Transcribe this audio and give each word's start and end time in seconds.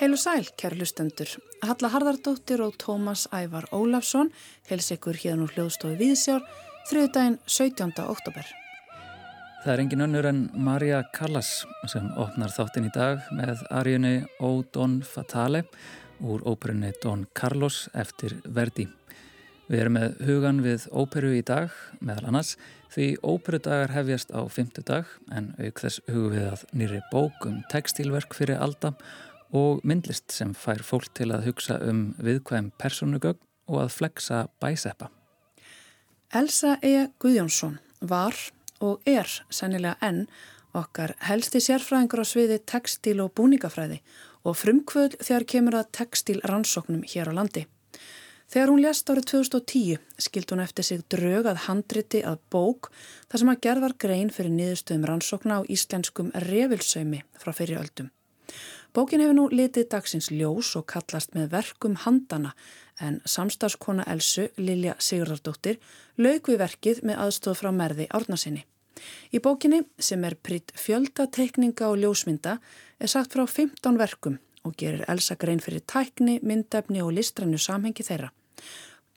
Heil 0.00 0.14
og 0.16 0.18
sæl, 0.18 0.46
kæru 0.56 0.78
hlustendur. 0.78 1.28
Halla 1.60 1.90
Harðardóttir 1.92 2.62
og 2.64 2.78
Tómas 2.80 3.26
Ævar 3.36 3.66
Ólafsson 3.68 4.32
heils 4.70 4.88
ykkur 4.96 5.18
hérna 5.20 5.44
úr 5.44 5.52
hljóðstofu 5.52 5.98
Víðsjár 6.00 6.46
þriðdægin 6.88 7.36
17. 7.44 7.92
oktober. 8.08 8.48
Það 9.60 9.72
er 9.74 9.80
engin 9.82 10.00
önnur 10.00 10.24
en 10.24 10.38
Marja 10.56 11.02
Callas 11.12 11.48
sem 11.92 12.06
opnar 12.16 12.48
þáttinn 12.48 12.86
í 12.88 12.92
dag 12.94 13.26
með 13.36 13.58
ariunni 13.68 14.22
O 14.40 14.62
Don 14.72 15.02
Fatale 15.04 15.66
úr 16.24 16.40
óperunni 16.48 16.94
Don 17.02 17.26
Carlos 17.36 17.82
eftir 17.92 18.38
Verdi. 18.48 18.86
Við 19.68 19.82
erum 19.82 19.98
með 19.98 20.14
hugan 20.24 20.62
við 20.64 20.86
óperu 20.88 21.34
í 21.36 21.42
dag 21.44 21.74
meðal 22.00 22.30
annars 22.30 22.54
því 22.94 23.08
óperudagar 23.20 23.92
hefjast 23.92 24.32
á 24.32 24.40
fymtudag 24.48 25.10
en 25.28 25.50
auk 25.60 25.82
þess 25.84 26.00
hugum 26.08 26.32
við 26.38 26.46
að 26.54 26.64
nýri 26.80 27.00
bók 27.12 27.44
um 27.50 27.58
textilverk 27.68 28.32
fyrir 28.38 28.62
alda 28.64 28.94
og 29.52 29.84
myndlist 29.84 30.32
sem 30.32 30.54
fær 30.56 30.80
fólk 30.86 31.12
til 31.20 31.28
að 31.34 31.50
hugsa 31.50 31.76
um 31.84 32.14
viðkvæm 32.16 32.72
personugögn 32.80 33.44
og 33.68 33.84
að 33.84 33.92
flexa 33.98 34.40
bæseppa. 34.56 35.10
Elsa 36.32 36.78
E. 36.80 37.10
Guðjónsson 37.20 37.76
var 38.00 38.40
og 38.80 39.04
er 39.08 39.28
sennilega 39.52 39.96
enn 40.04 40.26
okkar 40.76 41.16
helsti 41.26 41.60
sérfræðingur 41.64 42.22
á 42.22 42.26
sviði 42.26 42.60
textil 42.72 43.18
og 43.24 43.34
búningafræði 43.38 44.00
og 44.46 44.56
frumkvöld 44.56 45.18
þegar 45.20 45.46
kemur 45.52 45.76
að 45.80 45.92
textil 45.98 46.38
rannsóknum 46.46 47.02
hér 47.06 47.30
á 47.30 47.36
landi. 47.36 47.66
Þegar 48.50 48.72
hún 48.72 48.80
lést 48.82 49.10
árið 49.10 49.26
2010 49.30 49.98
skild 50.18 50.50
hún 50.50 50.62
eftir 50.64 50.86
sig 50.86 51.02
drög 51.12 51.46
að 51.46 51.66
handriti 51.68 52.22
að 52.26 52.40
bók 52.50 52.88
þar 53.30 53.42
sem 53.42 53.52
að 53.52 53.60
gerðar 53.66 53.94
grein 54.04 54.32
fyrir 54.34 54.54
niðurstöðum 54.56 55.06
rannsókna 55.06 55.60
á 55.62 55.68
íslenskum 55.70 56.32
revilsöymi 56.48 57.22
frá 57.38 57.52
fyriröldum. 57.54 58.10
Bókin 58.90 59.22
hefur 59.22 59.36
nú 59.38 59.44
litið 59.54 59.86
dagsins 59.92 60.32
ljós 60.34 60.72
og 60.74 60.88
kallast 60.90 61.36
með 61.36 61.52
verkum 61.52 61.94
handana 62.02 62.56
en 63.00 63.20
samstagskona 63.24 64.04
Elsu, 64.12 64.48
Lilja 64.56 64.96
Sigurðardóttir, 64.98 65.80
lauk 66.18 66.50
við 66.50 66.60
verkið 66.60 67.02
með 67.08 67.24
aðstof 67.24 67.62
frá 67.62 67.70
merði 67.72 68.06
árnasinni. 68.10 68.66
Í 69.32 69.40
bókinni, 69.40 69.84
sem 69.98 70.24
er 70.28 70.36
pritt 70.36 70.74
fjöldateikninga 70.76 71.88
og 71.88 72.00
ljósmynda, 72.02 72.58
er 73.00 73.08
sagt 73.08 73.32
frá 73.36 73.46
15 73.46 73.98
verkum 74.00 74.38
og 74.64 74.76
gerir 74.76 75.06
Elsa 75.08 75.38
grein 75.40 75.62
fyrir 75.64 75.80
tækni, 75.88 76.38
myndefni 76.44 77.00
og 77.00 77.14
listrannu 77.16 77.58
samhengi 77.58 78.04
þeirra. 78.04 78.28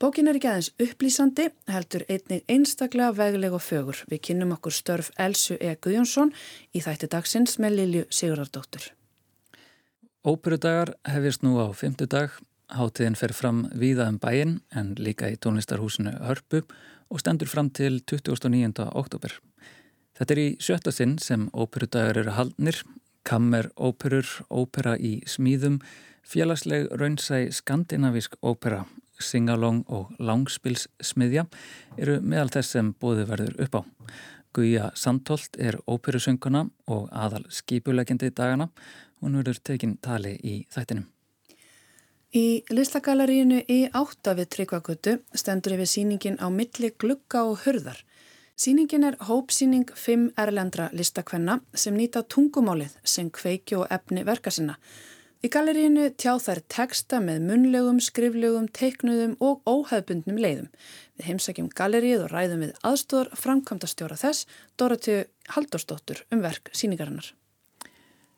Bókin 0.00 0.26
er 0.26 0.38
ekki 0.38 0.48
aðeins 0.50 0.72
upplýsandi, 0.82 1.46
heldur 1.70 2.02
einnig 2.10 2.42
einstaklega 2.50 3.12
vegleg 3.14 3.54
og 3.54 3.62
fögur. 3.62 4.00
Við 4.10 4.20
kynum 4.26 4.56
okkur 4.56 4.74
störf 4.74 5.12
Elsu 5.20 5.54
E. 5.60 5.76
Guðjónsson 5.76 6.32
í 6.74 6.82
þætti 6.82 7.08
dagsins 7.12 7.60
með 7.62 7.76
Lilju 7.78 8.02
Sigurðardóttur. 8.10 8.88
Óperudagar 10.24 10.96
hefist 11.06 11.44
nú 11.44 11.60
á 11.62 11.68
fymtudag, 11.76 12.34
hátiðin 12.72 13.16
fer 13.18 13.34
fram 13.36 13.64
víða 13.76 14.08
um 14.08 14.18
bæin 14.18 14.58
en 14.74 14.94
líka 14.98 15.28
í 15.32 15.36
tónlistarhúsinu 15.36 16.14
Hörpu 16.24 16.62
og 17.10 17.20
stendur 17.20 17.50
fram 17.50 17.70
til 17.70 18.00
29. 18.00 18.86
oktober. 18.94 19.36
Þetta 20.14 20.34
er 20.34 20.40
í 20.40 20.48
sjötta 20.62 20.92
sinn 20.94 21.16
sem 21.18 21.48
óperudagar 21.52 22.20
eru 22.22 22.34
haldnir, 22.36 22.82
kammer 23.26 23.70
óperur, 23.76 24.26
ópera 24.50 24.94
í 24.96 25.16
smíðum, 25.26 25.80
félagsleg 26.24 26.86
raunsæ 26.94 27.48
skandinavísk 27.52 28.38
ópera, 28.42 28.84
singalong 29.18 29.82
og 29.88 30.14
langspilssmiðja 30.18 31.48
eru 31.98 32.20
meðal 32.22 32.52
þess 32.54 32.76
sem 32.76 32.94
bóði 33.00 33.26
verður 33.28 33.58
upp 33.66 33.80
á. 33.80 33.82
Guja 34.54 34.92
Sandholt 34.94 35.58
er 35.58 35.80
óperusönguna 35.90 36.68
og 36.86 37.08
aðal 37.10 37.42
skipulegjandi 37.50 38.30
dagana 38.30 38.70
Hún 39.24 39.38
verður 39.38 39.56
tekinn 39.64 39.94
tali 40.04 40.34
í 40.44 40.58
þættinum. 40.68 41.13
Í 42.34 42.64
listagaleríinu 42.74 43.60
í 43.70 43.84
átta 43.94 44.32
við 44.34 44.48
Tryggvagötu 44.50 45.12
stendur 45.38 45.76
yfir 45.76 45.86
síningin 45.86 46.40
á 46.42 46.50
milli 46.50 46.88
glugga 46.98 47.44
og 47.46 47.60
hörðar. 47.62 48.00
Síningin 48.58 49.06
er 49.06 49.16
hópsíning 49.28 49.92
fimm 49.94 50.32
erlendra 50.34 50.88
listakvenna 50.90 51.60
sem 51.78 51.94
nýta 51.94 52.24
tungumálið 52.26 52.96
sem 53.06 53.30
kveiki 53.30 53.78
og 53.78 53.86
efni 53.94 54.26
verka 54.26 54.50
sinna. 54.50 54.74
Í 55.46 55.52
galeríinu 55.52 56.08
tjá 56.18 56.32
þær 56.42 56.62
teksta 56.74 57.22
með 57.22 57.46
munlegum, 57.52 58.02
skriflegum, 58.02 58.66
teiknuðum 58.74 59.36
og 59.38 59.62
óhæðbundnum 59.70 60.42
leiðum. 60.42 60.68
Við 61.14 61.30
heimsækjum 61.30 61.70
galerið 61.70 62.26
og 62.26 62.34
ræðum 62.34 62.66
við 62.66 62.74
aðstóðar 62.82 63.30
framkvæmdastjóra 63.44 64.18
þess, 64.18 64.48
Dóratiu 64.74 65.22
Haldurstóttur 65.54 66.26
um 66.34 66.42
verk 66.42 66.74
síningarinnar. 66.74 67.30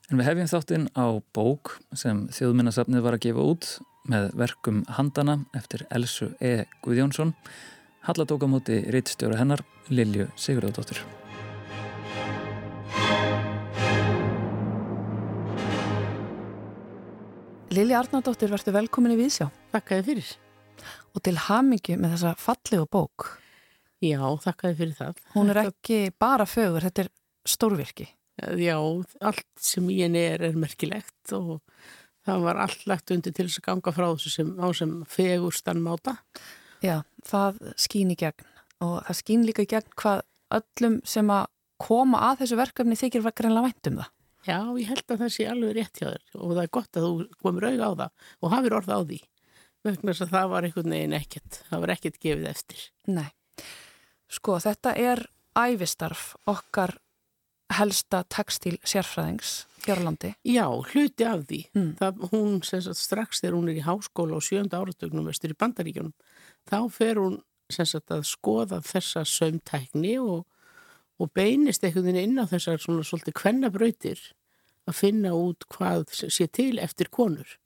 En 0.06 0.20
við 0.20 0.28
hefjum 0.28 0.46
þáttinn 0.52 0.84
á 0.94 1.18
bók 1.34 1.72
sem 1.98 2.28
þjóðminnasafnið 2.30 3.00
var 3.02 3.16
að 3.16 3.24
gefa 3.24 3.42
út 3.42 3.70
með 4.06 4.28
verkum 4.38 4.84
Handana 4.94 5.40
eftir 5.58 5.82
Elsu 5.90 6.28
E. 6.38 6.68
Guðjónsson. 6.84 7.32
Halla 8.06 8.26
tók 8.30 8.44
á 8.46 8.48
móti 8.52 8.76
reittstjóra 8.86 9.40
hennar 9.40 9.64
Lilju 9.90 10.28
Sigurðardóttir. 10.38 11.00
Lilja 17.74 17.98
Arnardóttir, 17.98 18.52
verður 18.54 18.76
velkomin 18.78 19.16
í 19.16 19.18
Vísjá. 19.24 19.48
Þakkaði 19.74 20.04
fyrir. 20.06 20.30
Og 21.18 21.24
til 21.26 21.34
hamingi 21.48 21.96
með 21.98 22.14
þessa 22.14 22.36
fallegu 22.38 22.86
bók. 22.94 23.26
Já, 24.06 24.22
þakkaði 24.22 24.78
fyrir 24.84 24.94
það. 25.00 25.18
Hún 25.34 25.50
er 25.50 25.60
ekki 25.64 25.98
bara 26.14 26.46
fögur, 26.46 26.86
þetta 26.86 27.08
er 27.08 27.12
stórvirki. 27.42 28.06
Já, 28.36 28.76
allt 29.24 29.46
sem 29.60 29.86
í 29.88 30.02
henni 30.02 30.20
er 30.28 30.44
er 30.50 30.58
merkilegt 30.60 31.32
og 31.32 31.62
það 32.26 32.42
var 32.44 32.60
allt 32.66 32.82
lagt 32.90 33.12
undir 33.14 33.32
til 33.32 33.46
þess 33.46 33.62
að 33.62 33.68
ganga 33.70 33.94
frá 33.96 34.06
þessu 34.10 34.32
sem, 34.34 34.50
á 34.60 34.66
sem 34.76 34.92
fegurstan 35.08 35.80
máta. 35.84 36.18
Já, 36.84 37.00
það 37.24 37.62
skýn 37.80 38.12
í 38.12 38.18
gegn 38.20 38.50
og 38.84 38.98
það 39.06 39.20
skýn 39.22 39.46
líka 39.48 39.64
í 39.64 39.70
gegn 39.70 39.94
hvað 39.96 40.26
öllum 40.58 40.98
sem 41.08 41.32
að 41.32 41.46
koma 41.80 42.20
að 42.30 42.42
þessu 42.42 42.58
verkefni 42.60 42.98
þykir 42.98 43.24
greinlega 43.30 43.70
vænt 43.70 43.90
um 43.90 44.02
það. 44.02 44.12
Já, 44.46 44.58
ég 44.78 44.90
held 44.92 45.08
að 45.10 45.22
það 45.22 45.32
sé 45.34 45.46
alveg 45.50 45.72
rétt 45.74 45.98
hjá 45.98 46.06
þér 46.06 46.36
og 46.36 46.52
það 46.52 46.60
er 46.62 46.74
gott 46.76 46.98
að 46.98 47.06
þú 47.06 47.40
komur 47.42 47.66
auð 47.66 47.80
á 47.82 47.90
það 48.02 48.28
og 48.44 48.52
hafið 48.52 48.76
orð 48.78 48.92
á 48.94 49.00
því 49.00 49.18
vegna 49.86 50.12
þess 50.12 50.26
að 50.26 50.34
það 50.34 50.52
var 50.52 50.66
einhvern 50.66 50.94
veginn 50.94 51.16
ekkert, 51.16 51.58
það 51.70 51.82
var 51.82 51.92
ekkert 51.94 52.20
gefið 52.22 52.46
eftir. 52.50 52.84
Nei, 53.10 53.28
sko 54.30 54.58
þetta 54.62 54.94
er 54.98 55.24
æfistarf 55.56 56.28
okkar 56.50 56.96
helsta 57.74 58.22
textil 58.30 58.78
sérfræðings 58.86 59.64
Jörglandi? 59.86 60.32
Já, 60.42 60.66
hluti 60.66 61.24
af 61.26 61.44
því. 61.46 61.60
Mm. 61.76 61.90
Það, 62.00 62.22
hún, 62.32 62.54
sagt, 62.66 62.98
strax 62.98 63.42
þegar 63.42 63.56
hún 63.56 63.68
er 63.70 63.78
í 63.78 63.84
háskóla 63.86 64.38
og 64.38 64.46
sjönda 64.46 64.80
áratögnum 64.82 65.28
vestur 65.30 65.54
í 65.54 65.58
bandaríkjónum, 65.58 66.14
þá 66.66 66.78
fer 66.94 67.20
hún 67.22 67.38
sagt, 67.70 68.10
að 68.10 68.24
skoða 68.26 68.80
þessa 68.86 69.22
sömtækni 69.26 70.16
og, 70.22 70.42
og 71.22 71.30
beinist 71.36 71.86
einhvern 71.86 72.10
veginn 72.10 72.32
inn 72.32 72.42
á 72.42 72.50
þessar 72.50 72.82
svona 72.82 73.06
svolítið 73.06 73.38
kvennabrautir 73.38 74.24
að 74.86 74.98
finna 74.98 75.34
út 75.38 75.66
hvað 75.70 76.10
sé 76.14 76.48
til 76.50 76.76
eftir 76.82 77.10
konur. 77.10 77.56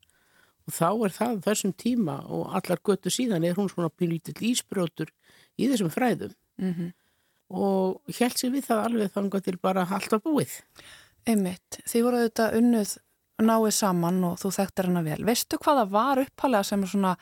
Og 0.69 0.77
þá 0.77 0.89
er 1.07 1.17
það 1.17 1.43
þessum 1.47 1.73
tíma 1.73 2.21
og 2.29 2.53
allar 2.57 2.81
götu 2.85 3.09
síðan 3.13 3.45
er 3.45 3.57
hún 3.57 3.69
svona 3.69 3.89
pínlítill 3.89 4.37
ísbrjótur 4.51 5.09
í 5.57 5.69
þessum 5.69 5.89
fræðum. 5.93 6.37
Mm 6.61 6.73
-hmm 6.73 6.97
og 7.51 8.17
held 8.17 8.39
sér 8.39 8.53
við 8.55 8.67
það 8.69 8.83
alveg 8.87 9.13
þannig 9.15 9.45
til 9.45 9.57
bara 9.61 9.85
alltaf 9.85 10.23
búið. 10.25 10.57
Einmitt, 11.27 11.81
þið 11.85 12.05
voru 12.05 12.21
auðvitað 12.21 12.57
unnuð 12.57 12.97
náið 13.41 13.71
saman 13.75 14.19
og 14.25 14.39
þú 14.41 14.51
þekktir 14.57 14.89
hana 14.89 15.03
vel. 15.05 15.21
Veistu 15.25 15.59
hvaða 15.61 15.85
var 15.91 16.21
uppalega 16.21 16.67
sem 16.67 16.83
svona 16.87 17.15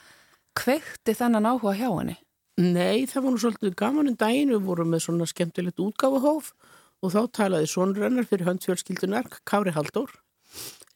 kveikti 0.59 1.15
þennan 1.15 1.47
áhuga 1.49 1.75
hjá 1.79 1.89
henni? 1.89 2.17
Nei, 2.59 3.07
það 3.07 3.25
voru 3.25 3.41
svolítið 3.43 3.75
gaman 3.79 4.09
en 4.09 4.13
um 4.13 4.19
daginn, 4.19 4.51
við 4.51 4.65
vorum 4.67 4.89
með 4.91 5.05
svona 5.05 5.27
skemmtilegt 5.29 5.79
útgáfahóf 5.79 6.53
og 6.99 7.13
þá 7.13 7.19
talaði 7.37 7.69
svonrennar 7.71 8.27
fyrir 8.27 8.49
höndfjölskyldunar, 8.49 9.29
Kári 9.47 9.71
Haldur, 9.71 10.11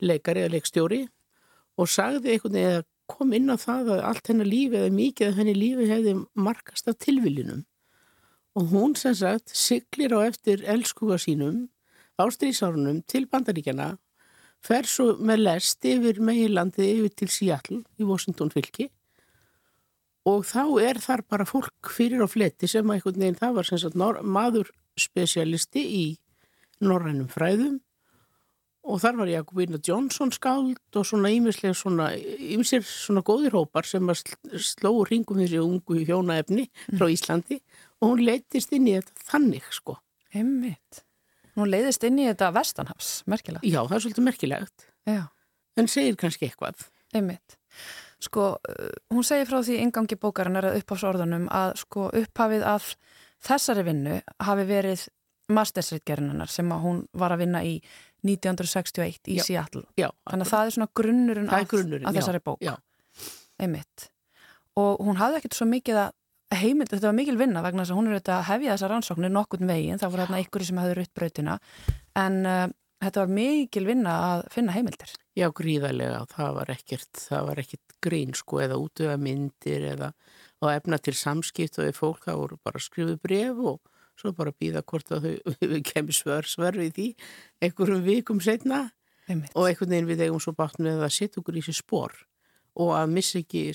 leikari 0.03 0.43
eða 0.43 0.57
leikstjóri 0.57 1.05
og 1.79 1.87
sagði 1.89 2.35
einhvern 2.35 2.57
veginn 2.57 2.81
að 2.81 2.89
kom 3.13 3.35
inn 3.35 3.51
á 3.51 3.57
það 3.59 3.93
að 3.95 4.03
allt 4.09 4.31
hennar 4.31 4.49
lífi 4.49 4.79
eða 4.79 4.95
mikið 4.95 5.29
af 5.29 5.39
henni 5.39 5.55
lífi 5.55 5.87
hefði 5.89 6.15
markast 6.39 6.89
af 6.91 6.99
tilviljunum 7.03 7.63
og 8.55 8.69
hún 8.73 8.95
sem 8.99 9.15
sagt 9.17 9.53
siglir 9.57 10.13
á 10.13 10.29
eftir 10.29 10.61
elskuga 10.69 11.17
sínum 11.17 11.67
ástrísárunum 12.21 13.01
til 13.09 13.25
bandaríkjana 13.25 13.95
fer 14.63 14.87
svo 14.87 15.13
með 15.19 15.45
lest 15.47 15.85
yfir 15.85 16.19
meilandi 16.23 16.85
yfir 16.95 17.15
til 17.19 17.31
Seattle 17.31 17.81
í 17.99 18.07
Washington 18.07 18.51
fylki. 18.53 18.89
Og 20.29 20.45
þá 20.47 20.63
er 20.79 20.99
þar 21.03 21.25
bara 21.27 21.47
fólk 21.47 21.89
fyrir 21.91 22.23
á 22.23 22.27
fletti 22.31 22.69
sem 22.71 22.85
að 22.87 22.99
einhvern 22.99 23.23
veginn 23.25 23.39
það 23.41 23.57
var 23.57 23.67
sem 23.67 23.81
sagt 23.81 23.97
maður 23.97 24.69
spesialisti 24.99 25.83
í 25.83 26.05
norrænum 26.83 27.27
fræðum. 27.31 27.81
Og 28.83 28.99
þar 28.99 29.19
var 29.19 29.31
Jakobína 29.31 29.79
Johnson 29.83 30.31
skáld 30.35 30.95
og 30.99 31.05
svona 31.07 31.31
ímislega 31.31 31.75
svona, 31.75 32.09
ímsir 32.19 32.83
svona 32.83 33.23
góðir 33.23 33.55
hópar 33.55 33.87
sem 33.87 34.11
að 34.11 34.25
sló 34.59 34.91
ringum 35.07 35.39
þessi 35.39 35.59
ungu 35.63 36.01
hjónaefni 36.03 36.67
frá 36.91 37.07
Íslandi 37.11 37.61
og 38.03 38.11
hún 38.11 38.23
leittist 38.27 38.73
inn 38.75 38.89
í 38.91 38.97
þetta 38.97 39.27
þannig 39.31 39.67
sko. 39.71 39.97
Einmitt. 40.35 41.03
Hún 41.55 41.69
leiðist 41.69 42.03
inn 42.07 42.19
í 42.19 42.27
þetta 42.27 42.49
vestanhafs, 42.55 43.11
merkilegt. 43.29 43.63
Já, 43.63 43.79
það 43.85 43.95
er 43.95 44.03
svolítið 44.05 44.27
merkilegt. 44.27 44.87
Já. 45.07 45.21
En 45.79 45.89
segir 45.89 46.17
kannski 46.19 46.49
eitthvað. 46.49 46.87
Einmitt. 47.15 47.57
Sko, 48.23 48.53
hún 49.13 49.25
segir 49.27 49.47
frá 49.49 49.59
því 49.61 49.79
ingangi 49.83 50.17
bókarinnar 50.19 50.69
að 50.69 50.79
uppháðsorðunum 50.81 51.49
að 51.53 51.75
sko 51.83 52.07
upphafið 52.21 52.65
að 52.69 52.87
þessari 53.43 53.83
vinnu 53.87 54.17
hafi 54.47 54.65
verið 54.69 55.05
mastersreitgerinnar 55.53 56.49
sem 56.51 56.69
hún 56.83 57.03
var 57.19 57.35
að 57.35 57.43
vinna 57.43 57.61
í 57.67 57.75
1961 58.23 59.27
í 59.27 59.37
já, 59.37 59.43
Seattle. 59.43 59.83
Já, 59.99 60.07
Þannig 60.29 60.47
að 60.47 60.53
það 60.53 60.65
er 60.65 60.75
svona 60.77 60.91
grunnurinn 60.99 61.51
af, 61.51 61.73
af 61.73 62.17
þessari 62.17 62.43
bók. 62.43 62.63
Já, 62.63 62.77
Einmitt. 63.61 64.09
Og 64.79 65.03
hún 65.05 65.19
hafði 65.19 65.41
ekkert 65.41 65.57
svo 65.59 65.67
mikið 65.69 65.99
að 66.07 66.13
heimild, 66.61 66.89
þetta 66.93 67.09
var 67.09 67.17
mikil 67.17 67.37
vinna 67.39 67.61
vegna 67.65 67.83
þess 67.83 67.91
að 67.93 67.97
hún 67.99 68.07
er 68.07 68.15
auðvitað 68.17 68.37
að 68.39 68.47
hefja 68.51 68.71
þessa 68.75 68.89
rannsóknir 68.91 69.31
nokkurn 69.33 69.67
veginn, 69.67 69.99
það 70.01 70.11
voru 70.13 70.25
hérna 70.25 70.41
ykkur 70.43 70.65
sem 70.67 70.77
hafði 70.81 70.95
rutt 70.99 71.13
brautina, 71.13 71.57
en 72.15 72.39
uh, 72.45 72.67
þetta 73.03 73.19
var 73.23 73.33
mikil 73.37 73.85
vinna 73.87 74.13
að 74.33 74.43
finna 74.53 74.75
heimildir. 74.75 75.13
já, 75.35 75.47
gríðarlega, 75.51 76.25
það 76.29 76.53
var 76.59 76.69
ekkert, 76.75 77.11
það 77.29 77.47
var 77.47 77.59
ekkert 77.63 77.95
grín 78.03 78.33
sko 78.37 78.59
eða 78.61 78.77
útöða 78.77 79.17
myndir 79.17 79.87
eða 79.93 80.11
og 80.63 80.69
efna 80.71 80.97
til 80.97 81.13
samskipt 81.17 81.79
og 81.81 81.89
fólk. 81.97 82.23
Það 82.23 82.37
voru 82.39 82.57
bara 82.63 82.77
að 82.79 82.85
skrifa 82.85 83.15
bref 83.19 83.57
og 83.57 83.79
svo 84.15 84.31
bara 84.37 84.53
býða 84.53 84.83
hvort 84.85 85.09
að 85.11 85.25
þau 85.25 85.79
kemur 85.89 86.13
svör, 86.15 86.45
svör 86.47 86.77
við 86.77 86.91
því 86.95 87.07
einhverjum 87.65 88.03
vikum 88.05 88.39
setna 88.39 88.91
Einmitt. 89.27 89.51
og 89.55 89.67
einhvern 89.67 89.89
veginn 89.89 90.07
við 90.07 90.21
eigum 90.27 90.39
svo 90.39 90.53
bátt 90.55 90.77
með 90.79 91.01
að 91.03 91.11
setja 91.17 91.41
okkur 91.41 91.57
í 91.57 91.63
þessi 91.65 91.81
spór 91.81 92.13
og 92.77 92.93
að 92.95 93.11
missa 93.17 93.39
ekki 93.41 93.65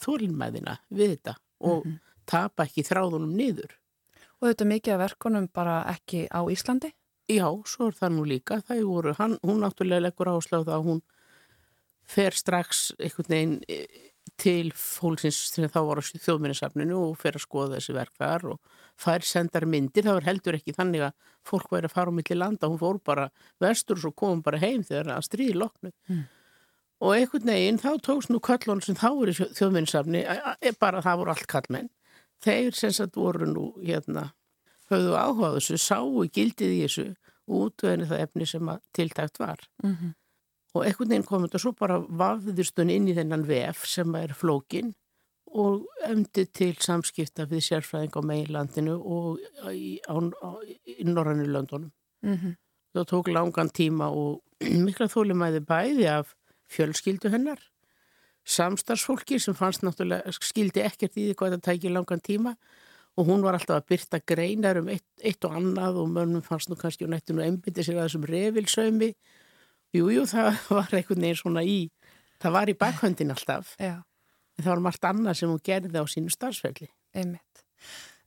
þólmæðina 0.00 0.78
við 0.90 1.16
þetta. 1.16 1.34
Og 1.60 1.84
Mhm. 1.84 1.98
Tapa 2.28 2.66
ekki 2.68 2.86
þráðunum 2.86 3.34
niður. 3.36 3.74
Og 4.38 4.50
þetta 4.50 4.68
mikið 4.70 4.94
af 4.94 5.02
verkonum 5.02 5.48
bara 5.54 5.78
ekki 5.90 6.26
á 6.30 6.40
Íslandi? 6.46 6.92
Já, 7.28 7.48
svo 7.68 7.90
er 7.90 7.96
það 7.98 8.14
nú 8.14 8.26
líka. 8.28 8.60
Það 8.64 8.84
voru, 8.88 9.14
hann, 9.18 9.34
hún 9.44 9.64
náttúrulega 9.64 10.06
leggur 10.06 10.30
áslá 10.32 10.62
það 10.62 10.76
að 10.76 10.86
hún 10.86 11.00
fer 12.08 12.36
strax 12.36 12.86
einhvern 12.96 13.34
veginn 13.34 13.56
eh, 13.68 14.08
til 14.40 14.70
fólksins 14.76 15.40
sem 15.52 15.66
þá 15.68 15.80
var 15.90 16.00
á 16.00 16.02
þjóðminnisafninu 16.06 16.96
og 17.02 17.18
fer 17.20 17.36
að 17.36 17.44
skoða 17.44 17.74
þessi 17.76 17.96
verk 17.96 18.14
þar 18.20 18.46
og 18.54 18.72
fær 19.00 19.26
sendar 19.26 19.66
myndir. 19.68 20.06
Það 20.06 20.18
var 20.20 20.28
heldur 20.30 20.58
ekki 20.58 20.76
þannig 20.76 21.04
að 21.08 21.34
fólk 21.50 21.68
væri 21.74 21.90
að 21.90 21.96
fara 21.98 22.14
á 22.14 22.16
milli 22.16 22.38
landa. 22.38 22.70
Hún 22.70 22.80
fór 22.80 23.02
bara 23.04 23.28
vestur 23.60 23.98
og 23.98 24.06
svo 24.06 24.14
kom 24.16 24.42
bara 24.46 24.62
heim 24.62 24.86
þegar 24.86 25.12
að 25.18 25.28
stríði 25.28 25.58
loknu. 25.58 25.92
Mm. 26.08 26.24
Og 27.04 27.14
einhvern 27.14 27.52
veginn 27.52 27.82
þá 27.82 27.90
tóks 28.02 28.30
nú 28.32 28.40
kallon 28.42 28.80
sem 28.82 28.96
þá 28.98 29.08
voru 29.14 29.34
í 29.34 29.36
þjóðminnisafni, 29.36 30.24
bara 30.80 31.02
það 31.04 31.20
voru 31.20 31.34
allt 31.34 31.50
kallmenn. 31.50 31.92
Þeir 32.44 32.74
sem 32.74 32.92
sagt 32.94 33.16
voru 33.16 33.46
nú 33.46 33.64
hérna 33.82 34.30
höfðu 34.88 35.16
áhuga 35.18 35.54
þessu, 35.56 35.78
sáu 35.82 36.24
gildið 36.32 36.74
í 36.76 36.80
þessu 36.84 37.06
og 37.48 37.66
útvöðinu 37.66 38.08
það 38.08 38.22
efni 38.24 38.46
sem 38.48 38.70
að 38.72 38.80
tiltækt 38.96 39.40
var. 39.40 39.60
Mm 39.82 39.94
-hmm. 39.94 40.14
Og 40.74 40.84
einhvern 40.84 41.08
veginn 41.08 41.26
kom 41.26 41.44
þetta 41.44 41.58
svo 41.58 41.72
bara 41.72 41.98
vafðurstun 41.98 42.90
inn 42.90 43.08
í 43.08 43.14
þennan 43.16 43.46
VF 43.48 43.86
sem 43.86 44.14
er 44.14 44.34
flókin 44.36 44.94
og 45.46 45.86
ömdið 46.04 46.50
til 46.52 46.74
samskipta 46.84 47.46
við 47.48 47.64
sérfræðing 47.68 48.16
á 48.16 48.20
meginlandinu 48.20 48.96
og 49.00 49.38
í, 49.72 49.98
í 50.84 51.04
norrannu 51.04 51.46
löndunum. 51.46 51.92
Mm 52.22 52.36
-hmm. 52.36 52.56
Það 52.94 53.08
tók 53.12 53.28
langan 53.28 53.70
tíma 53.70 54.10
og 54.10 54.42
mikla 54.86 55.08
þólumæði 55.08 55.60
bæði 55.60 56.06
af 56.06 56.34
fjölskyldu 56.68 57.30
hennar, 57.30 57.58
samstarfsfólki 58.48 59.38
sem 59.42 59.56
fannst 59.56 59.84
náttúrulega, 59.84 60.32
skildi 60.40 60.84
ekkert 60.84 61.16
í 61.16 61.28
því 61.28 61.38
hvað 61.38 61.56
þetta 61.56 61.70
tækir 61.70 61.94
langan 61.94 62.22
tíma 62.24 62.54
og 63.18 63.26
hún 63.26 63.42
var 63.42 63.58
alltaf 63.58 63.80
að 63.80 63.88
byrta 63.90 64.20
greinar 64.30 64.78
um 64.80 64.90
eitt, 64.92 65.06
eitt 65.26 65.44
og 65.44 65.56
annað 65.58 66.02
og 66.04 66.10
mönnum 66.14 66.44
fannst 66.46 66.70
nú 66.70 66.78
kannski 66.78 67.06
og 67.06 67.12
nættinu 67.12 67.42
einbindi 67.42 67.82
sér 67.82 67.98
að 67.98 68.06
þessum 68.06 68.26
revilsömi. 68.30 69.08
Jújú, 69.96 70.20
jú, 70.20 70.26
það 70.30 70.60
var 70.78 70.94
einhvern 70.94 71.24
veginn 71.26 71.40
svona 71.40 71.64
í, 71.66 71.78
það 72.38 72.54
var 72.54 72.70
í 72.70 72.76
bakhöndin 72.78 73.34
alltaf, 73.34 73.74
Já, 73.80 73.96
en 73.98 74.62
það 74.62 74.70
var 74.70 74.84
margt 74.86 75.08
annað 75.10 75.40
sem 75.40 75.50
hún 75.50 75.64
gerði 75.64 75.98
á 75.98 76.04
sínu 76.06 76.30
starfsfelli. 76.34 76.92
einmitt. 77.16 77.64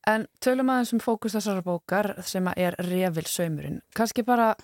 En 0.09 0.25
tölum 0.41 0.71
aðeins 0.73 0.95
um 0.97 1.01
fókus 1.03 1.38
þessara 1.38 1.62
bókar 1.63 2.15
sem 2.25 2.47
er 2.57 2.75
revilsaumurinn. 2.81 3.79
Kanski 3.95 4.25
bara, 4.25 4.56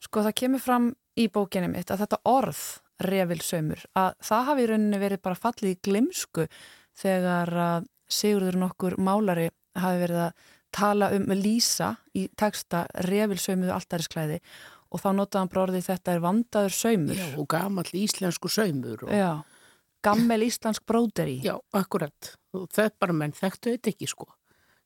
sko 0.00 0.24
það 0.24 0.38
kemur 0.42 0.64
fram 0.64 0.92
í 1.20 1.28
bókinni 1.28 1.68
mitt 1.70 1.92
að 1.92 2.06
þetta 2.06 2.22
orð 2.24 2.62
revilsaumur, 3.04 3.82
að 3.98 4.14
það 4.26 4.46
hafi 4.48 4.64
í 4.64 4.68
rauninni 4.72 5.00
verið 5.02 5.22
bara 5.22 5.38
fallið 5.38 5.74
í 5.74 5.80
glimsku 5.88 6.48
þegar 6.98 7.54
að 7.68 7.88
Sigurður 8.08 8.56
nokkur 8.56 8.94
málari 9.04 9.50
hafi 9.76 9.98
verið 10.00 10.22
að 10.24 10.46
tala 10.72 11.10
um 11.12 11.26
lýsa 11.36 11.90
í 12.16 12.22
texta 12.40 12.86
revilsaumuðu 13.04 13.74
alltærisklæði 13.74 14.38
og 14.88 15.02
þá 15.02 15.08
notaði 15.12 15.42
hann 15.42 15.50
bróðið 15.52 15.86
þetta 15.90 16.14
er 16.14 16.22
vandaður 16.24 16.72
saumur. 16.72 17.18
Já, 17.20 17.26
og 17.36 17.48
gamall 17.52 17.90
íslensku 17.92 18.48
saumur. 18.48 19.04
Og, 19.04 19.12
Já, 19.12 19.44
gammel 20.04 20.46
íslensk 20.46 20.86
bróðeri. 20.88 21.42
já, 21.44 21.58
akkurat. 21.76 22.32
Og 22.56 22.68
það 22.72 22.94
bara 23.04 23.16
menn 23.20 23.36
þekktu 23.36 23.74
þetta 23.74 23.92
ekki 23.92 24.08
sko. 24.08 24.28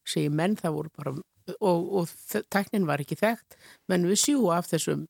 Segir 0.03 0.35
menn 0.35 0.57
það 0.59 0.75
voru 0.81 0.91
bara, 0.99 1.15
og, 1.61 1.93
og 2.03 2.43
tæknin 2.51 2.89
var 2.89 3.03
ekki 3.05 3.21
þekkt, 3.21 3.55
menn 3.87 4.09
við 4.11 4.19
sjú 4.25 4.51
af 4.51 4.67
þessum, 4.73 5.07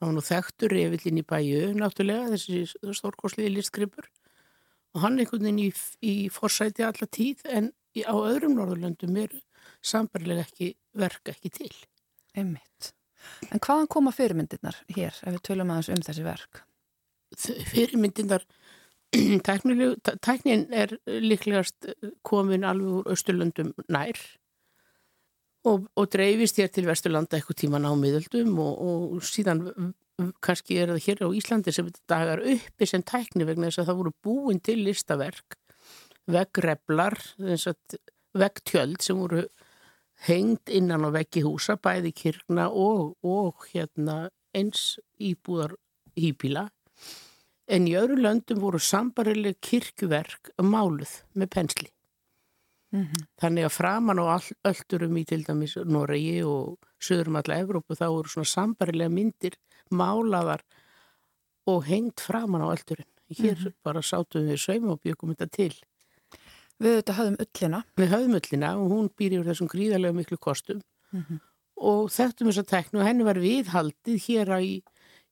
það 0.00 0.08
var 0.08 0.16
nú 0.16 0.24
þekktur 0.24 0.72
reyfillin 0.72 1.20
í 1.20 1.26
bæju, 1.28 1.64
náttúrulega, 1.76 2.30
þessi 2.32 2.94
stórkosliði 2.96 3.52
listgripur. 3.52 4.08
Og 4.96 5.04
hann 5.04 5.20
einhvern 5.20 5.44
veginn 5.44 5.60
í, 5.66 5.68
í 6.00 6.14
forsæti 6.32 6.86
alla 6.86 7.08
tíð, 7.12 7.44
en 7.44 7.68
í, 7.92 8.02
á 8.08 8.16
öðrum 8.16 8.56
Norðurlöndum 8.56 9.18
eru 9.20 9.42
sambarlega 9.84 10.46
ekki 10.46 10.72
verka 10.96 11.34
ekki 11.34 11.52
til. 11.60 11.72
Einmitt. 12.32 12.94
En 13.52 13.60
hvaðan 13.60 13.90
koma 13.92 14.12
fyrirmyndirnar 14.16 14.80
hér 14.96 15.12
ef 15.12 15.34
við 15.36 15.42
tölum 15.50 15.72
aðeins 15.74 15.92
um 15.92 16.04
þessi 16.08 16.24
verk? 16.24 16.62
Fyrirmyndirnar, 17.70 18.46
tæknin 19.46 20.64
er 20.72 20.96
líklegast 21.04 21.92
komin 22.26 22.64
alveg 22.64 23.02
úr 23.02 23.12
Östurlöndum 23.12 23.74
nær 23.92 24.16
og, 25.68 25.88
og 25.96 26.10
dreifist 26.12 26.60
hér 26.60 26.70
til 26.72 26.86
Vesturlanda 26.88 27.38
eitthvað 27.38 27.58
tíman 27.62 27.88
á 27.88 27.92
miðöldum 27.98 28.54
og, 28.62 28.84
og 29.16 29.24
síðan 29.26 29.66
kannski 30.44 30.78
er 30.80 30.92
það 30.92 31.04
hér 31.06 31.22
á 31.24 31.28
Íslandi 31.36 31.74
sem 31.74 31.88
dagar 32.10 32.42
uppi 32.52 32.88
sem 32.88 33.04
tækni 33.06 33.46
vegna 33.48 33.70
þess 33.70 33.82
að 33.82 33.90
það 33.90 34.00
voru 34.00 34.14
búin 34.24 34.60
til 34.64 34.78
listaverk, 34.84 35.56
veggreflar, 36.30 37.18
vegtjöld 38.36 39.00
sem 39.04 39.20
voru 39.20 39.46
hengt 40.26 40.68
innan 40.68 41.06
á 41.08 41.10
veggi 41.14 41.44
húsa, 41.44 41.78
bæði 41.80 42.12
kirkna 42.12 42.68
og, 42.68 43.16
og 43.24 43.64
hérna, 43.72 44.28
eins 44.52 44.98
íbúðar 45.16 45.76
hýpila. 46.18 46.68
En 47.70 47.86
í 47.88 47.94
öðru 47.96 48.18
löndum 48.18 48.60
voru 48.60 48.80
sambarileg 48.82 49.60
kirkverk 49.62 50.52
máluð 50.60 51.20
með 51.38 51.52
pensli. 51.54 51.88
Mm 52.92 53.02
-hmm. 53.02 53.26
Þannig 53.40 53.64
að 53.64 53.76
framan 53.76 54.18
all, 54.18 54.48
öllurum 54.64 55.16
í 55.16 55.24
til 55.24 55.44
dæmis 55.44 55.76
Noregi 55.76 56.42
og 56.42 56.78
söðurum 56.98 57.36
alla 57.38 57.58
Evrópu 57.62 57.94
þá 57.94 58.06
voru 58.10 58.28
svona 58.28 58.44
sambarilega 58.44 59.08
myndir 59.08 59.54
málaðar 59.90 60.62
og 61.66 61.84
hengt 61.84 62.20
framan 62.20 62.62
á 62.66 62.74
öllurinn. 62.74 63.12
Hér 63.30 63.58
mm 63.58 63.64
-hmm. 63.64 63.74
bara 63.84 64.02
sátum 64.02 64.48
við 64.48 64.58
saum 64.58 64.90
og 64.90 65.00
byggum 65.00 65.34
þetta 65.34 65.46
til. 65.50 65.74
Við 66.80 66.96
þetta 66.98 67.16
höfðum 67.18 67.36
öllina. 67.44 67.84
Við 67.96 68.08
höfðum 68.08 68.38
öllina 68.40 68.70
og 68.76 68.90
hún 68.90 69.08
býr 69.16 69.32
yfir 69.32 69.48
þessum 69.50 69.68
gríðarlega 69.68 70.12
miklu 70.12 70.36
kostum 70.36 70.82
mm 71.12 71.22
-hmm. 71.22 71.40
og 71.76 72.10
þekktum 72.10 72.48
þess 72.48 72.58
að 72.58 72.72
tekna 72.74 73.00
og 73.00 73.06
henni 73.06 73.24
var 73.24 73.38
viðhaldið 73.38 74.18
hér 74.26 74.48
í, 74.60 74.82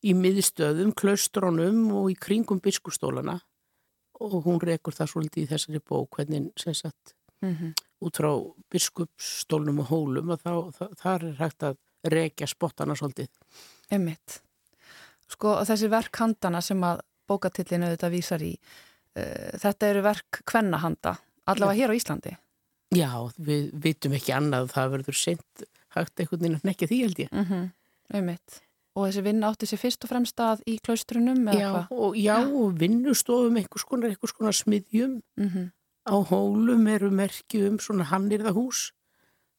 í 0.02 0.14
miðstöðum, 0.14 0.94
klaustrónum 0.94 1.92
og 1.92 2.10
í 2.10 2.14
kringum 2.14 2.60
biskustólana 2.60 3.40
og 4.20 4.44
hún 4.44 4.60
rekur 4.60 4.94
það 4.94 5.10
svolítið 5.10 5.42
í 5.42 5.50
þessari 5.52 5.80
bók 5.80 6.10
hvernig 6.16 6.52
sem 6.56 6.74
sagt 6.74 7.17
mm 7.42 7.54
-hmm. 7.54 7.72
út 8.00 8.16
frá 8.16 8.30
biskupstólnum 8.70 9.80
og 9.80 9.86
hólum 9.86 10.30
og 10.30 10.40
þá, 10.40 10.52
það, 10.78 10.90
þar 11.02 11.24
er 11.24 11.36
hægt 11.38 11.62
að 11.62 11.76
rekja 12.04 12.46
spottana 12.46 12.94
svolítið. 12.94 13.28
Emmitt. 13.90 14.42
Sko 15.28 15.58
þessi 15.64 15.88
verk 15.90 16.16
handana 16.16 16.60
sem 16.60 16.84
að 16.84 17.00
bókatillinu 17.28 17.90
þetta 17.92 18.10
vísar 18.10 18.42
í 18.42 18.52
uh, 19.16 19.58
þetta 19.58 19.86
eru 19.86 20.02
verk 20.02 20.42
kvennahanda 20.44 21.18
allavega 21.44 21.80
hér 21.80 21.92
á 21.92 21.98
Íslandi. 21.98 22.36
Já, 22.96 23.10
við 23.36 23.70
vitum 23.72 24.14
ekki 24.16 24.32
annað 24.32 24.70
það 24.72 24.94
verður 24.96 25.18
sent 25.18 25.66
hægt 25.96 26.20
einhvern 26.20 26.40
veginn 26.40 26.56
að 26.56 26.64
nekja 26.70 26.88
því 26.88 27.02
held 27.02 27.18
ég. 27.18 27.32
Mm 27.32 27.44
-hmm. 27.44 27.70
Emmitt. 28.18 28.62
Og 28.96 29.06
þessi 29.06 29.22
vinn 29.22 29.44
átti 29.46 29.66
sér 29.68 29.78
fyrst 29.78 30.04
og 30.04 30.10
fremst 30.10 30.40
að 30.40 30.62
í 30.66 30.78
klaustrunum 30.82 31.48
eða 31.48 31.58
já, 31.60 31.86
og, 31.90 32.16
já, 32.16 32.36
og 32.42 32.78
vinnustofum 32.80 33.56
einhvers 33.56 33.84
konar, 33.84 34.10
einhvers 34.10 34.32
konar 34.32 34.56
smiðjum 34.56 35.20
Mm 35.36 35.48
-hmm. 35.48 35.70
Á 36.08 36.16
hólum 36.30 36.86
eru 36.88 37.10
merki 37.10 37.62
um 37.68 37.78
svona 37.78 38.08
hannirða 38.08 38.54
hús 38.56 38.88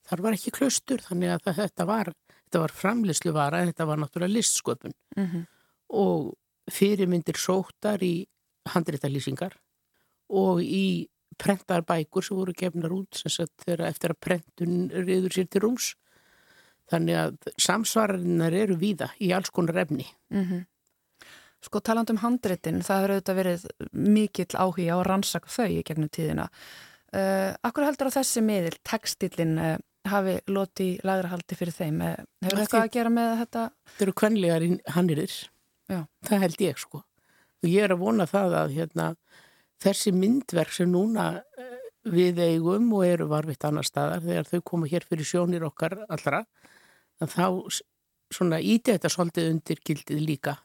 þar 0.10 0.26
var 0.26 0.38
ekki 0.38 0.52
klaustur 0.56 1.04
þannig 1.06 1.36
að 1.38 1.56
þetta 1.62 1.86
var 1.86 2.12
var 2.50 2.74
framlislu 2.74 3.32
vara, 3.32 3.66
þetta 3.66 3.86
var 3.86 4.00
náttúrulega 4.02 4.34
listsköpun 4.34 4.94
Mm 5.18 5.26
-hmm. 5.26 5.46
og 5.90 6.34
fyrirmyndir 6.72 7.38
sóttar 7.38 8.02
í 8.04 8.28
handréttalýsingar 8.66 9.54
og 10.30 10.62
í 10.62 11.10
prentar 11.38 11.82
bækur 11.82 12.26
sem 12.26 12.38
voru 12.38 12.54
gefnar 12.54 12.92
út 12.92 13.16
sem 13.16 13.48
þegar 13.64 13.88
eftir 13.88 14.14
að 14.14 14.20
prentun 14.20 14.90
riður 14.90 15.36
sér 15.36 15.48
til 15.48 15.62
rúms. 15.62 15.96
Þannig 16.90 17.16
að 17.16 17.38
samsvararinnar 17.58 18.54
eru 18.54 18.76
víða 18.76 19.12
í 19.22 19.32
alls 19.32 19.50
konar 19.50 19.78
efni. 19.78 20.06
Mm 20.30 20.66
Sko 21.66 21.82
taland 21.84 22.12
um 22.14 22.22
handritin, 22.22 22.80
það 22.86 23.02
hefur 23.02 23.14
auðvitað 23.16 23.40
verið 23.42 23.66
mikill 23.92 24.54
áhuga 24.56 24.96
að 24.96 25.04
rannsaka 25.10 25.52
þau 25.52 25.68
í 25.68 25.82
gegnum 25.88 26.12
tíðina. 26.16 26.48
Uh, 27.10 27.52
akkur 27.66 27.88
heldur 27.88 28.12
á 28.14 28.18
þessi 28.20 28.44
miðil, 28.46 28.76
textilin, 28.86 29.56
uh, 29.60 29.76
hafi 30.08 30.38
loti 30.48 30.92
lagrahaldi 31.04 31.58
fyrir 31.60 31.76
þeim? 31.76 32.00
Uh, 32.06 32.22
hefur 32.46 32.64
eitthvað 32.64 32.86
að 32.86 32.94
gera 32.96 33.12
með 33.12 33.32
þetta? 33.42 33.66
Þetta 33.92 34.06
eru 34.06 34.16
kvenlegar 34.22 34.68
hannirir. 34.96 35.36
Já. 35.90 36.00
Það 36.30 36.44
held 36.46 36.64
ég 36.64 36.80
sko. 36.80 37.04
Og 37.60 37.68
ég 37.68 37.84
er 37.84 37.96
að 37.96 38.04
vona 38.06 38.30
það 38.30 38.56
að 38.62 38.76
hérna, 38.78 39.10
þessi 39.84 40.14
myndverk 40.16 40.72
sem 40.76 40.92
núna 40.92 41.28
eh, 41.60 41.76
við 42.08 42.40
eigum 42.44 42.88
og 42.96 43.06
eru 43.08 43.28
varfitt 43.32 43.66
annar 43.68 43.88
staðar 43.88 44.24
þegar 44.24 44.48
þau 44.48 44.62
koma 44.72 44.90
hér 44.92 45.06
fyrir 45.08 45.28
sjónir 45.28 45.66
okkar 45.68 45.98
allra 46.08 46.46
þá 47.20 47.48
svona 48.32 48.60
íti 48.62 48.94
þetta 48.94 49.12
svolítið 49.12 49.50
undir 49.54 49.82
gildið 49.84 50.24
líka 50.24 50.56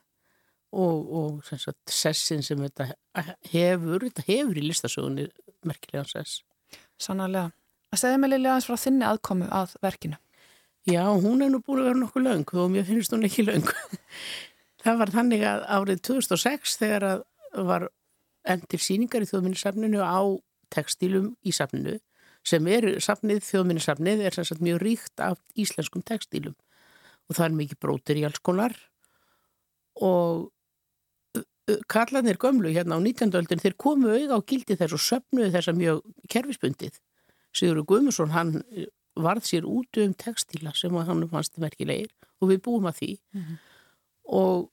og, 0.75 1.13
og 1.21 1.45
sem 1.47 1.61
sagt, 1.63 1.81
sessin 1.91 2.43
sem 2.43 2.61
þetta 2.61 2.91
hefur, 3.53 4.07
þetta 4.09 4.27
hefur 4.27 4.59
í 4.59 4.67
listasögunni 4.67 5.29
merkilegan 5.65 6.11
sess. 6.11 6.43
Sannarlega. 7.01 7.53
Að 7.95 8.03
segja 8.03 8.19
mig 8.19 8.33
Lili 8.33 8.51
aðeins 8.51 8.67
frá 8.69 8.81
þinni 8.81 9.07
aðkomu 9.07 9.51
að 9.55 9.77
verkinu. 9.85 10.19
Já, 10.85 11.05
hún 11.09 11.41
er 11.45 11.53
nú 11.53 11.63
búin 11.65 11.81
að 11.81 11.93
vera 11.93 12.01
nokkuð 12.03 12.27
löng 12.27 12.51
og 12.61 12.73
mér 12.75 12.85
finnst 12.89 13.15
hún 13.15 13.25
ekki 13.25 13.47
löng. 13.47 13.71
Það 14.85 14.99
var 15.01 15.13
þannig 15.15 15.45
að 15.49 15.63
árið 15.73 16.03
2006 16.11 16.75
þegar 16.83 17.07
að 17.09 17.23
var 17.55 17.89
endur 18.45 18.83
síningar 18.83 19.25
í 19.25 19.29
þjóðminnisafninu 19.31 20.03
á 20.03 20.21
textílum 20.75 21.33
í 21.47 21.55
safninu 21.55 21.99
sem 22.45 22.67
er 22.69 22.87
safnið, 23.01 23.41
þjóðminnisafnið 23.47 24.25
er 24.27 24.37
sem 24.37 24.47
sagt 24.49 24.65
mjög 24.65 24.83
ríkt 24.83 25.23
af 25.23 25.39
íslenskum 25.57 26.05
textílum 26.05 26.57
og 27.29 27.39
það 27.39 27.47
er 27.47 27.57
mikið 27.61 27.81
brótir 27.81 28.21
í 28.21 28.27
alls 28.29 28.43
konar 28.45 28.75
og 30.03 30.51
kallanir 31.89 32.37
gömlu 32.41 32.73
hérna 32.75 32.99
á 32.99 33.01
19. 33.01 33.33
öldin 33.39 33.63
þeir 33.63 33.77
komu 33.81 34.13
auða 34.13 34.37
á 34.37 34.41
gildi 34.47 34.77
þess 34.77 34.97
og 34.97 35.03
söfnuðu 35.05 35.53
þessa 35.55 35.73
mjög 35.77 36.03
kerfisbundið. 36.33 36.99
Sigurður 37.55 37.89
Guðmusson 37.89 38.35
hann 38.35 38.55
eh, 38.75 38.91
varð 39.17 39.49
sér 39.49 39.67
út 39.69 40.01
um 40.03 40.15
textíla 40.19 40.75
sem 40.77 40.95
að 40.99 41.09
hann 41.11 41.29
fannst 41.31 41.59
merkilegir 41.63 42.11
og 42.43 42.51
við 42.51 42.65
búum 42.67 42.89
að 42.91 43.01
því 43.01 43.11
og 44.25 44.71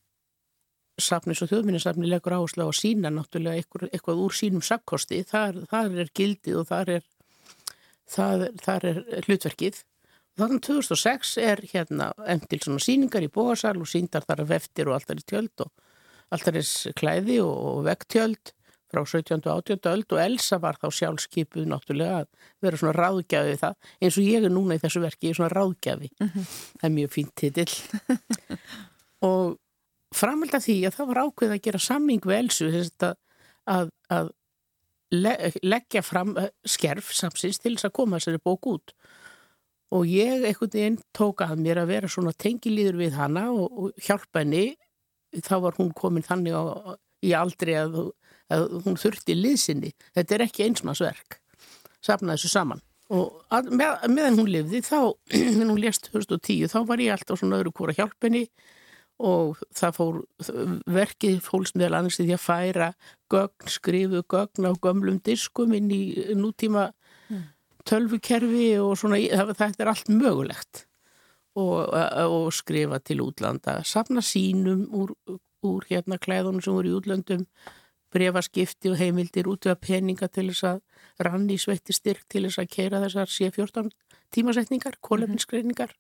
safnis 1.02 1.42
og 1.42 1.50
þjóðminnisafni 1.52 2.10
leggur 2.10 2.36
áherslu 2.36 2.66
á 2.66 2.70
að 2.70 2.80
sína 2.80 3.12
náttúrulega 3.14 3.62
eitthvað, 3.62 3.88
eitthvað 3.92 4.24
úr 4.26 4.36
sínum 4.36 4.66
sakkosti, 4.66 5.22
þar, 5.28 5.64
þar 5.72 5.96
er 6.04 6.12
gildið 6.18 6.60
og 6.62 6.68
þar 6.70 6.92
er, 6.98 7.08
þar, 8.10 8.46
þar 8.62 8.88
er 8.92 9.00
hlutverkið. 9.28 9.80
Þannig 10.40 10.62
2006 10.68 11.32
er 11.44 11.64
hérna 11.74 12.12
endil 12.30 12.62
svona 12.64 12.84
síningar 12.84 13.26
í 13.26 13.32
bóasal 13.34 13.76
og 13.82 13.90
síndar 13.90 14.26
þar 14.28 14.46
af 14.46 14.54
eftir 14.62 14.90
og 14.90 14.98
alltaf 14.98 15.20
í 15.20 15.26
tjöld 15.28 15.66
og 15.66 15.72
alltaf 16.32 16.58
er 16.58 16.98
klæði 16.98 17.40
og 17.44 17.86
vegtjöld 17.88 18.54
frá 18.92 19.04
17. 19.06 19.40
og 19.46 19.62
18. 19.64 19.80
öld 19.92 20.12
og 20.12 20.20
Elsa 20.20 20.60
var 20.60 20.78
þá 20.82 20.90
sjálfskipuð 20.98 21.68
náttúrulega 21.72 22.22
að 22.24 22.30
vera 22.64 22.80
svona 22.80 22.96
ráðgjafi 22.98 23.58
það 23.62 23.92
eins 24.02 24.18
og 24.20 24.28
ég 24.28 24.48
er 24.48 24.54
núna 24.54 24.78
í 24.78 24.82
þessu 24.84 25.04
verki, 25.04 25.30
ég 25.30 25.36
er 25.36 25.40
svona 25.40 25.54
ráðgjafi 25.56 26.12
það 26.20 26.88
er 26.90 26.96
mjög 26.98 27.14
fínt 27.16 27.34
titill 27.40 27.76
og 29.32 29.56
framhald 30.16 30.58
að 30.58 30.68
því 30.68 30.78
að 30.90 30.98
það 30.98 31.12
var 31.12 31.22
ákveð 31.24 31.56
að 31.56 31.64
gera 31.70 31.84
samming 31.88 32.28
við 32.28 32.40
Elsu 32.42 32.70
að, 32.76 33.16
að, 33.78 33.92
að 34.12 34.32
le, 35.16 35.36
leggja 35.64 36.04
fram 36.04 36.36
eh, 36.40 36.52
skerf 36.68 37.14
samsins 37.16 37.62
til 37.64 37.78
þess 37.78 37.88
að 37.88 37.98
koma 38.02 38.20
þessari 38.20 38.44
bók 38.44 38.72
út 38.74 38.96
og 39.92 40.08
ég 40.08 40.46
einhvern 40.48 40.72
veginn 40.72 41.02
tók 41.16 41.44
að 41.44 41.60
mér 41.64 41.82
að 41.82 41.94
vera 41.96 42.12
svona 42.12 42.36
tengilíður 42.36 43.00
við 43.00 43.16
hana 43.20 43.50
og, 43.56 43.68
og 43.72 44.04
hjálpa 44.04 44.44
henni 44.44 44.72
þá 45.40 45.56
var 45.66 45.78
hún 45.80 45.92
komin 45.98 46.26
þannig 46.26 46.56
á, 46.56 46.96
í 47.24 47.34
aldri 47.38 47.76
að, 47.80 47.98
að 48.52 48.68
hún 48.86 49.00
þurfti 49.00 49.36
liðsinni. 49.38 49.94
Þetta 50.18 50.36
er 50.36 50.46
ekki 50.48 50.66
einsmannsverk. 50.68 51.40
Safna 52.02 52.36
þessu 52.36 52.52
saman. 52.52 52.84
Og 53.12 53.42
að, 53.52 53.72
með, 53.76 54.06
meðan 54.12 54.40
hún 54.40 54.52
lifði 54.52 54.84
þá, 54.88 55.00
meðan 55.56 55.74
hún 55.74 55.82
lést 55.84 56.12
2010 56.12 56.72
þá 56.72 56.80
var 56.90 57.04
ég 57.04 57.16
alltaf 57.16 57.42
svona 57.42 57.60
öðru 57.60 57.76
hvora 57.78 57.98
hjálp 57.98 58.28
henni. 58.28 58.46
Og 59.22 59.60
það 59.78 59.98
fór 60.00 60.16
verkið 60.90 61.42
fólks 61.46 61.76
meðal 61.78 62.00
annars 62.00 62.18
því 62.18 62.32
að 62.34 62.42
færa 62.42 62.88
gögn, 63.30 63.68
skrifu 63.70 64.24
gögn 64.32 64.66
á 64.66 64.74
gömlum 64.82 65.20
diskum 65.22 65.76
inn 65.78 65.92
í 65.94 66.02
nútíma 66.34 66.90
tölvukerfi 67.88 68.72
og 68.82 68.96
svona, 68.98 69.20
það, 69.30 69.54
þetta 69.60 69.84
er 69.84 69.92
allt 69.92 70.10
mögulegt 70.10 70.88
og, 71.60 71.92
og 71.92 72.54
skrifa 72.54 73.00
til 73.00 73.22
útlanda, 73.22 73.82
safna 73.84 74.24
sínum 74.24 74.86
úr, 74.96 75.14
úr 75.64 75.88
hérna 75.90 76.20
klæðunum 76.22 76.62
sem 76.64 76.74
voru 76.74 76.92
í 76.92 76.98
útlöndum 77.00 77.46
brefaskipti 78.12 78.92
og 78.92 79.00
heimildir 79.00 79.48
út 79.48 79.68
af 79.72 79.80
peninga 79.84 80.28
til 80.28 80.50
þess 80.52 80.68
að 80.68 81.28
ranni 81.28 81.58
sveitti 81.60 81.96
styrk 81.96 82.26
til 82.30 82.46
þess 82.48 82.62
að 82.64 82.72
keira 82.76 83.04
þessar 83.04 83.32
C14 83.32 83.92
tímasetningar, 84.32 84.98
kólefninsgreiningar 85.04 85.94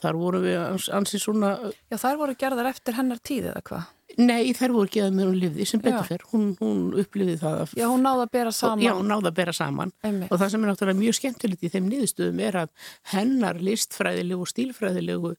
Þar 0.00 0.18
vorum 0.20 0.44
við 0.44 0.58
ans, 0.62 0.86
ansið 0.96 1.22
svona... 1.24 1.50
Já, 1.90 1.96
þær 2.00 2.20
voru 2.20 2.36
gerðar 2.40 2.68
eftir 2.70 2.96
hennar 2.96 3.18
tíð 3.20 3.50
eða 3.50 3.64
hvað? 3.68 3.88
Nei, 4.18 4.50
þær 4.56 4.72
voru 4.74 4.90
geðað 4.90 5.16
með 5.16 5.28
hún 5.28 5.36
lifði 5.42 5.66
sem 5.68 5.82
betur 5.84 6.06
fyrr. 6.08 6.24
Hún, 6.32 6.46
hún 6.58 6.80
upplifði 6.98 7.36
það 7.40 7.58
að... 7.62 7.74
Já, 7.78 7.84
hún 7.92 8.02
náða 8.06 8.24
að 8.24 8.32
bera 8.34 8.54
saman. 8.56 8.82
Já, 8.84 8.92
hún 8.96 9.12
náða 9.12 9.30
að 9.30 9.36
bera 9.36 9.54
saman. 9.56 9.92
Einmitt. 10.02 10.32
Og 10.32 10.40
það 10.40 10.52
sem 10.54 10.64
er 10.64 10.72
náttúrulega 10.72 11.00
mjög 11.00 11.18
skemmtilegt 11.20 11.62
í 11.62 11.70
þeim 11.74 11.90
niðurstöðum 11.92 12.42
er 12.48 12.58
að 12.62 12.72
hennar 13.12 13.60
listfræðilegu, 13.68 14.48
stílfræðilegu 14.50 15.34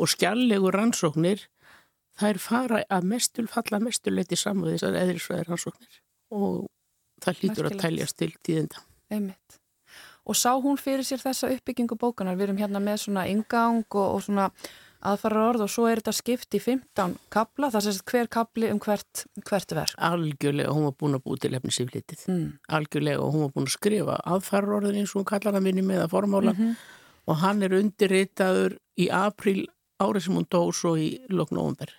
og 0.00 0.12
skjallegu 0.12 0.74
rannsóknir 0.76 1.46
þær 2.20 2.42
fara 2.42 2.82
að 2.92 3.08
mestul, 3.14 3.46
falla 3.50 3.80
mestuleiti 3.82 4.38
saman 4.38 4.74
þessar 4.74 5.00
eðrisfræðir 5.00 5.50
rannsóknir. 5.54 6.00
Og 6.36 6.66
það 7.24 7.40
hlýtur 7.40 7.70
að 7.70 7.80
tæljast 7.86 8.20
til 8.20 8.32
tíðinda. 8.44 8.84
Einmitt. 9.10 9.59
Og 10.30 10.38
sá 10.38 10.52
hún 10.62 10.78
fyrir 10.78 11.02
sér 11.06 11.18
þessa 11.18 11.50
uppbyggingu 11.50 11.98
bókanar, 11.98 12.38
við 12.38 12.50
erum 12.50 12.60
hérna 12.60 12.82
með 12.82 13.02
svona 13.04 13.26
ingang 13.26 13.82
og, 13.90 14.06
og 14.14 14.22
svona 14.22 14.50
aðfara 15.10 15.46
orð 15.48 15.64
og 15.64 15.70
svo 15.72 15.86
er 15.88 16.00
þetta 16.00 16.12
skipt 16.14 16.56
í 16.56 16.60
15 16.60 17.16
kabla, 17.32 17.70
það 17.72 17.86
sést 17.86 18.04
hver 18.10 18.28
kabli 18.32 18.68
um 18.70 18.80
hvert, 18.82 19.24
hvert 19.48 19.74
verk. 19.76 19.96
Algjörlega, 20.10 20.74
hún 20.76 20.86
var 20.88 20.96
búin 21.00 21.16
að 21.16 21.24
búið 21.24 21.42
til 21.46 21.52
efnisiflitið. 21.56 22.24
Mm. 22.28 22.46
Algjörlega, 22.76 23.24
og 23.24 23.34
hún 23.34 23.46
var 23.46 23.52
búin 23.56 23.68
að 23.68 23.76
skrifa 23.78 24.20
aðfara 24.34 24.76
orðin 24.76 25.00
eins 25.00 25.14
og 25.14 25.22
hún 25.22 25.28
kallar 25.32 25.56
hann 25.56 25.66
minni 25.66 25.84
með 25.86 26.04
að 26.04 26.14
formála 26.14 26.52
Mm 26.52 26.58
-hmm. 26.60 26.76
og 27.26 27.36
hann 27.36 27.62
er 27.62 27.74
undirritaður 27.80 28.78
í 28.98 29.08
april 29.10 29.68
árið 30.00 30.24
sem 30.24 30.34
hún 30.34 30.48
dó 30.48 30.72
svo 30.72 30.96
í 30.96 31.20
loknóumber. 31.28 31.90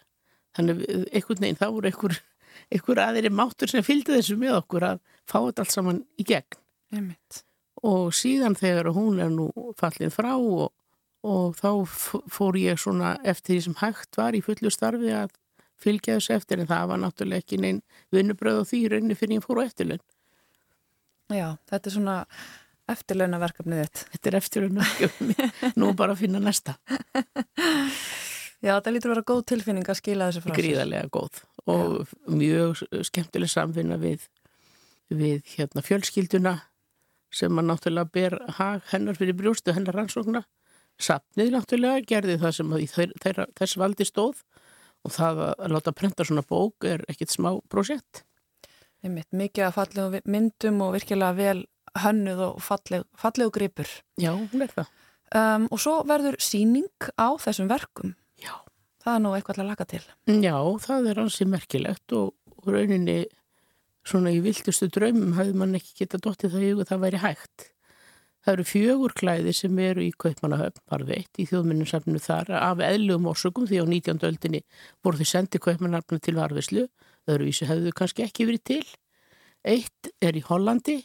Þannig 0.56 0.86
einhvern 1.14 1.42
veginn, 1.42 1.58
það 1.58 1.74
voru 1.74 1.88
einhver, 1.88 2.22
einhver 2.72 3.00
aðeiri 3.00 3.30
máttur 3.30 3.70
sem 3.70 3.84
fylgdi 3.84 4.18
þessu 4.18 4.38
með 4.38 4.58
okkur 4.62 4.84
að 4.84 5.00
fá 5.26 5.40
þetta 5.40 5.62
allt 5.62 5.72
saman 5.72 6.06
í 6.18 6.24
gegn. 6.24 6.60
Einmitt. 6.92 7.44
Og 7.88 8.14
síðan 8.14 8.56
þegar 8.60 8.92
hún 8.94 9.20
er 9.24 9.32
nú 9.34 9.48
fallin 9.80 10.14
frá 10.14 10.36
og, 10.38 10.70
og 11.26 11.56
þá 11.58 11.70
fór 12.30 12.60
ég 12.62 12.80
svona 12.82 13.16
eftir 13.26 13.56
því 13.56 13.62
sem 13.66 13.78
hægt 13.82 14.20
var 14.20 14.38
í 14.38 14.44
fullu 14.46 14.70
starfi 14.74 15.14
að 15.18 15.34
fylgja 15.82 16.20
þessu 16.20 16.36
eftir 16.38 16.62
en 16.62 16.70
það 16.70 16.90
var 16.92 17.02
náttúrulega 17.02 17.42
ekki 17.42 17.62
neinn 17.62 17.82
vinnubröð 18.14 18.64
og 18.64 18.68
því 18.70 18.82
rauninni 18.94 19.18
fyrir 19.18 19.40
ég 19.40 19.46
fór 19.46 19.64
á 19.64 19.66
eftirlun. 19.66 20.04
Já, 21.32 21.48
þetta 21.72 21.90
er 21.90 21.96
svona 21.96 22.18
eftirlaunaverkefnið 22.92 23.82
þitt. 23.82 24.02
Þetta 24.14 24.30
er 24.30 24.38
eftirlaunaverkefnið, 24.42 25.62
nú 25.80 25.94
bara 25.98 26.16
að 26.16 26.26
finna 26.26 26.42
næsta. 26.44 26.78
Já, 28.62 28.76
þetta 28.76 28.92
lítur 28.94 29.10
að 29.10 29.16
vera 29.16 29.30
góð 29.32 29.46
tilfinning 29.50 29.88
að 29.90 29.98
skila 29.98 30.28
þessu 30.30 30.44
frá. 30.44 30.54
Gríðarlega 30.54 31.10
góð 31.14 31.40
og 31.72 31.96
Já. 32.06 32.18
mjög 32.30 32.84
skemmtileg 33.08 33.50
samfinna 33.50 33.98
við, 34.02 34.28
við 35.10 35.42
hérna, 35.56 35.82
fjölskylduna 35.86 36.54
sem 37.32 37.60
að 37.60 37.70
náttúrulega 37.70 38.12
ber 38.14 38.38
hag 38.58 38.88
hennar 38.92 39.20
fyrir 39.20 39.38
brjóstu, 39.40 39.74
hennar 39.76 39.96
rannsókna. 39.98 40.44
Sapnið 41.02 41.54
náttúrulega 41.56 42.06
gerði 42.08 42.38
það 42.42 42.58
sem 42.58 42.74
þeir, 42.96 43.14
þeir, 43.24 43.44
þess 43.58 43.80
valdi 43.80 44.08
stóð 44.08 44.42
og 45.02 45.16
það 45.16 45.44
að 45.48 45.72
láta 45.74 45.94
prenta 45.98 46.28
svona 46.28 46.44
bók 46.46 46.86
er 46.86 47.06
ekkit 47.10 47.34
smá 47.34 47.54
prosjekt. 47.72 48.26
Mikið 49.02 49.66
að 49.66 49.78
fallegu 49.78 50.22
myndum 50.30 50.84
og 50.86 50.96
virkilega 50.98 51.34
vel 51.38 51.62
hönnuð 52.04 52.44
og 52.46 52.60
falleg, 52.64 53.08
fallegu 53.18 53.54
gripur. 53.56 53.90
Já, 54.22 54.34
hún 54.36 54.62
er 54.62 54.74
það. 54.76 54.92
Um, 55.32 55.66
og 55.72 55.80
svo 55.80 56.02
verður 56.08 56.38
síning 56.44 57.10
á 57.18 57.34
þessum 57.40 57.72
verkum. 57.72 58.14
Já. 58.42 58.54
Það 59.02 59.16
er 59.16 59.22
nú 59.24 59.32
eitthvað 59.34 59.62
að 59.64 59.70
laka 59.72 59.88
til. 59.90 60.02
Já, 60.28 60.56
það 60.84 61.08
er 61.10 61.22
ansi 61.24 61.48
merkilegt 61.50 62.14
og 62.14 62.68
rauninni 62.68 63.24
svona 64.08 64.32
í 64.34 64.42
viltustu 64.44 64.90
draumum 64.92 65.36
hafði 65.38 65.58
mann 65.58 65.78
ekki 65.78 66.02
getað 66.02 66.26
dottið 66.26 66.56
það 66.56 66.66
í 66.66 66.72
og 66.76 66.90
það 66.90 67.04
væri 67.06 67.22
hægt. 67.22 67.68
Það 68.42 68.54
eru 68.56 68.66
fjögur 68.66 69.14
klæði 69.14 69.52
sem 69.54 69.80
eru 69.84 70.02
í 70.02 70.14
Kaupmannahöfn, 70.18 70.82
var 70.90 71.04
veitt 71.06 71.38
í 71.38 71.46
þjóðminninsafninu 71.46 72.22
þar 72.24 72.50
af 72.58 72.82
eðlugum 72.82 73.30
orsökum 73.30 73.68
því 73.70 73.84
á 73.84 73.86
19. 73.86 74.24
öldinni 74.26 74.64
voru 75.06 75.22
þau 75.22 75.30
sendið 75.30 75.64
Kaupmannahöfnu 75.68 76.18
til 76.18 76.34
varfislu, 76.40 76.88
öðruvísi 77.30 77.70
hefðu 77.70 77.94
kannski 77.94 78.26
ekki 78.26 78.48
verið 78.50 78.64
til. 78.72 78.84
Eitt 79.62 80.10
er 80.26 80.40
í 80.40 80.42
Hollandi 80.48 80.98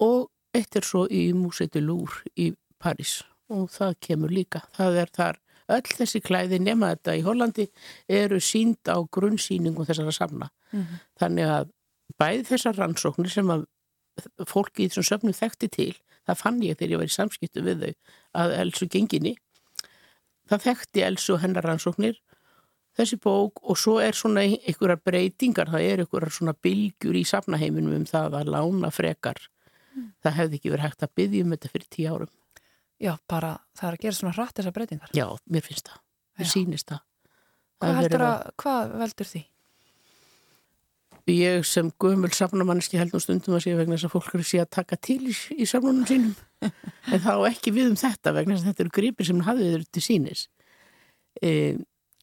og 0.00 0.30
eitt 0.56 0.80
er 0.80 0.88
svo 0.88 1.04
í 1.12 1.28
de 1.28 1.84
Louvre 1.84 2.24
í 2.40 2.54
París 2.80 3.20
og 3.52 3.68
það 3.68 3.98
kemur 4.00 4.32
líka. 4.32 4.64
Það 4.72 5.00
er 5.02 5.12
þar 5.12 5.43
öll 5.72 5.94
þessi 5.96 6.20
klæði 6.20 6.60
nema 6.60 6.92
þetta 6.94 7.16
í 7.16 7.22
Hollandi 7.24 7.68
eru 8.08 8.40
sínd 8.42 8.84
á 8.90 9.00
grunnsýningum 9.00 9.86
þessara 9.88 10.12
samna. 10.12 10.50
Mm 10.72 10.80
-hmm. 10.80 10.98
Þannig 11.20 11.54
að 11.58 11.70
bæði 12.18 12.44
þessar 12.50 12.76
rannsóknir 12.78 13.32
sem 13.32 13.50
að 13.50 13.64
fólki 14.46 14.84
í 14.84 14.88
þessum 14.88 15.08
söfnum 15.08 15.36
þekkti 15.36 15.70
til 15.72 15.94
það 16.24 16.40
fann 16.40 16.60
ég 16.64 16.78
þegar 16.78 16.94
ég 16.94 17.02
var 17.02 17.10
í 17.10 17.14
samskiptu 17.14 17.64
við 17.64 17.82
þau 17.82 17.92
að 18.42 18.54
Elsu 18.60 18.88
genginni 18.90 19.34
það 20.50 20.68
þekkti 20.68 21.04
Elsu 21.08 21.38
hennar 21.42 21.66
rannsóknir 21.66 22.20
þessi 22.94 23.18
bók 23.22 23.62
og 23.62 23.78
svo 23.80 23.96
er 24.02 24.14
svona 24.14 24.44
einhverjar 24.46 25.02
breytingar, 25.02 25.72
það 25.72 25.88
er 25.88 26.04
einhverjar 26.04 26.36
svona 26.36 26.54
bylgjur 26.54 27.18
í 27.18 27.24
safnaheiminum 27.26 27.98
um 27.98 28.06
það 28.08 28.38
að 28.40 28.52
lána 28.54 28.92
frekar 28.94 29.40
mm. 29.42 30.08
það 30.22 30.38
hefði 30.38 30.60
ekki 30.60 30.74
verið 30.74 30.86
hægt 30.88 31.06
að 31.06 31.14
byggja 31.20 31.44
um 31.44 31.54
þetta 31.56 31.72
fyrir 31.72 31.90
tíu 31.96 32.12
árum 32.14 32.32
Já, 33.04 33.12
bara 33.28 33.56
það 33.76 33.88
er 33.88 33.96
að 33.98 34.04
gera 34.06 34.18
svona 34.18 34.36
hratt 34.36 34.58
þessar 34.58 34.76
breytingar. 34.76 35.10
Já, 35.16 35.26
mér 35.52 35.66
finnst 35.66 35.90
það, 35.90 35.98
mér 36.40 36.52
sýnist 36.54 36.92
það. 36.92 37.02
Hvað, 37.84 38.14
að, 38.24 38.46
hvað 38.62 38.94
veldur 39.02 39.28
því? 39.28 39.42
ég 41.30 41.64
sem 41.64 41.88
gömul 42.00 42.30
safnamanniski 42.36 42.98
held 43.00 43.14
nú 43.14 43.20
stundum 43.22 43.56
að 43.56 43.64
sé 43.64 43.74
vegna 43.78 43.96
þess 43.96 44.08
að 44.08 44.12
fólk 44.12 44.34
eru 44.36 44.44
síðan 44.44 44.66
að 44.66 44.74
taka 44.76 44.98
til 45.00 45.20
í, 45.30 45.36
í 45.56 45.68
safnunum 45.68 46.04
sínum. 46.08 46.34
En 47.12 47.20
þá 47.20 47.32
ekki 47.48 47.72
við 47.76 47.90
um 47.90 47.96
þetta 48.00 48.32
vegna 48.32 48.54
þess 48.56 48.64
að 48.64 48.70
þetta 48.70 48.84
eru 48.84 48.92
gripir 48.98 49.28
sem 49.28 49.40
hafið 49.44 49.72
þeir 49.74 49.82
til 49.92 50.02
sínis 50.04 50.44
e, 51.40 51.50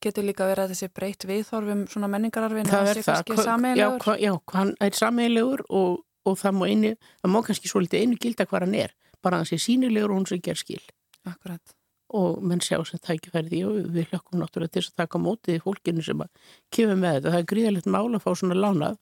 Getur 0.01 0.25
líka 0.25 0.47
verið 0.49 0.63
að 0.63 0.71
þessi 0.73 0.89
breytt 0.97 1.25
viðþorfum 1.29 1.83
svona 1.91 2.09
menningararfin 2.09 2.69
það 2.69 2.89
er 2.89 3.01
það, 3.05 3.67
já, 3.77 3.85
hva, 4.01 4.15
já, 4.17 4.31
hann 4.55 4.71
er 4.81 4.97
sameigilegur 4.97 5.61
og, 5.69 5.99
og 6.25 6.39
það 6.41 6.57
má 6.57 6.63
einu 6.71 6.93
það 7.03 7.33
má 7.35 7.39
kannski 7.45 7.69
svo 7.69 7.83
litið 7.85 8.07
einu 8.07 8.17
gilda 8.23 8.47
hvað 8.49 8.65
hann 8.65 8.79
er 8.87 8.95
bara 9.23 9.41
hann 9.41 9.49
sé 9.49 9.59
sínilegur 9.61 10.11
og 10.11 10.21
hún 10.21 10.29
sé 10.29 10.41
ger 10.41 10.59
skil 10.59 10.83
Akkurat 11.25 11.75
og 12.11 12.41
menn 12.43 12.59
sjá 12.63 12.79
sem 12.87 12.99
tækifærið 12.99 13.53
í 13.55 13.61
og 13.67 13.77
við 13.95 14.11
hlökkum 14.11 14.41
náttúrulega 14.41 14.75
til 14.75 14.83
að 14.83 14.97
taka 14.99 15.21
mótið 15.21 15.61
fólkinu 15.63 16.03
sem 16.03 16.19
að 16.23 16.49
kemur 16.75 16.99
með 16.99 17.15
þetta. 17.15 17.31
Það 17.31 17.39
er 17.39 17.47
gríðalegt 17.51 17.87
mála 17.87 18.19
að 18.19 18.25
fá 18.25 18.31
svona 18.35 18.57
lánað. 18.57 18.97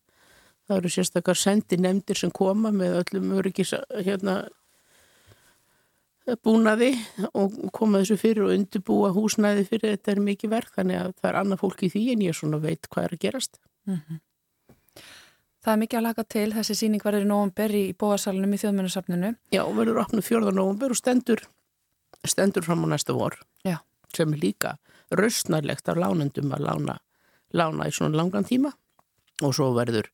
Það 0.70 0.78
eru 0.78 0.92
sérstakar 0.94 1.40
sendi 1.40 1.80
nefndir 1.82 2.20
sem 2.20 2.34
koma 2.36 2.70
með 2.76 3.00
öllum 3.02 3.32
öryggis 3.40 3.74
hérna 4.06 4.36
búnaði 6.46 6.92
og 7.34 7.56
koma 7.74 8.04
þessu 8.04 8.20
fyrir 8.22 8.46
og 8.46 8.54
undirbúa 8.54 9.10
húsnæði 9.16 9.66
fyrir 9.66 9.96
þetta 9.96 10.14
er 10.14 10.26
mikið 10.28 10.54
verk 10.54 10.76
þannig 10.76 11.00
að 11.02 11.14
það 11.18 11.30
er 11.32 11.40
annað 11.42 11.62
fólk 11.64 11.86
í 11.88 11.90
því 11.96 12.04
en 12.14 12.26
ég 12.28 12.38
svona 12.38 12.62
veit 12.62 12.90
hvað 12.92 13.08
er 13.08 13.16
að 13.16 13.24
gerast. 13.26 13.62
Mm 13.90 13.96
-hmm. 13.98 14.20
Það 15.60 15.74
er 15.74 15.80
mikið 15.80 16.00
að 16.00 16.04
laka 16.06 16.24
til, 16.24 16.50
þessi 16.56 16.76
síning 16.76 17.04
verður 17.04 17.26
í 17.26 17.30
nógumber 17.30 17.74
í 17.76 17.86
bóasalunum 18.00 18.54
í 18.56 18.60
þjóðmennusafninu. 18.62 19.34
Já, 19.52 19.64
verður 19.76 20.04
opnum 20.06 20.24
fjörðan 20.24 20.56
nógumber 20.56 20.94
og 20.96 21.00
stendur 21.00 21.44
stendur 22.28 22.64
fram 22.64 22.84
á 22.84 22.88
næsta 22.88 23.14
vor 23.14 23.36
Já. 23.64 23.80
sem 24.16 24.34
er 24.34 24.40
líka 24.40 24.78
raustnarlegt 25.12 25.90
af 25.90 25.98
lánendum 25.98 26.54
að 26.54 26.66
lána, 26.68 26.98
lána 27.54 27.88
í 27.88 27.94
svona 27.96 28.18
langan 28.18 28.46
tíma 28.46 28.74
og 29.42 29.56
svo 29.56 29.72
verður 29.74 30.10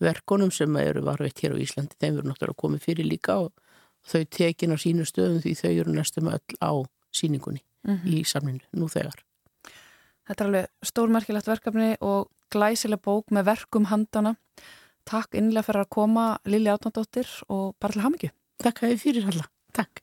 verkonum 0.00 0.50
sem 0.54 0.76
eru 0.76 1.02
varveitt 1.02 1.40
hér 1.42 1.56
á 1.58 1.62
Íslandi, 1.62 1.98
þeim 1.98 2.18
verður 2.18 2.30
náttúrulega 2.30 2.62
komið 2.62 2.84
fyrir 2.86 3.08
líka 3.08 3.38
og 3.42 3.52
þau 4.06 4.24
tekin 4.30 4.74
á 4.74 4.76
sínu 4.78 5.06
stöðum 5.08 5.42
því 5.42 5.54
þau 5.58 5.72
eru 5.72 5.94
næstum 5.94 6.30
öll 6.30 6.58
á 6.62 6.72
síningunni 7.10 7.62
mm 7.84 7.96
-hmm. 7.96 8.14
í 8.14 8.24
samlinu 8.24 8.64
nú 8.72 8.88
þegar. 8.88 9.24
Þetta 10.28 10.44
er 10.44 10.48
alveg 10.48 10.66
stórmerkilegt 10.82 11.46
verkefni 11.46 11.96
og 12.00 12.30
glæsileg 12.50 13.00
bók 13.00 13.30
með 13.30 13.44
verkum 13.44 13.84
handana. 13.84 14.36
Takk 15.08 15.38
innlega 15.40 15.64
fyrir 15.64 15.86
að 15.86 15.92
koma 15.94 16.26
Lili 16.44 16.68
Átnardóttir 16.72 17.30
og 17.48 17.72
bara 17.80 17.96
til 17.96 18.04
hafmyggju. 18.04 18.30
Takk 18.60 18.82
að 18.82 18.92
þið 18.92 19.02
fyrir 19.06 19.30
alla. 19.30 19.48
Takk. 19.78 20.02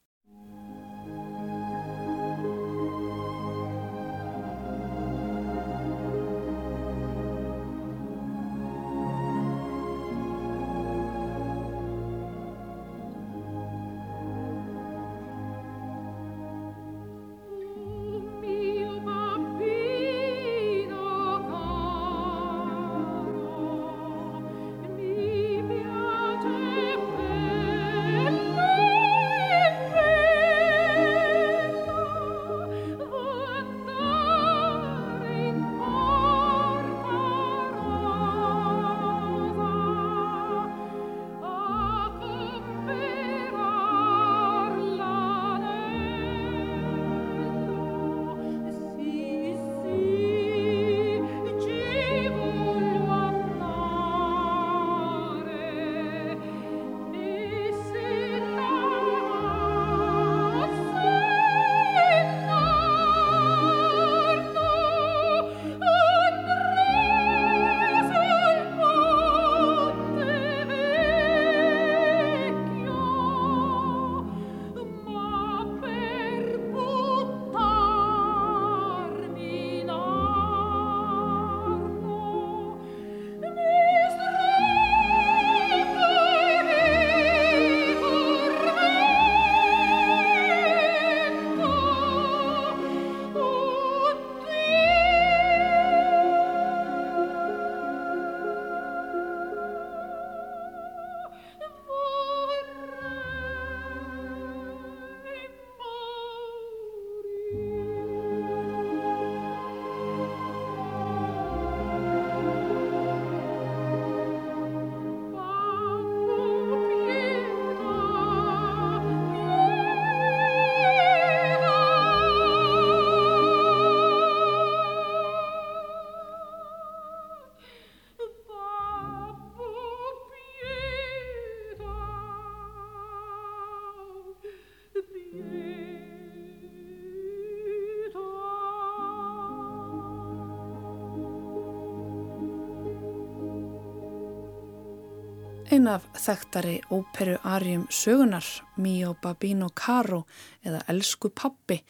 Einn 145.75 145.89
af 145.91 146.05
þekktari 146.15 146.77
óperu-arjum 146.87 147.81
sögunar, 147.91 148.45
Mio 148.79 149.09
Babino 149.19 149.67
Caro 149.75 150.21
eða 150.63 150.79
Elsku 150.93 151.33
pappi, 151.35 151.81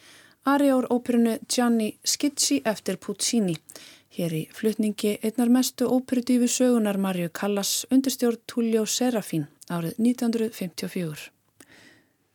arjáur 0.42 0.88
óperunu 0.90 1.36
Gianni 1.46 1.92
Schizzi 2.02 2.58
eftir 2.66 2.98
Puccini. 2.98 3.54
Hér 4.16 4.34
í 4.34 4.42
flutningi 4.50 5.12
einnar 5.22 5.52
mestu 5.54 5.86
óperudífi 5.86 6.50
sögunar 6.50 6.98
Marju 6.98 7.30
Callas 7.30 7.86
undirstjórn 7.94 8.42
Tullio 8.50 8.82
Serafín 8.90 9.46
árið 9.70 9.94
1954. 10.02 11.30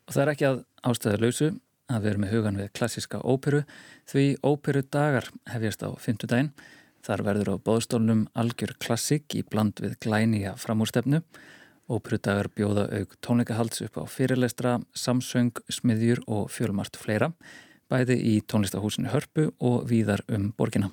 Og 0.07 0.15
það 0.15 0.23
er 0.23 0.35
ekki 0.37 0.51
að 0.53 0.65
ástæðu 0.87 1.23
lausu 1.25 1.49
að 1.91 2.05
við 2.05 2.13
erum 2.13 2.29
með 2.29 2.37
hugan 2.37 2.61
við 2.63 2.75
klassiska 2.79 3.25
óperu 3.27 3.65
því 4.13 4.29
óperu 4.39 4.87
dagar 4.87 5.27
hefjast 5.51 5.83
á 5.83 5.91
fymtudaginn. 5.99 6.53
Þar 7.01 7.23
verður 7.25 7.49
á 7.57 7.63
bóðstólnum 7.65 8.27
algjör 8.37 8.75
klassik 8.81 9.33
í 9.33 9.41
bland 9.47 9.81
við 9.81 9.97
glænija 10.05 10.53
framúrstefnu. 10.61 11.23
Óperu 11.89 12.19
dagar 12.21 12.51
bjóða 12.53 12.85
auk 12.99 13.15
tónleikahalds 13.25 13.81
upp 13.87 13.97
á 13.97 14.03
fyrirlestra, 14.05 14.77
samsöng, 14.93 15.57
smiðjur 15.65 16.21
og 16.27 16.51
fjölmart 16.53 16.99
fleira, 17.01 17.31
bæði 17.91 18.19
í 18.21 18.35
tónlistahúsinu 18.45 19.11
Hörpu 19.11 19.49
og 19.59 19.89
víðar 19.89 20.23
um 20.29 20.51
borginna. 20.55 20.91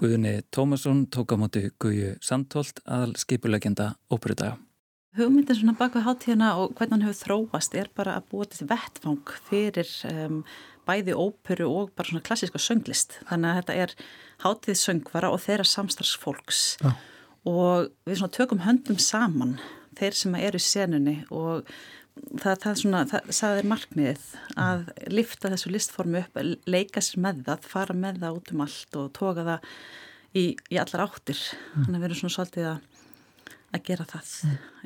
Guðni 0.00 0.40
Tómasson 0.50 1.04
tók 1.12 1.34
á 1.34 1.36
móti 1.36 1.68
Guðju 1.82 2.16
Sandholt 2.24 2.80
aðal 2.86 3.14
skipulegjenda 3.20 3.92
óperu 4.08 4.38
daga. 4.38 4.56
Hugmyndin 5.18 5.58
svona 5.58 5.74
bak 5.74 5.96
við 5.98 6.04
hátíðina 6.06 6.52
og 6.62 6.76
hvernig 6.78 6.94
hann 6.94 7.06
hefur 7.08 7.18
þróast 7.18 7.74
er 7.74 7.88
bara 7.98 8.14
að 8.20 8.28
búa 8.30 8.46
til 8.46 8.68
vettfang 8.70 9.32
fyrir 9.48 9.88
um, 10.06 10.44
bæði 10.88 11.14
óperu 11.16 11.68
og 11.68 11.92
bara 11.96 12.10
svona 12.10 12.24
klassíska 12.26 12.60
sönglist. 12.62 13.20
Þannig 13.28 13.50
að 13.50 13.60
þetta 13.60 13.78
er 13.84 13.94
hátíð 14.44 14.80
söngvara 14.80 15.30
og 15.34 15.42
þeirra 15.44 15.68
samstarfsfólks 15.68 16.64
ja. 16.82 16.94
og 17.48 17.90
við 18.08 18.20
svona 18.20 18.36
tökum 18.36 18.64
höndum 18.66 19.00
saman 19.02 19.56
þeir 19.98 20.16
sem 20.16 20.36
eru 20.40 20.60
í 20.60 20.64
senunni 20.64 21.16
og 21.28 21.66
það, 22.40 22.60
það, 22.64 22.76
svona, 22.82 23.00
það, 23.10 23.32
það 23.40 23.62
er 23.62 23.70
markmiðið 23.74 24.28
að 24.66 24.86
lifta 25.12 25.50
þessu 25.52 25.74
listformu 25.74 26.22
upp, 26.24 26.44
leika 26.70 27.02
sér 27.04 27.24
með 27.26 27.42
það, 27.48 27.66
fara 27.72 27.96
með 27.96 28.22
það 28.24 28.38
út 28.38 28.54
um 28.54 28.64
allt 28.66 29.00
og 29.00 29.10
toga 29.16 29.46
það 29.50 29.74
í, 30.30 30.44
í 30.70 30.80
allar 30.80 31.08
áttir. 31.08 31.42
Þannig 31.74 31.96
að 31.96 32.00
við 32.00 32.08
erum 32.10 32.22
svona 32.22 32.36
svolítið 32.38 32.70
að 32.74 32.86
að 33.70 33.84
gera 33.86 34.06
það. 34.08 34.30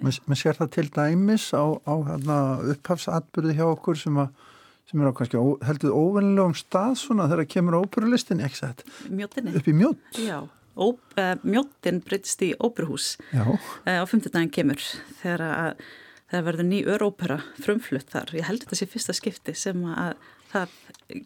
Mér 0.02 0.18
mm. 0.18 0.36
sér 0.38 0.58
það 0.58 0.72
til 0.76 0.86
dæmis 0.92 1.46
á, 1.56 1.64
á 1.64 1.94
hérna, 2.08 2.38
upphafsatbyrði 2.74 3.56
hjá 3.58 3.64
okkur 3.70 4.00
sem, 4.00 4.18
að, 4.20 4.50
sem 4.90 5.00
er 5.00 5.10
á 5.10 5.16
kannski 5.16 5.40
heldur 5.66 5.96
óvennilegum 5.96 6.54
stað 6.58 6.98
svona 7.00 7.28
þegar 7.30 7.50
kemur 7.56 7.78
óperulistin, 7.80 8.42
ekki? 8.44 8.70
Mjóttinni. 9.08 9.56
Upp 9.58 9.68
í 9.70 9.74
mjótt? 9.76 10.20
Já, 10.20 10.38
ó, 10.44 10.86
uh, 10.92 11.34
mjóttin 11.42 12.02
breytist 12.04 12.44
í 12.44 12.52
óperuhús 12.60 13.14
uh, 13.32 13.54
á 13.88 14.04
15 14.04 14.30
daginn 14.30 14.52
kemur 14.54 14.82
þegar 15.22 15.46
að 15.48 15.84
það 16.34 16.46
verður 16.48 16.68
ný 16.68 16.78
örópera 16.90 17.40
frumflutt 17.62 18.10
þar. 18.12 18.34
Ég 18.36 18.48
held 18.48 18.64
þetta 18.64 18.78
sé 18.80 18.90
fyrsta 18.90 19.14
skipti 19.16 19.54
sem 19.56 19.84
að 19.92 20.14
það 20.54 20.76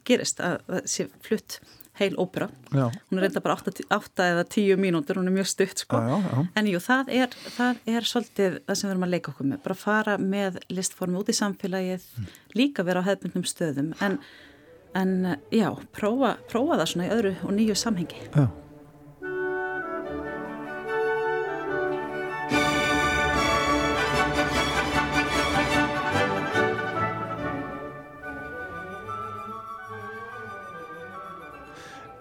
gerist 0.08 0.42
að 0.44 0.58
það 0.68 0.88
sé 0.94 1.08
flutt 1.24 1.58
heil 1.98 2.16
ópera. 2.20 2.48
Já. 2.72 2.86
Hún 3.10 3.18
er 3.18 3.26
reynda 3.26 3.42
bara 3.44 3.56
8 3.58 4.26
eða 4.26 4.44
10 4.44 4.80
mínútur, 4.80 5.20
hún 5.20 5.30
er 5.30 5.36
mjög 5.36 5.50
stutt 5.52 5.84
sko. 5.84 6.00
Já, 6.00 6.16
já, 6.24 6.44
en 6.60 6.70
jú, 6.70 6.82
það 6.82 7.12
er, 7.20 7.34
það 7.56 7.82
er 7.94 8.08
svolítið 8.12 8.60
það 8.66 8.80
sem 8.80 8.88
við 8.88 8.94
erum 8.94 9.08
að 9.08 9.14
leika 9.16 9.32
okkur 9.32 9.50
með. 9.50 9.62
Bara 9.66 9.78
fara 9.78 10.18
með 10.22 10.60
listformi 10.72 11.20
út 11.20 11.32
í 11.32 11.38
samfélagið, 11.38 12.06
mm. 12.18 12.30
líka 12.58 12.86
vera 12.86 13.02
á 13.02 13.08
hefðbundnum 13.08 13.48
stöðum. 13.48 13.92
En, 14.04 14.20
en 14.98 15.18
já, 15.54 15.68
prófa, 15.96 16.36
prófa 16.50 16.80
það 16.82 16.90
svona 16.92 17.10
í 17.10 17.14
öðru 17.18 17.36
og 17.42 17.54
nýju 17.58 17.78
samhengi. 17.78 18.24
Já. 18.32 18.48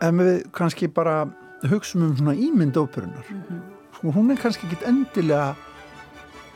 En 0.01 0.21
við 0.21 0.43
kannski 0.55 0.89
bara 0.93 1.25
hugsaum 1.67 2.05
um 2.09 2.15
svona 2.17 2.35
ímynd 2.35 2.77
óperunar 2.77 3.25
mm 3.29 3.41
-hmm. 3.41 3.61
sko 3.97 4.11
hún 4.11 4.31
er 4.31 4.37
kannski 4.37 4.67
ekki 4.67 4.85
endilega 4.85 5.55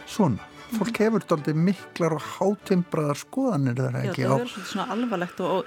svona 0.06 0.38
fólk 0.78 0.98
hefur 0.98 1.24
þetta 1.24 1.54
miklar 1.54 2.14
og 2.14 2.22
hátimbraðar 2.22 3.18
skoðanir 3.18 3.76
það 3.76 3.90
er 3.90 4.06
ekki 4.06 4.22
á 4.24 4.32
Já 4.32 4.38
það 4.38 4.42
er 4.42 4.70
svona 4.74 4.92
alvarlegt 4.96 5.40
og, 5.40 5.52
og 5.58 5.66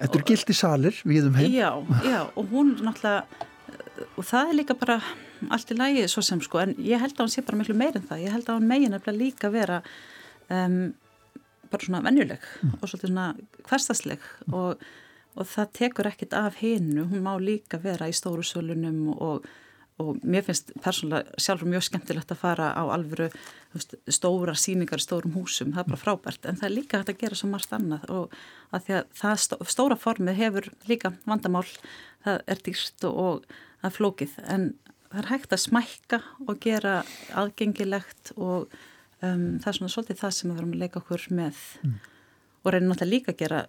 Þetta 0.00 0.18
er 0.18 0.24
gilt 0.24 0.50
í 0.50 0.56
salir 0.56 1.02
við 1.04 1.26
um 1.28 1.34
heim 1.34 1.52
Já, 1.52 1.70
já 2.04 2.20
og 2.34 2.46
hún 2.50 2.76
náttúrulega 2.80 3.24
og 4.16 4.24
það 4.24 4.48
er 4.48 4.56
líka 4.56 4.74
bara 4.74 5.00
allt 5.50 5.70
í 5.72 5.76
lægi 5.76 6.08
svo 6.08 6.22
sem 6.24 6.40
sko 6.40 6.58
en 6.62 6.74
ég 6.78 7.00
held 7.00 7.14
að 7.16 7.26
hún 7.26 7.32
sé 7.34 7.44
bara 7.44 7.60
miklu 7.60 7.76
meir 7.76 7.96
en 7.96 8.08
það 8.08 8.24
ég 8.24 8.32
held 8.32 8.48
að 8.48 8.58
hún 8.58 8.70
megin 8.70 8.96
er 8.96 9.12
líka 9.12 9.50
vera 9.52 9.82
um, 10.48 10.94
bara 11.70 11.86
svona 11.86 12.02
venjuleg 12.04 12.40
mm. 12.62 12.74
og 12.80 12.88
svona 12.88 13.26
hverstasleg 13.68 14.24
mm. 14.46 14.54
og 14.54 14.82
og 15.38 15.48
það 15.48 15.72
tekur 15.78 16.10
ekkit 16.10 16.36
af 16.36 16.60
hinnu, 16.60 17.06
hún 17.10 17.24
má 17.24 17.34
líka 17.40 17.80
vera 17.82 18.08
í 18.10 18.14
stóru 18.16 18.42
sölunum 18.46 19.12
og, 19.14 19.46
og 20.02 20.18
mér 20.26 20.44
finnst 20.46 20.72
persónulega 20.82 21.40
sjálfur 21.40 21.70
mjög 21.70 21.86
skemmtilegt 21.86 22.34
að 22.34 22.42
fara 22.42 22.70
á 22.74 22.82
alvöru 22.90 23.30
veist, 23.74 23.94
stóra 24.10 24.56
síningar 24.58 25.02
í 25.02 25.06
stórum 25.06 25.36
húsum, 25.36 25.72
það 25.74 25.84
er 25.84 25.90
bara 25.92 26.02
frábært. 26.02 26.44
En 26.48 26.58
það 26.60 26.68
er 26.70 26.76
líka 26.76 27.00
hægt 27.00 27.14
að 27.14 27.22
gera 27.22 27.38
svo 27.38 27.50
margt 27.52 27.74
annað 27.76 28.06
og 28.10 28.36
að 28.74 28.86
því 28.86 28.98
að 28.98 29.16
það 29.22 29.66
stóra 29.74 29.98
formið 30.00 30.40
hefur 30.42 30.70
líka 30.90 31.14
vandamál, 31.24 31.66
það 32.26 32.44
er 32.46 32.62
dýrst 32.66 33.08
og, 33.08 33.18
og 33.24 33.58
það 33.80 33.90
er 33.90 33.98
flókið. 33.98 34.38
En 34.50 34.70
það 35.10 35.24
er 35.24 35.32
hægt 35.34 35.54
að 35.54 35.64
smækka 35.66 36.22
og 36.46 36.62
gera 36.62 37.00
aðgengilegt 37.38 38.32
og 38.36 38.70
um, 39.22 39.58
það 39.62 39.70
er 39.72 39.78
svona 39.78 39.94
svolítið 39.94 40.24
það 40.24 40.36
sem 40.36 40.50
við 40.50 40.60
verum 40.60 40.74
að 40.74 40.82
leika 40.84 41.04
okkur 41.04 41.28
með. 41.34 41.66
Mm. 41.84 42.00
og 42.60 42.74
reynum 42.74 42.90
náttúrulega 42.92 43.14
líka 43.14 43.32
að 43.32 43.40
gera 43.40 43.60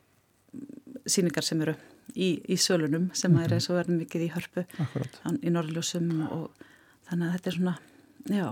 síningar 1.11 1.45
sem 1.47 1.61
eru 1.61 1.75
í, 2.15 2.33
í 2.47 2.57
sölunum 2.57 3.09
sem 3.13 3.31
-hmm. 3.31 3.43
er 3.45 3.55
eins 3.57 3.69
og 3.69 3.79
verður 3.79 4.01
mikið 4.01 4.27
í 4.27 4.33
hörpu 4.35 4.65
Akkurat. 4.79 5.21
í 5.41 5.53
norðljósum 5.53 6.11
og 6.29 6.51
þannig 7.09 7.27
að 7.27 7.33
þetta 7.35 7.49
er 7.51 7.57
svona, 7.59 7.77
já 8.25 8.47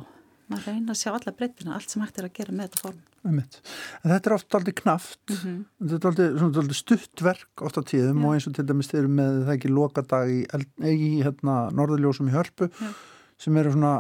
maður 0.49 0.73
reyna 0.73 0.95
að 0.95 0.99
sjá 0.99 1.11
alla 1.13 1.33
breytina, 1.35 1.75
allt 1.77 1.93
sem 1.93 2.03
hægt 2.03 2.19
er 2.19 2.27
að 2.27 2.35
gera 2.39 2.55
með 2.55 2.69
þetta 2.69 2.83
form. 2.85 2.99
En 3.27 3.41
þetta 3.43 4.29
er 4.29 4.35
oft 4.35 4.55
aldrei 4.55 4.73
knaft, 4.79 5.19
mm 5.27 5.37
-hmm. 5.39 5.57
þetta 5.91 5.99
er 5.99 6.09
aldrei, 6.09 6.27
aldrei 6.47 6.77
stuttverk 6.79 7.63
oft 7.67 7.77
á 7.77 7.83
tíðum 7.83 8.21
já. 8.21 8.25
og 8.25 8.33
eins 8.33 8.47
og 8.47 8.55
til 8.55 8.65
dæmis 8.65 8.89
þeir 8.89 9.01
eru 9.01 9.11
með 9.19 9.39
það 9.45 9.55
ekki 9.55 9.73
lokadag 9.75 10.31
í, 10.31 10.39
í 10.87 11.09
hérna, 11.21 11.55
norðljósum 11.75 12.31
í 12.31 12.35
hörpu 12.35 12.69
já. 12.71 12.89
sem 13.37 13.57
eru 13.57 13.75
svona 13.75 13.93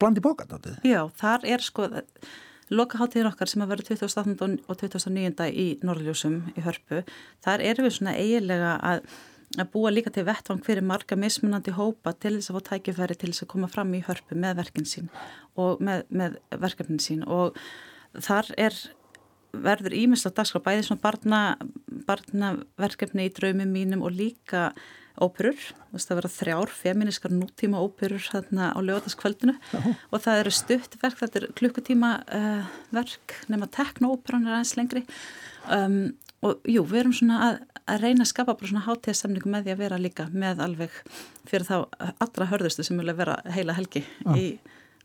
blandi 0.00 0.24
bókat 0.24 0.56
á 0.56 0.58
því. 0.58 0.74
Já, 0.88 1.00
þar 1.20 1.44
er 1.44 1.60
sko 1.60 1.88
Lokaháttíðin 2.70 3.30
okkar 3.30 3.50
sem 3.50 3.64
að 3.64 3.72
vera 3.72 3.86
2018 3.88 4.56
og 4.70 4.78
2009 4.78 5.48
í 5.50 5.66
Norðljósum 5.82 6.38
í 6.54 6.64
Hörpu, 6.64 7.02
þar 7.42 7.64
erum 7.66 7.88
við 7.88 7.96
svona 7.96 8.14
eiginlega 8.14 8.76
að, 8.86 9.02
að 9.58 9.72
búa 9.74 9.90
líka 9.90 10.12
til 10.14 10.26
vettvang 10.28 10.62
fyrir 10.66 10.86
marga 10.86 11.18
mismunandi 11.18 11.74
hópa 11.74 12.14
til 12.14 12.36
þess 12.36 12.52
að 12.52 12.60
fá 12.60 12.68
tækifæri 12.70 13.18
til 13.18 13.32
þess 13.32 13.46
að 13.46 13.52
koma 13.56 13.70
fram 13.72 13.90
í 13.98 14.04
Hörpu 14.06 14.38
með 14.38 14.60
verkinn 14.62 14.88
sín 14.88 15.10
og 15.58 15.82
með, 15.82 16.06
með 16.14 16.38
verkefnin 16.62 17.02
sín. 17.02 17.26
Og 17.26 17.58
þar 18.22 18.54
er 18.58 18.78
verður 19.50 19.96
ímislega 19.98 20.38
dagskrá 20.38 20.62
bæði 20.62 20.86
svona 20.86 21.02
barna, 21.02 21.40
barnaverkefni 22.06 23.26
í 23.26 23.34
draumum 23.34 23.74
mínum 23.74 24.04
og 24.06 24.14
líka 24.14 24.70
óperur, 25.20 25.58
það 25.94 26.18
verða 26.20 26.32
þrjár 26.36 26.72
feminiskar 26.74 27.34
nútíma 27.34 27.82
óperur 27.82 28.22
þarna 28.22 28.70
á 28.72 28.78
lögataskvöldinu 28.84 29.56
og 29.80 30.22
það 30.22 30.42
eru 30.42 30.54
stuttverk, 30.54 31.18
þetta 31.20 31.40
er 31.42 31.46
klukkutíma 31.58 32.10
uh, 32.26 32.74
verk 32.94 33.36
nema 33.52 33.68
teknóperan 33.72 34.46
er 34.46 34.58
aðeins 34.58 34.76
lengri. 34.78 35.04
Um, 35.70 36.02
og 36.46 36.64
jú, 36.68 36.84
við 36.88 37.02
erum 37.02 37.16
svona 37.16 37.40
að, 37.46 37.58
að 37.84 38.04
reyna 38.04 38.24
að 38.24 38.30
skapa 38.32 38.56
bara 38.56 38.70
svona 38.70 38.84
hátíðastemningu 38.86 39.50
með 39.52 39.66
því 39.66 39.74
að 39.74 39.82
vera 39.82 40.00
líka 40.00 40.28
með 40.32 40.62
alveg 40.64 41.00
fyrir 41.48 41.66
þá 41.68 41.74
allra 42.10 42.50
hörðustu 42.52 42.86
sem 42.86 43.00
vilja 43.00 43.16
vera 43.18 43.40
heila 43.52 43.76
helgi 43.76 44.04
í, 44.36 44.46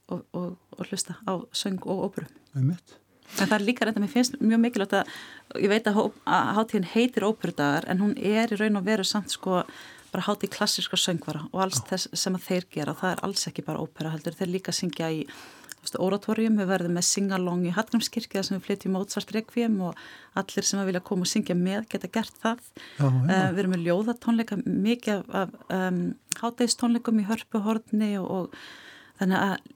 og, 0.08 0.22
og, 0.32 0.54
og 0.78 0.86
hlusta 0.88 1.18
á 1.28 1.34
söng 1.52 1.82
og 1.84 2.08
óperu. 2.08 2.30
Það 2.54 2.62
er 2.62 2.70
mitt. 2.70 2.96
En 3.36 3.50
það 3.50 3.56
er 3.58 3.66
líka 3.66 3.86
reynda, 3.88 4.02
mér 4.04 4.14
finnst 4.14 4.38
mjög 4.40 4.62
mikilvægt 4.62 4.96
að, 5.00 5.14
ég 5.60 5.72
veit 5.72 5.88
að, 5.90 6.00
að 6.30 6.50
hátíðin 6.60 6.90
heitir 6.94 7.26
óperudagar 7.26 7.88
en 7.92 8.04
hún 8.04 8.14
er 8.16 8.54
í 8.54 8.60
raun 8.60 8.80
og 8.80 8.86
veru 8.86 9.06
samt 9.08 9.34
sko 9.34 9.64
bara 10.16 10.24
háti 10.30 10.48
klassiska 10.48 10.98
söngvara 11.00 11.44
og 11.52 11.62
alls 11.66 11.84
þess 11.90 12.08
sem 12.16 12.36
að 12.38 12.48
þeir 12.48 12.66
gera, 12.72 12.96
það 12.96 13.14
er 13.16 13.22
alls 13.28 13.48
ekki 13.50 13.66
bara 13.68 13.84
ópera 13.84 14.14
heldur, 14.14 14.36
þeir 14.38 14.52
líka 14.54 14.76
syngja 14.76 15.12
í 15.12 15.26
oratorium, 16.02 16.56
við 16.58 16.70
verðum 16.72 16.96
með 16.98 17.06
singalong 17.06 17.66
í 17.68 17.74
Hallgrímskirkja 17.76 18.42
sem 18.44 18.56
við 18.56 18.64
flytjum 18.66 18.96
Mozart 18.96 19.34
Requiem 19.36 19.76
og 19.86 20.00
allir 20.40 20.66
sem 20.66 20.80
að 20.82 20.90
vilja 20.90 21.02
koma 21.06 21.28
og 21.28 21.30
syngja 21.30 21.56
með 21.60 21.86
geta 21.92 22.10
gert 22.10 22.40
það 22.42 22.64
já. 22.98 23.06
Uh, 23.06 23.30
við 23.54 23.62
erum 23.62 23.76
með 23.76 23.84
ljóðatónleika 23.86 24.58
mikið 24.66 25.36
af 25.42 25.54
um, 25.78 26.00
hátægistónleikum 26.40 27.22
í 27.22 27.28
hörpuhorni 27.30 28.12
og, 28.22 28.32
og 28.32 29.20
þannig 29.20 29.44
að 29.44 29.70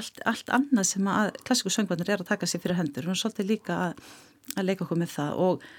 allt, 0.00 0.18
allt 0.32 0.50
annað 0.58 0.88
sem 0.90 1.12
að 1.14 1.30
klassíku 1.46 1.74
söngvarnir 1.76 2.10
er 2.10 2.24
að 2.24 2.32
taka 2.32 2.48
sér 2.50 2.64
fyrir 2.64 2.80
hendur, 2.80 3.04
við 3.04 3.12
erum 3.12 3.22
svolítið 3.22 3.52
líka 3.54 3.78
að, 3.86 4.02
að 4.56 4.66
leika 4.66 4.86
okkur 4.88 5.02
með 5.04 5.14
það 5.14 5.44
og 5.46 5.70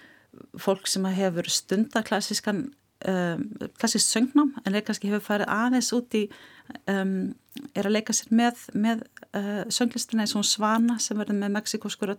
fólk 0.63 0.87
sem 0.89 1.11
að 1.11 1.19
hefur 1.19 1.51
stundaklassískan 1.59 2.63
um, 3.07 3.45
klassist 3.79 4.11
söngnám 4.13 4.53
en 4.65 4.75
er 4.75 4.85
kannski 4.85 5.09
hefur 5.11 5.23
farið 5.27 5.51
aðeins 5.53 5.91
út 5.95 6.17
í 6.17 6.23
um, 6.89 7.33
er 7.75 7.87
að 7.87 7.95
leika 7.97 8.15
sér 8.15 8.31
með, 8.33 8.61
með 8.73 9.03
uh, 9.37 9.63
sönglistina 9.73 10.23
eins 10.23 10.35
og 10.39 10.45
Svana 10.47 10.97
sem 11.03 11.19
verður 11.19 11.39
með 11.41 11.53
meksikósku 11.57 12.09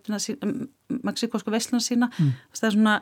meksikósku 1.04 1.54
veisluna 1.54 1.82
sína 1.82 2.10
mm. 2.12 2.32
það 2.54 2.68
er 2.68 2.76
svona 2.76 2.96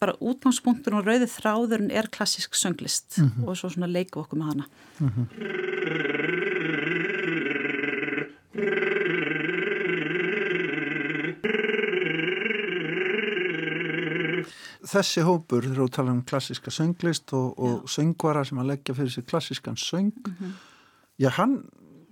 bara 0.00 0.16
útgangspunktur 0.20 0.98
og 0.98 1.08
rauðið 1.08 1.34
þráðurinn 1.34 1.92
er 1.92 2.10
klassisk 2.14 2.56
sönglist 2.58 3.18
mm 3.18 3.30
-hmm. 3.30 3.48
og 3.48 3.58
svo 3.58 3.70
svona 3.70 3.90
leiku 3.90 4.22
okkur 4.22 4.38
með 4.38 4.52
hana 4.52 4.66
mm 5.00 5.08
-hmm. 5.08 6.13
Þessi 14.88 15.24
hópur 15.24 15.64
þegar 15.64 15.80
þú 15.82 15.88
tala 15.96 16.14
um 16.14 16.22
klassiska 16.26 16.72
sönglist 16.74 17.32
og, 17.36 17.58
og 17.58 17.88
söngvara 17.90 18.44
sem 18.46 18.60
að 18.60 18.70
leggja 18.72 18.96
fyrir 18.98 19.14
sig 19.14 19.26
klassiskan 19.26 19.76
söng 19.80 20.12
mm 20.12 20.34
-hmm. 20.38 20.52
já, 21.18 21.30
hann 21.30 21.64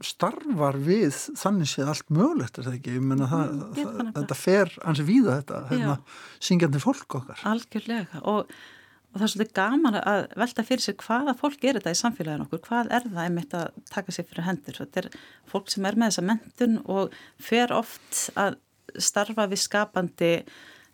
starfar 0.03 0.77
við 0.83 1.15
þannig 1.39 1.71
séð 1.71 1.91
allt 1.93 2.13
mögulegt 2.13 2.59
er 2.59 2.67
það 2.67 2.79
ekki, 2.79 2.95
ég 2.99 3.07
menna 3.07 3.29
það, 3.31 3.51
mm, 3.55 3.75
það 3.79 4.15
þetta 4.21 4.39
fer 4.39 4.77
ansi 4.91 5.07
víða 5.07 5.37
þetta 5.41 5.61
hérna, 5.71 5.97
syngjandi 6.41 6.83
fólk 6.83 7.19
okkar. 7.21 7.43
Algjörlega 7.53 8.23
og, 8.23 8.53
og 9.13 9.21
það 9.21 9.27
er 9.27 9.33
svolítið 9.35 9.55
gaman 9.61 10.01
að 10.01 10.27
velta 10.43 10.67
fyrir 10.67 10.87
sig 10.87 10.99
hvaða 11.07 11.37
fólk 11.39 11.65
er 11.65 11.79
þetta 11.79 11.95
í 11.95 12.01
samfélaginu 12.03 12.49
okkur, 12.49 12.65
hvað 12.69 12.93
er 12.99 13.09
það 13.09 13.23
einmitt 13.25 13.55
að 13.55 13.81
taka 13.93 14.17
sér 14.17 14.29
fyrir 14.31 14.49
hendur, 14.49 14.81
þetta 14.83 15.05
er 15.05 15.11
fólk 15.53 15.73
sem 15.73 15.89
er 15.89 15.99
með 15.99 16.13
þessa 16.13 16.29
mentun 16.33 16.79
og 16.85 17.17
fer 17.39 17.75
oft 17.77 18.29
að 18.35 18.59
starfa 18.99 19.49
við 19.49 19.63
skapandi 19.63 20.35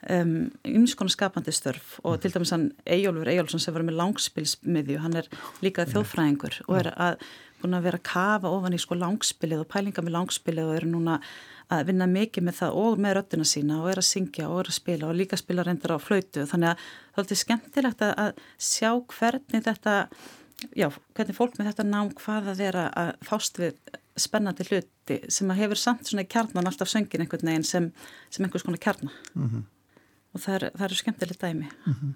ymskona 0.06 1.08
um, 1.08 1.14
skapandi 1.14 1.52
störf 1.52 1.98
og 2.06 2.20
til 2.22 2.30
dæmis 2.30 2.52
hann 2.54 2.70
Ejólfur 2.87 3.28
Ejólfsson 3.32 3.62
sem 3.62 3.74
var 3.74 3.82
með 3.82 3.98
langspilsmiðju, 3.98 4.98
hann 5.02 5.18
er 5.18 5.28
líka 5.64 5.88
þjóðfræðingur 5.90 6.61
og 6.68 6.78
er 6.78 6.92
að 6.94 7.28
búin 7.58 7.74
að 7.74 7.87
vera 7.88 7.98
að 7.98 8.06
kafa 8.06 8.52
ofan 8.54 8.76
í 8.76 8.78
sko 8.78 8.98
langspilið 8.98 9.64
og 9.64 9.70
pælinga 9.72 10.04
með 10.06 10.14
langspilið 10.14 10.68
og 10.68 10.76
eru 10.78 10.90
núna 10.92 11.18
að 11.74 11.88
vinna 11.90 12.06
mikið 12.08 12.46
með 12.46 12.61
það 12.61 12.76
og 12.80 13.00
með 13.02 13.16
röttina 13.18 13.46
sína 13.48 13.80
og 13.82 13.90
er 13.92 14.00
að 14.00 14.08
syngja 14.08 14.48
og 14.48 14.61
er 14.62 14.70
að 14.70 14.78
spila 14.78 15.08
og 15.08 15.18
líka 15.18 15.37
spila 15.37 15.64
reyndar 15.66 15.96
á 15.96 15.98
flautu. 16.00 16.46
Þannig 16.48 16.70
að 16.70 16.84
það 16.84 17.18
er 17.18 17.24
alltaf 17.24 17.40
skemmtilegt 17.42 18.04
að 18.06 18.42
sjá 18.56 18.90
hvernig 19.18 19.64
þetta 19.66 19.96
já, 20.78 20.88
hvernig 21.16 21.37
fólk 21.37 21.58
með 21.58 21.72
þetta 21.72 21.88
nám 21.90 22.12
hvað 22.18 22.52
að 22.52 22.62
vera 22.62 22.87
að 22.96 23.11
fást 23.28 23.61
við 23.61 23.98
spennandi 24.18 24.66
hluti 24.70 25.18
sem 25.30 25.50
að 25.52 25.61
hefur 25.62 25.82
samt 25.82 26.08
svona 26.08 26.26
kjarnan 26.26 26.70
alltaf 26.70 26.90
söngin 26.90 27.24
einhvern 27.24 27.50
veginn 27.50 27.66
sem, 27.66 27.90
sem 28.30 28.46
einhvers 28.46 28.64
konar 28.66 28.82
kjarna. 28.82 29.12
Mm 29.34 29.50
-hmm. 29.50 29.66
Og 30.34 30.42
það 30.42 30.54
eru 30.54 30.84
er 30.84 30.94
skemmtilegt 30.94 31.40
dæmi. 31.40 31.68
Mm 31.86 31.94
-hmm. 31.94 32.12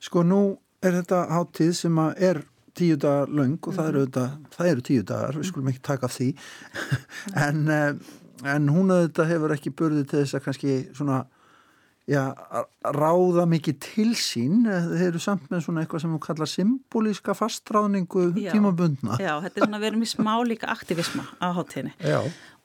Sko 0.00 0.22
nú 0.22 0.58
er 0.82 0.92
þetta 0.92 1.26
hátíð 1.30 1.72
sem 1.72 1.98
að 1.98 2.22
er 2.22 2.44
tíu 2.74 2.96
dagar 2.96 3.28
laung 3.28 3.58
og 3.66 3.74
það 3.74 3.88
eru, 3.88 3.98
mhm. 3.98 4.06
þetta, 4.06 4.54
það 4.56 4.70
eru 4.70 4.80
tíu 4.80 5.02
dagar, 5.02 5.38
við 5.38 5.48
skulum 5.50 5.68
ekki 5.68 5.82
taka 5.82 6.06
því. 6.06 6.28
En, 7.48 7.68
eh, 7.68 7.94
en 8.44 8.68
hún 8.68 8.92
auðvitað 8.94 9.32
hefur 9.32 9.54
ekki 9.56 9.74
börðið 9.74 10.06
til 10.10 10.22
þess 10.22 10.34
að 10.38 10.44
kannski 10.44 10.76
svona 10.94 11.26
já, 12.08 12.22
ráða 12.84 13.44
mikið 13.50 13.80
til 13.84 14.14
sín. 14.16 14.62
Þeir 14.64 15.08
eru 15.10 15.22
samt 15.22 15.50
með 15.50 15.64
svona 15.66 15.84
eitthvað 15.84 16.04
sem 16.04 16.14
við 16.14 16.22
kalla 16.24 16.46
symbolíska 16.46 17.34
fastráðningu 17.36 18.30
tímabundna. 18.38 19.18
Já, 19.20 19.34
þetta 19.44 19.60
er 19.60 19.66
svona 19.66 19.82
vera 19.82 20.00
mjög 20.00 20.14
smá 20.14 20.32
líka 20.46 20.70
aktivisma 20.72 21.26
á 21.42 21.52
hátíðinni. 21.58 21.94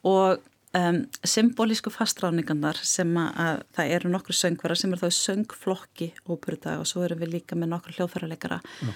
Og 0.04 0.40
um, 0.78 1.02
symbolísku 1.26 1.94
fastráðningarnar 1.94 2.80
sem 2.84 3.10
að 3.20 3.64
það 3.76 3.96
eru 3.98 4.14
nokkru 4.14 4.38
söngvara 4.38 4.78
sem 4.80 4.94
er 4.94 5.04
þá 5.04 5.10
söngflokki 5.20 6.14
óbyrða 6.28 6.80
og 6.82 6.88
svo 6.90 7.06
eru 7.08 7.20
við 7.22 7.38
líka 7.38 7.60
með 7.60 7.76
nokkru 7.76 7.98
hljóðfærarleikara 7.98 8.62
Já 8.64 8.94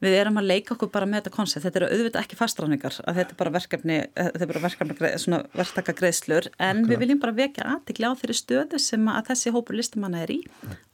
við 0.00 0.16
erum 0.16 0.40
að 0.40 0.48
leika 0.48 0.74
okkur 0.74 0.90
bara 0.92 1.08
með 1.08 1.20
þetta 1.20 1.34
koncept, 1.34 1.64
þetta 1.66 1.80
eru 1.80 1.90
auðvitað 1.90 2.22
ekki 2.22 2.38
fastráningar 2.38 2.96
að 3.04 3.20
þetta 3.20 3.34
er 3.34 3.40
bara 3.42 3.54
verkefni, 3.56 3.98
þetta 4.16 4.44
er 4.46 4.52
bara 4.52 4.64
verkefni 4.64 5.12
svona 5.20 5.42
verktaka 5.56 5.96
greiðslur 5.98 6.48
en 6.56 6.82
okay. 6.82 6.90
við 6.92 7.02
viljum 7.04 7.20
bara 7.22 7.36
vekja 7.36 7.68
aðtikli 7.74 8.08
á 8.08 8.12
þeirri 8.20 8.38
stöðu 8.38 8.80
sem 8.80 9.12
að 9.12 9.30
þessi 9.30 9.54
hópur 9.54 9.78
listumanna 9.78 10.24
er 10.24 10.34
í 10.34 10.40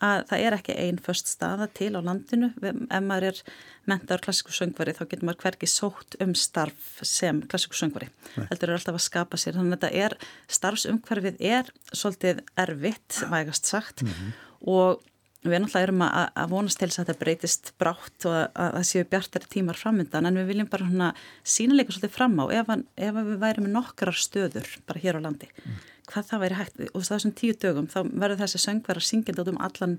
að 0.03 0.27
það 0.33 0.45
er 0.49 0.59
ekki 0.59 0.79
einn 0.87 1.01
först 1.07 1.31
staða 1.31 1.71
til 1.79 1.93
á 1.95 2.01
landinu, 2.03 2.53
ef 2.63 3.03
maður 3.07 3.31
er 3.31 3.43
mentaður 3.87 4.25
klassíku 4.27 4.55
söngvari 4.55 4.95
þá 4.97 5.05
getur 5.07 5.27
maður 5.29 5.43
hverki 5.45 5.69
sótt 5.71 6.17
um 6.23 6.35
starf 6.39 7.01
sem 7.07 7.43
klassíku 7.47 7.79
söngvari, 7.79 8.09
heldur 8.37 8.73
er 8.73 8.81
alltaf 8.81 8.99
að 8.99 9.05
skapa 9.07 9.39
sér. 9.41 9.59
Þannig 9.59 9.77
að 9.77 9.85
þetta 9.85 10.07
er, 10.07 10.17
starfsumhverfið 10.59 11.45
er 11.53 11.71
svolítið 11.93 12.43
erfitt, 12.67 13.21
vægast 13.31 13.71
sagt. 13.71 14.03
Mm 14.03 14.11
-hmm. 14.11 14.33
og 14.75 15.05
Við 15.51 15.63
náttúrulega 15.63 15.87
erum 15.87 16.05
að, 16.07 16.29
að 16.43 16.53
vonast 16.53 16.81
til 16.81 16.89
þess 16.89 17.01
að 17.01 17.09
þetta 17.09 17.23
breytist 17.23 17.73
brátt 17.81 18.27
og 18.29 18.37
að 18.37 18.71
það 18.77 18.87
séu 18.91 19.09
bjartari 19.11 19.51
tímar 19.53 19.81
framöndan 19.81 20.29
en 20.29 20.41
við 20.41 20.51
viljum 20.53 20.71
bara 20.73 21.11
sínuleika 21.43 21.95
svolítið 21.95 22.15
fram 22.17 22.39
á 22.43 22.45
ef, 22.61 22.73
ef 23.09 23.21
við 23.21 23.39
værim 23.43 23.67
með 23.67 23.77
nokkrar 23.77 24.19
stöður 24.21 24.71
bara 24.89 25.03
hér 25.03 25.19
á 25.19 25.25
landi, 25.27 25.51
mm. 25.51 25.79
hvað 26.13 26.31
það 26.31 26.45
væri 26.45 26.61
hægt 26.61 26.83
og 26.93 27.07
þessum 27.11 27.37
tíu 27.37 27.59
dögum 27.63 27.91
þá 27.93 28.01
verður 28.13 28.43
þessi 28.45 28.63
söngverðar 28.65 29.09
syngjandi 29.11 29.45
út 29.45 29.53
um 29.53 29.63
allan, 29.69 29.99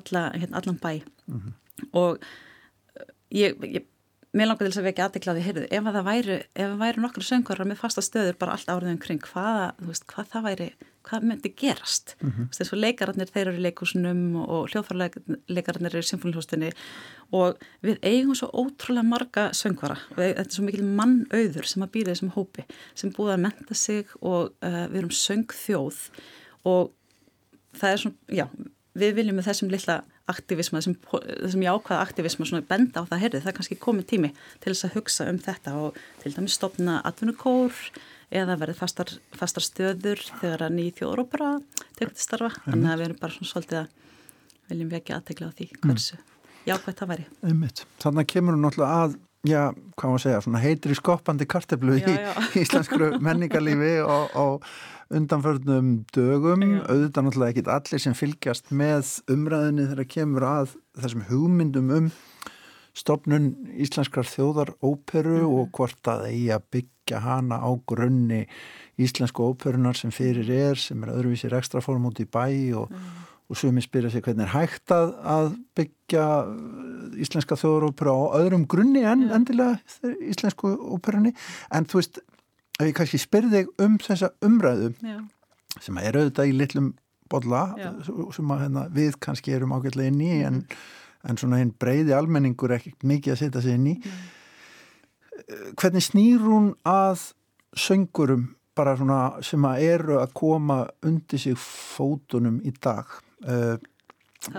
alla, 0.00 0.26
hérna, 0.34 0.60
allan 0.60 0.80
bæ 0.82 0.92
mm 1.00 1.40
-hmm. 1.40 1.58
og 1.92 2.18
ég, 3.30 3.58
ég 3.64 3.88
mér 4.34 4.48
langar 4.48 4.64
til 4.64 4.72
þess 4.72 4.80
að 4.80 4.88
vekja 4.88 5.04
aðdeklaði, 5.06 5.42
heyrðu, 5.44 5.64
ef 5.70 5.86
það 5.86 6.06
væri, 6.08 6.36
ef 6.54 6.66
það 6.72 6.80
væri 6.80 7.02
nokkru 7.04 7.24
söngvarar 7.24 7.68
með 7.70 7.78
fasta 7.80 8.02
stöður 8.02 8.38
bara 8.40 8.56
allt 8.56 8.72
áriðum 8.72 8.98
kring, 9.02 9.22
hvaða, 9.30 9.68
þú 9.78 9.90
veist, 9.90 10.06
hvað 10.10 10.30
það 10.32 10.46
væri, 10.48 10.68
hvað 11.04 11.26
myndi 11.28 11.52
gerast? 11.60 12.14
Mm 12.20 12.30
-hmm. 12.30 12.48
Þess 12.56 12.72
að 12.72 12.82
leikararnir, 12.84 13.30
þeir 13.34 13.46
eru 13.46 13.58
í 13.60 13.64
leikúsunum 13.66 14.22
og 14.42 14.68
hljóðfarleikararnir 14.72 15.94
eru 15.94 16.02
í 16.02 16.10
symfónihústinni 16.10 16.72
og 17.32 17.58
við 17.82 17.98
eigum 18.02 18.34
svo 18.34 18.50
ótrúlega 18.50 19.06
marga 19.06 19.52
söngvara, 19.52 19.98
við, 20.16 20.34
þetta 20.34 20.50
er 20.50 20.54
svo 20.54 20.64
mikil 20.64 20.84
mannauður 20.84 21.66
sem 21.66 21.82
að 21.82 21.92
býða 21.94 22.10
þessum 22.14 22.34
hópi, 22.34 22.64
sem 22.94 23.10
búið 23.10 23.34
að 23.34 23.44
menta 23.46 23.74
sig 23.74 24.06
og 24.20 24.52
uh, 24.62 24.86
við 24.90 24.98
erum 24.98 25.10
söngþjóð 25.10 26.10
og 26.64 26.90
það 27.74 27.90
er 27.92 27.98
svona, 27.98 28.16
já, 28.28 28.46
við 28.94 29.14
viljum 29.14 29.36
með 29.36 29.48
þessum 29.50 29.70
lilla 29.70 30.02
aktivisma, 30.30 30.80
þessum, 30.80 31.64
jákvæða 31.64 32.00
aktivisma 32.00 32.46
svona 32.48 32.64
benda 32.68 33.02
á 33.04 33.08
það, 33.08 33.22
heyrði, 33.24 33.40
það 33.44 33.50
er 33.50 33.56
kannski 33.58 33.78
komið 33.80 34.06
tími 34.12 34.30
til 34.62 34.72
þess 34.72 34.86
að 34.88 34.94
hugsa 34.98 35.26
um 35.28 35.40
þetta 35.44 35.74
og 35.80 35.98
til 36.22 36.32
dæmis 36.32 36.56
stopna 36.56 37.00
atvinnukór 37.04 37.82
eða 38.34 38.56
verið 38.60 38.80
fastar, 38.80 39.12
fastar 39.36 39.66
stöður 39.66 40.22
þegar 40.40 40.64
að 40.66 40.78
nýð 40.78 41.02
þjóðrópera 41.02 41.50
tegur 41.98 42.14
til 42.14 42.24
starfa, 42.24 42.50
mm. 42.54 42.70
þannig 42.70 42.94
að 42.94 43.02
við 43.02 43.08
erum 43.08 43.20
bara 43.20 43.36
svona 43.36 43.52
svolítið 43.52 43.82
að 43.82 44.72
viljum 44.72 44.90
við 44.90 45.00
ekki 45.02 45.16
aðtegla 45.18 45.50
á 45.52 45.56
því 45.58 45.68
hversu 45.82 46.16
mm. 46.16 46.26
jákvæðt 46.70 47.02
það 47.02 47.12
væri. 47.12 47.28
Þannig 48.00 48.32
kemur 48.32 48.56
hún 48.56 48.64
náttúrulega 48.64 49.04
að 49.04 49.18
já, 49.44 49.60
hvað 49.98 50.10
maður 50.10 50.24
segja, 50.24 50.42
svona 50.44 50.62
heitri 50.62 50.96
skoppandi 50.98 51.46
karteflu 51.48 51.98
í 52.00 52.16
íslenskru 52.62 53.14
menningarlífi 53.24 53.96
og, 54.04 54.36
og 54.40 55.14
undanförnum 55.14 55.90
dögum, 56.14 56.64
já. 56.64 56.78
auðvitað 56.88 57.26
náttúrulega 57.26 57.54
ekki 57.54 57.66
allir 57.76 58.04
sem 58.04 58.16
fylgjast 58.18 58.72
með 58.74 59.10
umræðinni 59.34 59.90
þegar 59.90 60.10
kemur 60.16 60.48
að 60.48 60.78
þessum 61.02 61.26
hugmyndum 61.28 61.92
um 61.98 62.08
stopnun 62.94 63.52
íslenskrar 63.82 64.26
þjóðaróperu 64.30 65.40
mm. 65.42 65.54
og 65.58 65.70
hvort 65.74 66.10
að 66.10 66.28
eigi 66.30 66.50
að 66.54 66.66
byggja 66.76 67.20
hana 67.24 67.58
á 67.58 67.70
grunni 67.90 68.44
íslensku 69.02 69.48
óperunar 69.50 69.98
sem 69.98 70.12
fyrir 70.14 70.48
er, 70.54 70.78
sem 70.78 71.02
er 71.02 71.10
öðruvísir 71.16 71.56
ekstra 71.58 71.82
form 71.82 72.06
út 72.08 72.22
í 72.22 72.28
bæ 72.30 72.46
og 72.78 72.92
mm 72.92 73.30
og 73.48 73.58
sumi 73.60 73.82
spyrja 73.84 74.10
sig 74.10 74.24
hvernig 74.24 74.46
er 74.46 74.52
hægt 74.54 74.92
að, 74.94 75.10
að 75.20 75.48
byggja 75.76 76.26
íslenska 77.20 77.58
þjóðarópera 77.60 78.14
á 78.16 78.24
öðrum 78.40 78.64
grunni 78.70 79.04
en 79.04 79.26
endilega 79.36 79.76
íslensku 80.24 80.72
óperunni 80.96 81.34
en 81.74 81.88
þú 81.90 82.00
veist, 82.00 82.20
ef 82.80 82.88
ég 82.88 82.96
kannski 82.96 83.20
spyrði 83.20 83.64
þig 83.64 83.84
um 83.84 83.98
þessa 84.02 84.32
umræðu 84.44 84.94
yeah. 85.04 85.20
sem 85.76 86.00
er 86.00 86.16
auðvitað 86.16 86.50
í 86.50 86.56
litlum 86.56 86.94
bolla 87.32 87.66
yeah. 87.78 87.98
sem 88.32 88.54
að, 88.54 88.64
hérna, 88.64 88.86
við 88.94 89.18
kannski 89.20 89.56
erum 89.56 89.76
ágætlega 89.76 90.12
inn 90.12 90.24
í 90.24 90.32
mm 90.32 90.40
-hmm. 90.40 90.46
en, 90.48 91.28
en 91.28 91.40
svona 91.40 91.60
einn 91.60 91.74
breyði 91.78 92.16
almenningur 92.16 92.72
er 92.72 92.80
ekki 92.80 92.96
mikið 93.02 93.32
að 93.32 93.38
setja 93.42 93.62
sig 93.62 93.76
inn 93.76 93.92
í 93.92 93.96
hvernig 95.76 96.04
snýr 96.04 96.40
hún 96.40 96.72
að 96.84 97.32
söngurum 97.76 98.54
bara 98.74 98.96
svona 98.96 99.42
sem 99.42 99.64
að 99.64 99.82
eru 99.82 100.18
að 100.18 100.32
koma 100.34 100.86
undir 101.06 101.38
sig 101.38 101.58
fótunum 101.58 102.60
í 102.64 102.72
dag 102.82 103.06
uh, 103.48 103.76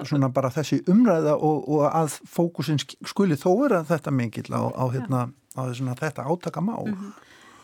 svona 0.03 0.29
bara 0.33 0.49
þessi 0.53 0.81
umræða 0.89 1.35
og, 1.37 1.69
og 1.69 1.85
að 1.91 2.19
fókusin 2.29 2.81
skuli 2.81 3.37
þó 3.37 3.51
vera 3.61 3.83
þetta 3.85 4.11
mingill 4.11 4.49
á, 4.49 4.61
á, 4.73 4.83
hérna, 4.93 5.27
á 5.53 5.61
þetta 5.69 6.25
átaka 6.25 6.61
má 6.61 6.75
mm 6.77 6.93
-hmm. 6.93 7.13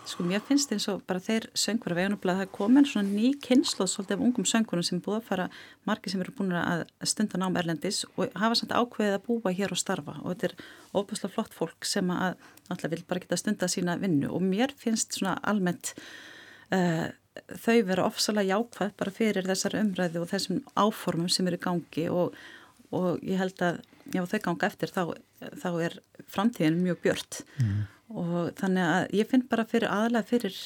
Sko 0.01 0.23
mér 0.25 0.41
finnst 0.41 0.71
eins 0.73 0.87
og 0.89 1.03
bara 1.05 1.21
þeir 1.21 1.45
söngvara 1.53 1.95
veganubla 1.99 2.33
það 2.39 2.47
er 2.47 2.55
komin 2.55 2.87
svona 2.89 3.13
ný 3.13 3.35
kynslu 3.45 3.85
svolítið 3.85 4.15
af 4.15 4.23
ungum 4.25 4.47
söngvarum 4.49 4.83
sem 4.83 5.01
búið 5.03 5.19
að 5.19 5.27
fara 5.27 5.45
margi 5.85 6.09
sem 6.09 6.23
eru 6.23 6.33
búin 6.33 6.55
að 6.57 6.81
stunda 7.05 7.37
nám 7.37 7.59
erlendis 7.61 8.01
og 8.15 8.33
hafa 8.33 8.57
samt 8.57 8.73
ákveðið 8.73 9.17
að 9.19 9.25
búa 9.27 9.53
hér 9.53 9.75
og 9.75 9.77
starfa. 9.77 10.17
Og 10.23 10.33
þetta 10.33 10.49
er 10.49 10.55
óbúslega 10.97 11.33
flott 11.35 11.53
fólk 11.53 11.85
sem 11.85 12.09
að 12.09 12.33
alltaf 12.73 12.91
vil 12.91 13.03
bara 13.07 13.21
geta 13.21 13.37
stunda 13.37 13.69
sína 13.69 13.99
vinnu. 14.01 14.31
Og 14.33 14.41
mér 14.41 14.73
finnst 14.73 15.19
svona 15.19 15.37
almennt 15.43 15.93
uh, 16.73 17.13
þau 17.61 17.77
vera 17.87 18.07
ofsalega 18.07 18.57
jákvæð 18.57 18.91
bara 18.97 19.11
fyrir 19.15 19.47
þessar 19.47 19.77
umræðu 19.81 20.23
og 20.23 20.29
þessum 20.31 20.61
áformum 20.75 21.29
sem 21.31 21.47
eru 21.47 21.59
í 21.59 21.63
gangi 21.65 22.05
og, 22.09 22.37
og 22.91 23.23
ég 23.23 23.41
held 23.41 23.61
að 23.65 23.81
já, 24.13 24.23
þau 24.25 24.39
ganga 24.45 24.69
eftir 24.69 24.93
þá, 24.93 25.03
þá 25.61 25.69
er 25.87 25.97
framtíðin 26.31 26.79
mjög 26.83 27.01
björt 27.05 27.41
mm. 27.59 27.81
og 28.21 28.39
þannig 28.59 28.87
að 28.87 29.19
ég 29.19 29.29
finn 29.31 29.45
bara 29.51 29.67
fyrir 29.67 29.91
aðalega 29.91 30.29
fyrir 30.31 30.57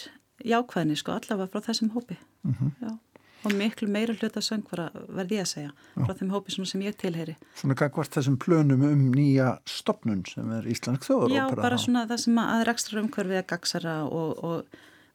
jákvæðinni 0.45 0.99
sko 0.99 1.15
allavega 1.15 1.51
frá 1.51 1.67
þessum 1.69 1.91
hópi 1.95 2.17
mm 2.43 2.55
-hmm. 2.59 2.97
og 3.45 3.53
miklu 3.53 3.87
meira 3.87 4.13
hluta 4.13 4.41
söngvara 4.41 4.89
verði 4.93 5.39
ég 5.39 5.45
að 5.45 5.51
segja 5.53 5.71
já. 5.71 6.05
frá 6.05 6.13
þeim 6.13 6.33
hópi 6.33 6.51
sem 6.51 6.81
ég 6.81 6.97
tilheyri 6.97 7.35
Svona 7.55 7.75
hvort 7.89 8.11
þessum 8.11 8.37
plönum 8.37 8.83
um 8.83 9.11
nýja 9.13 9.59
stopnun 9.65 10.25
sem 10.25 10.51
er 10.51 10.67
Íslandsk 10.67 11.07
þjóður 11.07 11.35
Já, 11.35 11.55
bara 11.55 11.77
svona 11.77 12.07
það 12.07 12.17
sem 12.17 12.37
að 12.37 12.65
rekstra 12.65 13.01
umhverfið 13.01 13.37
að 13.37 13.47
gagsara 13.47 14.03
og, 14.03 14.43
og 14.43 14.63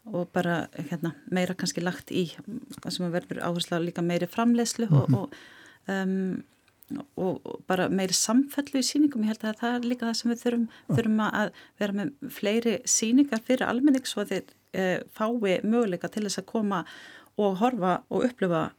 og 0.08 0.30
bara 0.32 0.62
hérna, 0.76 1.14
meira 1.30 1.54
kannski 1.54 1.82
lagt 1.84 2.10
í 2.10 2.30
það 2.80 2.94
sem 2.94 3.12
verður 3.12 3.42
áherslu 3.44 3.82
líka 3.84 4.02
meiri 4.02 4.26
framleyslu 4.30 4.88
mm 4.88 4.96
-hmm. 4.96 5.16
og, 5.18 5.34
og 5.88 5.92
um, 5.92 6.42
og, 7.16 7.40
og 7.44 7.60
bara 7.68 7.88
meiri 7.88 8.14
samfellu 8.16 8.80
í 8.80 8.86
síningum, 8.86 9.22
ég 9.22 9.34
held 9.34 9.44
að 9.44 9.60
það 9.60 9.76
er 9.76 9.86
líka 9.90 10.06
það 10.08 10.16
sem 10.18 10.32
við 10.32 10.42
þurfum, 10.44 10.66
þurfum 10.88 11.20
að 11.26 11.52
vera 11.78 11.92
með 11.92 12.32
fleiri 12.36 12.74
síningar 12.84 13.44
fyrir 13.46 13.68
almenning 13.68 14.08
svo 14.08 14.24
að 14.24 14.32
þeir 14.32 14.44
e, 14.72 14.86
fái 15.14 15.60
möguleika 15.62 16.08
til 16.08 16.24
þess 16.26 16.42
að 16.42 16.50
koma 16.50 16.82
og 17.40 17.56
horfa 17.62 18.02
og 18.10 18.26
upplifa 18.26 18.70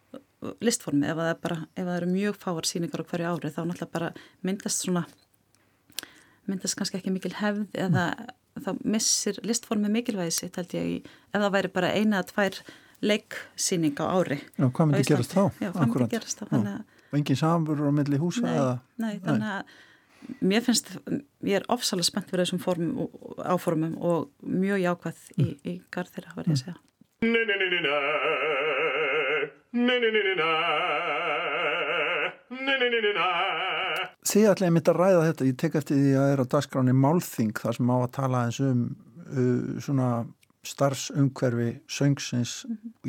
listformi 0.64 1.08
ef 1.08 1.18
það, 1.20 1.34
bara, 1.44 1.58
ef 1.78 1.86
það 1.86 1.98
eru 2.00 2.12
mjög 2.12 2.38
fáar 2.42 2.68
síningar 2.68 3.04
á 3.06 3.10
hverju 3.12 3.32
ári 3.32 3.54
þá 3.54 3.62
náttúrulega 3.62 3.94
bara 3.94 4.14
myndast 4.42 4.86
svona 4.86 5.06
myndast 6.50 6.78
kannski 6.80 6.98
ekki 6.98 7.14
mikil 7.14 7.36
hefð 7.38 7.68
eða 7.78 8.08
mm. 8.12 8.32
Þá 8.60 8.72
missir 8.84 9.40
listformi 9.48 9.92
mikilvægi 9.92 10.34
sitt 10.36 10.60
held 10.60 10.74
ég 10.76 10.90
í 10.90 10.98
ef 11.06 11.38
það 11.38 11.54
væri 11.56 11.72
bara 11.76 11.94
eina 11.96 12.22
að 12.22 12.34
tvær 12.34 12.54
leiksýning 13.02 13.98
á 13.98 14.06
ári 14.12 14.40
Já, 14.58 14.68
hvað 14.68 14.92
myndi 14.92 15.08
gerast 15.08 15.34
þá? 15.38 15.44
Já, 15.62 15.70
hvað 15.72 15.88
myndi 15.88 16.10
gerast 16.16 16.44
þá? 16.44 16.46
Og 17.12 17.16
engin 17.20 17.40
samfur 17.40 17.82
á 17.82 17.92
milli 17.96 18.20
húsa 18.22 18.46
nei, 18.46 18.54
eða? 18.56 18.76
Nei, 19.02 19.16
þannig 19.24 19.50
að 19.56 19.64
mér 20.52 20.62
finnst, 20.64 20.94
ég 21.48 21.56
er 21.60 21.66
ofsalega 21.74 22.08
spennt 22.08 22.30
fyrir 22.30 22.46
þessum 22.46 22.62
form, 22.62 22.92
áformum 23.42 23.98
og 23.98 24.30
mjög 24.46 24.84
jákvæð 24.86 25.20
í, 25.42 25.48
í 25.66 25.74
garð 25.92 26.14
þeirra, 26.16 26.36
var 26.38 26.46
ég 26.48 26.56
að 26.56 26.64
segja. 26.66 26.78
Þið 34.30 34.52
ætlaði 34.52 34.76
mitt 34.76 34.92
að 34.92 35.00
ræða 35.00 35.24
þetta, 35.30 35.48
ég 35.50 35.58
tek 35.58 35.80
eftir 35.80 35.98
því 35.98 36.12
að 36.12 36.22
það 36.22 36.34
er 36.34 36.44
á 36.44 36.52
dagskráni 36.52 36.94
Málþing 36.94 37.56
þar 37.58 37.78
sem 37.78 37.90
á 37.90 37.98
að 37.98 38.12
tala 38.18 38.44
eins 38.46 38.62
um 38.62 38.84
uh, 39.32 39.82
svona 39.82 40.12
starfsumhverfi 40.68 41.70
söngsins 41.90 42.52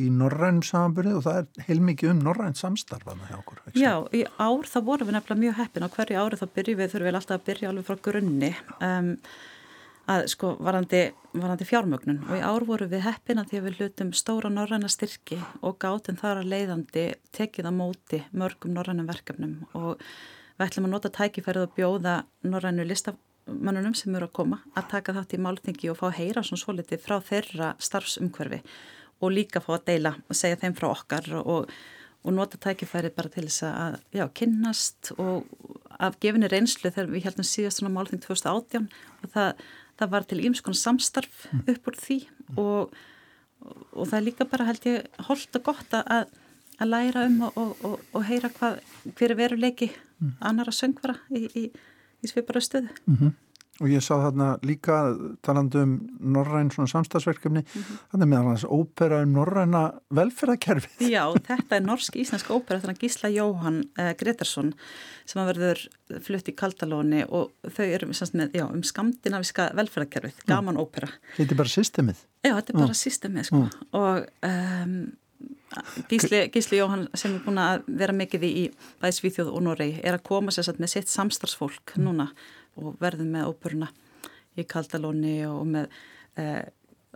í 0.00 0.08
norrænum 0.08 0.62
samanbyrði 0.64 1.14
og 1.18 1.24
það 1.26 1.40
er 1.42 1.66
heilmikið 1.66 2.12
um 2.14 2.22
norræn 2.24 2.56
samstarfaðna 2.56 3.28
hjá 3.28 3.38
okkur. 3.42 3.58
Já, 3.76 3.92
í 4.16 4.22
ár 4.40 4.68
þá 4.68 4.78
vorum 4.86 5.10
við 5.10 5.18
nefnilega 5.18 5.42
mjög 5.42 5.58
heppin. 5.60 5.86
Og 5.86 5.96
hverju 5.98 6.22
ári 6.22 6.40
þá 6.40 6.46
byrjum 6.56 6.80
við, 6.80 6.92
þurfum 6.94 7.08
við 7.10 7.18
alltaf 7.20 7.36
að 7.36 7.48
byrja 7.50 7.72
alveg 7.72 7.88
frá 7.88 7.98
grunni 8.08 8.50
um, 8.88 9.10
að 10.12 10.26
sko 10.32 10.54
varandi, 10.64 11.02
varandi 11.36 11.68
fjármögnun. 11.68 12.22
Og 12.24 12.38
í 12.38 12.44
ár 12.48 12.68
vorum 12.72 12.92
við 12.94 13.04
heppin 13.04 13.42
að 13.42 13.52
því 13.52 13.60
að 13.60 13.68
við 13.68 13.80
hlutum 13.82 14.16
stóra 14.16 14.52
norræna 14.52 14.88
styrki 14.92 15.42
og 15.60 15.76
gátum 15.84 16.20
þar 16.20 16.40
að 16.40 16.52
leiðandi 16.54 17.08
tekið 17.36 17.68
á 17.68 17.72
móti 17.76 18.24
mörgum 18.32 18.72
norrænum 18.78 19.12
verkefnum. 19.12 19.58
Og 19.76 20.00
við 20.62 20.70
ætlum 20.70 20.88
að 20.88 20.94
nota 20.94 21.10
tækifærið 21.10 21.66
og 21.66 21.76
bjóða 21.76 22.16
norrænu 22.46 22.86
listaf 22.86 23.18
mannunum 23.46 23.94
sem 23.98 24.14
eru 24.14 24.28
að 24.28 24.36
koma 24.38 24.60
að 24.78 24.90
taka 24.92 25.14
þátt 25.16 25.34
í 25.34 25.40
máltingi 25.42 25.90
og 25.90 25.98
fá 25.98 26.06
að 26.08 26.18
heyra 26.20 26.44
svona 26.46 26.62
svo 26.62 26.74
litið 26.76 27.02
frá 27.02 27.16
þeirra 27.26 27.72
starfsumhverfi 27.82 28.60
og 29.22 29.34
líka 29.34 29.62
fá 29.62 29.74
að 29.76 29.86
deila 29.90 30.14
og 30.28 30.38
segja 30.38 30.60
þeim 30.62 30.76
frá 30.78 30.88
okkar 30.92 31.26
og, 31.40 31.72
og 32.22 32.36
nota 32.36 32.60
tækifæri 32.62 33.10
bara 33.14 33.32
til 33.32 33.46
þess 33.48 33.64
að 33.66 33.96
já, 34.14 34.24
kynnast 34.38 35.12
og 35.16 35.48
af 36.02 36.18
gefinni 36.22 36.50
reynslu 36.50 36.90
þegar 36.90 37.10
við 37.10 37.26
heldum 37.26 37.48
síðast 37.48 37.82
svona 37.82 37.94
málting 37.96 38.22
2018 38.22 38.86
og 38.86 39.34
það, 39.34 39.64
það 39.98 40.14
var 40.14 40.28
til 40.30 40.40
ímskon 40.46 40.78
samstarf 40.78 41.48
mm. 41.50 41.64
upp 41.74 41.90
úr 41.90 41.98
því 41.98 42.20
og, 42.62 42.94
og 43.66 44.06
það 44.06 44.16
er 44.20 44.26
líka 44.28 44.48
bara 44.54 44.70
held 44.70 44.86
ég 44.86 45.26
holdt 45.26 45.58
og 45.58 45.66
gott 45.66 45.98
að, 45.98 46.30
að 46.78 46.94
læra 46.94 47.26
um 47.26 47.44
og, 47.50 47.84
og 47.90 48.24
heyra 48.30 48.54
hvað, 48.54 48.80
hver 49.18 49.34
er 49.34 49.40
veruleiki 49.42 49.92
mm. 50.22 50.36
annara 50.40 50.72
söngvara 50.72 51.18
í, 51.34 51.48
í 51.58 51.66
í 52.22 52.30
svipara 52.30 52.62
stöðu. 52.62 52.92
Mm 53.06 53.16
-hmm. 53.16 53.40
Og 53.80 53.88
ég 53.88 54.02
sá 54.04 54.12
þarna 54.20 54.58
líka 54.62 55.16
talandu 55.42 55.80
um 55.82 55.92
norræn 56.20 56.70
svona 56.70 56.86
samstagsverkefni, 56.86 57.62
mm 57.62 57.82
-hmm. 57.82 57.98
þannig 58.12 58.28
meðan 58.28 58.46
hans 58.46 58.64
ópera 58.64 59.22
um 59.22 59.32
norræna 59.32 59.92
velferðarkerfið. 60.10 61.08
Já, 61.10 61.24
þetta 61.48 61.76
er 61.76 61.82
norsk-íslensk 61.82 62.50
ópera 62.50 62.80
þannig 62.80 62.96
að 62.96 63.02
Gísla 63.02 63.28
Jóhann 63.28 63.82
eh, 63.98 64.14
Gretarsson 64.14 64.74
sem 65.24 65.42
að 65.42 65.46
verður 65.46 65.88
flutt 66.20 66.48
í 66.48 66.54
Kaldalóni 66.54 67.24
og 67.28 67.50
þau 67.64 67.86
eru 67.86 68.06
með, 68.06 68.50
já, 68.52 68.66
um 68.70 68.82
skandinaviska 68.82 69.72
velferðarkerfið, 69.74 70.44
gaman 70.46 70.76
ópera. 70.76 71.08
Þetta 71.36 71.54
er 71.54 71.56
bara 71.56 71.68
systemið? 71.68 72.16
Já, 72.44 72.54
þetta 72.54 72.72
er 72.72 72.78
bara 72.78 72.94
systemið 72.94 73.44
sko 73.44 73.68
og 73.92 74.26
um, 74.42 75.12
Gísli, 76.10 76.42
Gísli 76.52 76.78
Jóhann 76.80 77.06
sem 77.14 77.34
er 77.36 77.44
búin 77.44 77.60
að 77.62 77.86
vera 77.86 78.14
mikið 78.16 78.46
í 78.48 78.64
bæði 79.02 79.16
Svíþjóð 79.18 79.52
og 79.52 79.64
Noregi 79.66 80.02
er 80.02 80.18
að 80.18 80.26
koma 80.28 80.54
sér 80.54 80.68
satt 80.68 80.80
með 80.82 80.94
sitt 80.94 81.12
samstarfsfólk 81.12 81.96
mm. 81.96 82.04
núna 82.06 82.28
og 82.80 82.96
verður 83.02 83.28
með 83.32 83.50
óperuna 83.52 83.88
í 84.58 84.66
Kaldalóni 84.68 85.38
og 85.48 85.64
með 85.72 85.88
e, 86.36 86.44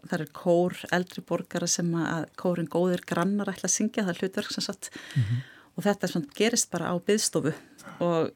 það 0.06 0.18
er 0.20 0.32
kór 0.36 0.78
eldri 0.94 1.24
borgara 1.26 1.68
sem 1.70 1.92
að 2.00 2.26
kórin 2.40 2.70
góðir 2.72 3.04
grannar 3.08 3.52
ætla 3.52 3.68
að 3.68 3.76
syngja 3.76 4.06
það 4.06 4.14
er 4.14 4.22
hlutverk 4.22 4.54
sem 4.54 4.66
satt 4.66 4.90
mm 4.92 5.22
-hmm. 5.22 5.44
og 5.76 5.86
þetta 5.88 6.12
svona, 6.12 6.34
gerist 6.36 6.70
bara 6.70 6.92
á 6.92 6.94
byðstofu 6.96 7.54
og 8.00 8.32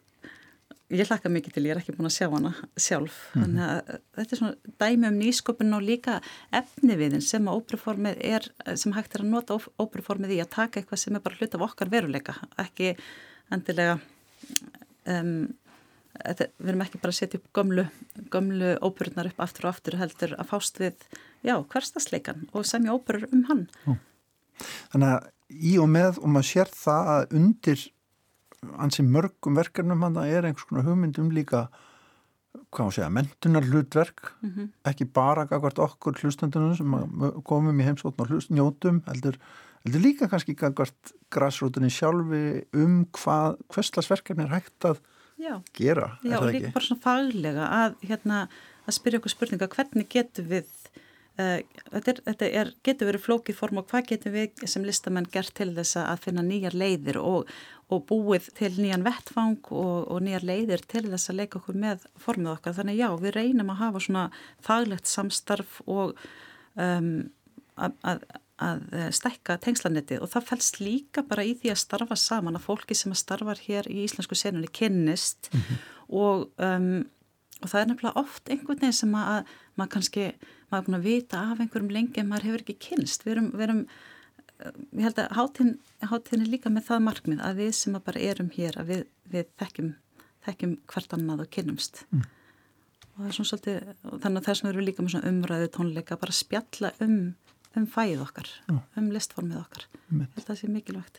ég 0.91 1.09
hlakka 1.09 1.31
mikið 1.33 1.55
til, 1.55 1.65
ég 1.69 1.75
er 1.75 1.81
ekki 1.81 1.95
búin 1.95 2.09
að 2.09 2.17
sjá 2.17 2.27
hana 2.33 2.53
sjálf, 2.77 3.17
mm 3.35 3.43
-hmm. 3.43 3.43
þannig 3.43 3.65
að 3.67 4.01
þetta 4.19 4.35
er 4.35 4.41
svona 4.41 4.55
dæmi 4.83 5.09
um 5.09 5.19
nýsköpun 5.21 5.77
og 5.77 5.87
líka 5.87 6.21
efniviðin 6.53 7.23
sem 7.23 7.49
að 7.49 7.57
óbreformið 7.61 8.17
er 8.21 8.49
sem 8.77 8.93
hægt 8.93 9.15
er 9.15 9.25
að 9.25 9.33
nota 9.35 9.59
óbreformið 9.79 10.35
í 10.37 10.41
að 10.43 10.51
taka 10.51 10.81
eitthvað 10.81 10.99
sem 10.99 11.17
er 11.17 11.21
bara 11.21 11.37
hlut 11.39 11.55
af 11.55 11.67
okkar 11.69 11.91
veruleika 11.91 12.35
ekki 12.59 12.97
endilega 13.51 13.99
um, 15.07 15.55
þetta, 16.25 16.47
við 16.59 16.69
erum 16.69 16.85
ekki 16.85 17.01
bara 17.03 17.15
að 17.15 17.21
setja 17.21 17.41
upp 17.41 17.53
gömlu, 17.53 17.87
gömlu 18.31 18.77
óbyrnar 18.83 19.31
upp 19.31 19.41
aftur 19.41 19.67
og 19.67 19.75
aftur 19.75 19.99
heldur 20.01 20.35
að 20.39 20.51
fást 20.51 20.81
við 20.81 20.97
já, 21.43 21.55
hverstasleikan 21.63 22.49
og 22.53 22.67
semja 22.67 22.95
óbyrur 22.95 23.29
um 23.33 23.45
hann 23.49 23.69
Ó. 23.87 23.95
Þannig 24.93 25.15
að 25.15 25.31
í 25.51 25.79
og 25.81 25.89
með 25.89 26.19
og 26.21 26.29
maður 26.29 26.49
sér 26.51 26.71
það 26.75 27.11
að 27.15 27.35
undir 27.41 27.87
ansi 28.81 29.05
mörgum 29.07 29.57
verkefnum 29.57 30.03
hann 30.05 30.19
er 30.25 30.45
einhvers 30.45 30.69
konar 30.69 30.87
hugmyndum 30.89 31.31
líka 31.35 31.69
hvað 32.75 32.87
má 32.87 32.93
segja, 32.95 33.11
mentunar 33.15 33.67
hlutverk 33.67 34.33
mm 34.43 34.51
-hmm. 34.51 34.69
ekki 34.91 35.05
bara 35.05 35.47
gagvart 35.47 35.79
okkur 35.79 36.19
hlustandunum 36.21 36.75
sem 36.77 37.43
komum 37.45 37.81
í 37.81 37.87
heimsóttn 37.87 38.21
og 38.21 38.29
hlust, 38.29 38.51
njótum, 38.51 39.03
heldur, 39.07 39.39
heldur 39.85 40.01
líka 40.01 40.29
kannski 40.29 40.55
gagvart 40.55 41.15
græsrótunni 41.31 41.91
sjálfi 41.91 42.67
um 42.75 43.07
hvað 43.07 43.57
hverslasverkefni 43.69 44.45
er 44.45 44.55
hægt 44.55 44.85
að 44.85 45.01
Já. 45.39 45.63
gera 45.73 46.19
Já, 46.23 46.37
og 46.39 46.53
líka 46.53 46.73
bara 46.73 46.85
svona 46.85 47.03
faglega 47.03 47.65
að, 47.71 47.95
hérna, 48.03 48.49
að 48.87 48.95
spyrja 48.95 49.19
okkur 49.19 49.31
spurninga 49.31 49.69
hvernig 49.69 50.09
getur 50.09 50.45
við 50.45 50.67
þetta, 51.41 52.13
er, 52.13 52.23
þetta 52.29 52.51
er, 52.63 52.73
getur 52.87 53.11
verið 53.11 53.27
flókið 53.27 53.59
form 53.59 53.81
og 53.83 53.91
hvað 53.91 54.09
getur 54.13 54.35
við 54.35 54.65
sem 54.71 54.87
listamenn 54.87 55.29
gert 55.33 55.55
til 55.57 55.71
þess 55.77 55.99
að 56.03 56.25
finna 56.27 56.45
nýjar 56.47 56.77
leiðir 56.77 57.21
og, 57.23 57.51
og 57.91 58.05
búið 58.11 58.51
til 58.59 58.73
nýjan 58.77 59.07
vettfang 59.07 59.59
og, 59.71 59.97
og 60.11 60.23
nýjar 60.27 60.47
leiðir 60.47 60.85
til 60.91 61.07
þess 61.09 61.33
að 61.33 61.43
leika 61.43 61.61
okkur 61.61 61.81
með 61.87 62.07
formið 62.21 62.55
okkar. 62.55 62.77
Þannig 62.79 63.01
já, 63.01 63.09
við 63.25 63.37
reynum 63.39 63.75
að 63.75 63.83
hafa 63.85 64.05
svona 64.07 64.29
faglegt 64.67 65.11
samstarf 65.11 65.81
og 65.87 66.15
um, 66.77 67.31
að, 67.81 67.97
að, 68.05 68.25
að 68.61 68.83
stekka 69.17 69.57
tengslanetti 69.65 70.19
og 70.21 70.31
það 70.33 70.51
fælst 70.51 70.81
líka 70.83 71.25
bara 71.27 71.47
í 71.47 71.55
því 71.59 71.73
að 71.73 71.83
starfa 71.85 72.19
saman 72.19 72.59
að 72.59 72.67
fólki 72.67 72.97
sem 72.99 73.15
að 73.15 73.23
starfar 73.23 73.63
hér 73.65 73.89
í 73.91 74.03
íslensku 74.05 74.39
senunni 74.39 74.71
kynnist 74.73 75.51
mm 75.53 75.61
-hmm. 75.61 75.81
og, 76.09 76.47
um, 76.59 77.09
og 77.63 77.73
það 77.73 77.81
er 77.81 77.91
nefnilega 77.91 78.21
oft 78.21 78.49
einhvern 78.49 78.81
veginn 78.81 79.01
sem 79.01 79.15
að 79.15 79.45
maður 79.81 79.95
kannski, 79.97 80.31
maður 80.69 80.81
er 80.83 80.87
búin 80.87 81.01
að 81.01 81.09
vita 81.09 81.43
af 81.49 81.61
einhverjum 81.65 81.93
lengi 81.97 82.23
en 82.23 82.31
maður 82.31 82.51
hefur 82.51 82.65
ekki 82.67 82.79
kynst. 82.89 83.25
Við 83.27 83.37
erum, 83.37 83.53
við 83.57 83.67
erum 83.67 83.85
ég 84.61 85.07
held 85.07 85.21
að 85.21 85.33
hátíðin, 85.37 85.73
hátíðin 86.05 86.45
er 86.45 86.53
líka 86.53 86.73
með 86.73 86.87
það 86.91 87.05
markmið 87.07 87.43
að 87.45 87.61
við 87.63 87.71
sem 87.79 87.97
að 87.97 88.05
bara 88.09 88.25
erum 88.31 88.51
hér 88.55 88.79
að 88.81 88.93
við, 88.93 89.03
við 89.33 89.49
þekkjum, 89.61 89.91
þekkjum 90.47 90.75
hvert 90.93 91.17
annað 91.17 91.45
og 91.45 91.53
kynnumst 91.57 92.03
mm. 92.11 92.27
og 93.15 93.23
það 93.23 93.29
er 93.31 93.37
svona 93.37 93.51
svolítið 93.51 93.79
þannig 94.11 94.41
að 94.41 94.49
þess 94.49 94.61
að 94.61 94.67
við 94.67 94.73
erum 94.73 94.89
líka 94.89 95.05
með 95.05 95.15
svona 95.15 95.33
umræðu 95.33 95.71
tónleika 95.77 96.21
bara 96.21 96.37
spjalla 96.37 96.93
um, 97.07 97.19
um 97.77 97.89
fæð 97.95 98.25
okkar 98.27 98.53
mm. 98.69 98.83
um 99.01 99.11
listformið 99.17 99.63
okkar 99.63 99.89
mm. 99.89 100.21
ég 100.21 100.37
held 100.37 100.45
að 100.45 100.51
það 100.53 100.61
sé 100.61 100.73
mikilvægt 100.77 101.17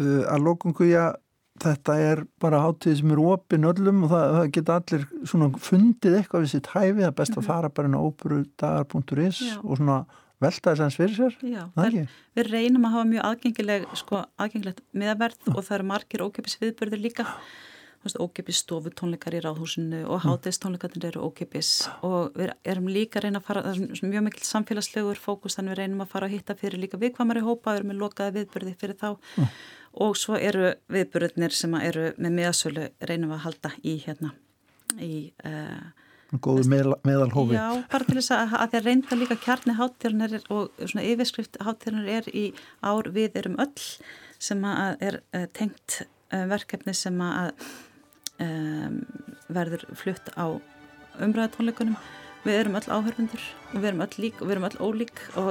Að 0.00 0.40
lókungu 0.40 0.86
ég 0.88 1.18
þetta 1.60 1.96
er 2.04 2.24
bara 2.42 2.62
hátíð 2.64 2.98
sem 3.00 3.12
er 3.14 3.22
opinn 3.22 3.68
öllum 3.68 4.04
og 4.06 4.12
það, 4.14 4.34
það 4.36 4.50
geta 4.56 4.78
allir 4.80 5.06
svona 5.28 5.50
fundið 5.68 6.18
eitthvað 6.18 6.44
við 6.44 6.52
sitt 6.54 6.72
hæfi, 6.74 6.98
það 7.00 7.08
er 7.10 7.16
best 7.20 7.36
að 7.36 7.42
mhm. 7.42 7.48
fara 7.50 7.72
bara 7.76 7.90
inn 7.90 7.98
á 7.98 8.06
óperudagar.is 8.06 9.40
og 9.60 9.80
svona 9.80 10.02
velta 10.40 10.72
þess 10.72 10.80
aðeins 10.80 11.00
fyrir 11.00 11.16
sér. 11.16 11.40
Já, 11.44 11.64
við, 11.76 12.14
við 12.38 12.52
reynum 12.54 12.86
að 12.88 12.94
hafa 12.96 13.08
mjög 13.14 13.26
aðgengileg 13.30 13.90
sko, 14.00 14.22
aðgengilegt 14.40 14.86
miðaverð 14.96 15.50
og 15.52 15.66
það 15.66 15.74
eru 15.78 15.90
margir 15.90 16.24
ókipis 16.24 16.56
viðbörður 16.62 17.04
líka. 17.08 17.26
Ókipis 18.00 18.62
stofutónleikar 18.62 19.34
í 19.36 19.42
ráðhúsinu 19.44 19.98
og 20.08 20.22
hátegistónleikarnir 20.24 21.10
eru 21.10 21.26
ókipis 21.28 21.82
og 22.00 22.30
við 22.32 22.54
erum 22.72 22.86
líka 22.88 23.20
að 23.20 23.26
reyna 23.26 23.42
að 23.42 23.50
fara 23.50 23.64
það 23.66 23.82
er 23.82 24.08
mjög 24.14 24.24
mikil 24.24 24.46
samfélagslegur 24.48 25.20
fókus 25.20 25.58
þannig 25.58 25.74
við 25.74 25.80
reynum 25.82 26.00
að 26.06 26.14
fara 26.14 26.30
að 26.30 26.38
hitta 26.38 26.56
fyrir 26.56 26.80
líka 26.80 27.00
viðkvamari 27.02 27.44
hópa 27.44 27.74
við 27.74 27.82
erum 27.82 27.92
með 27.92 28.00
lokaði 28.00 28.34
viðbörði 28.38 28.72
fyrir 28.80 28.96
þá. 29.02 29.10
Mm 29.36 29.52
og 29.92 30.18
svo 30.18 30.38
eru 30.38 30.74
viðburðnir 30.92 31.54
sem 31.54 31.74
eru 31.80 32.10
með 32.18 32.36
miðasölu 32.36 32.86
reynum 33.08 33.34
að 33.34 33.44
halda 33.46 33.72
í 33.82 33.96
hérna 34.04 34.32
í 34.98 35.30
uh, 35.46 35.90
góðu 36.38 36.66
meðal, 36.70 36.94
meðalhófi. 37.06 37.56
Já, 37.58 37.82
bara 37.90 38.06
til 38.06 38.16
þess 38.20 38.32
að, 38.36 38.54
að 38.62 38.76
að 38.78 38.86
reynda 38.86 39.18
líka 39.18 39.36
kjarni 39.42 39.74
háttíðunar 39.78 40.36
og 40.54 40.82
svona 40.84 41.06
yfirskrift 41.10 41.58
háttíðunar 41.64 42.10
er 42.20 42.30
í 42.30 42.46
ár 42.86 43.10
við 43.14 43.38
erum 43.42 43.58
öll 43.62 43.86
sem 44.40 44.64
að 44.66 45.04
er 45.08 45.20
uh, 45.34 45.46
tengt 45.56 46.02
uh, 46.04 46.46
verkefni 46.50 46.94
sem 46.96 47.18
að 47.24 47.50
um, 48.40 49.02
verður 49.50 49.86
flutt 49.98 50.30
á 50.38 50.54
umræðatónleikunum 51.20 51.98
við 52.44 52.62
erum 52.62 52.78
öll 52.78 52.88
áhörfundur 52.88 53.42
og 53.72 53.76
við 53.80 53.90
erum 53.90 54.04
öll 54.06 54.22
lík 54.22 54.38
og 54.40 54.46
við 54.46 54.54
erum 54.54 54.68
öll 54.70 54.80
ólík 54.80 55.24
og 55.40 55.50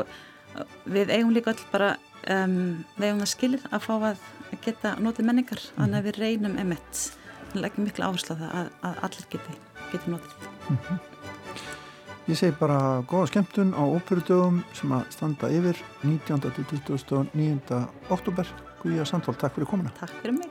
við 0.86 1.14
eigum 1.14 1.34
líka 1.36 1.54
öll 1.54 1.66
bara 1.72 1.94
um, 2.28 2.86
við 2.98 3.08
eigum 3.08 3.24
það 3.24 3.32
skilið 3.34 3.68
að 3.70 3.86
fá 3.86 3.94
að 3.98 4.26
geta 4.66 4.96
notið 5.00 5.30
menningar 5.30 5.62
þannig 5.76 6.00
að 6.00 6.10
við 6.10 6.20
reynum 6.24 6.58
emitt 6.62 7.04
þannig 7.52 7.62
að 7.62 7.70
ekki 7.70 7.86
miklu 7.86 8.08
áherslu 8.08 8.36
að, 8.36 8.50
að, 8.50 8.74
að 8.90 9.00
allir 9.08 9.30
geti, 9.36 9.60
geti 9.94 10.16
notið 10.16 10.50
mm 10.50 10.82
-hmm. 10.88 11.06
Ég 12.30 12.38
segi 12.38 12.54
bara 12.60 13.02
góða 13.10 13.28
skemmtun 13.32 13.74
á 13.74 13.82
óperudögum 13.82 14.64
sem 14.78 14.92
að 14.94 15.08
standa 15.10 15.50
yfir 15.50 15.82
19. 16.04 16.42
til 16.42 16.66
29. 16.70 17.88
oktober 18.10 18.48
Guðja 18.84 19.06
Sandvald, 19.06 19.40
takk 19.42 19.56
fyrir 19.56 19.68
komuna 19.68 19.90
Takk 19.98 20.14
fyrir 20.22 20.38
mig 20.38 20.50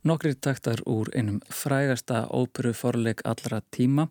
Nokkri 0.00 0.32
taktar 0.34 0.80
úr 0.88 1.10
einum 1.12 1.42
frægasta 1.52 2.22
óperu 2.32 2.70
forleik 2.72 3.20
allra 3.28 3.58
tíma, 3.76 4.06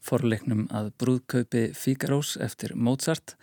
forleiknum 0.00 0.62
að 0.72 0.94
brúðkaupi 0.96 1.66
Fíkarós 1.76 2.38
eftir 2.40 2.72
Mozart. 2.72 3.34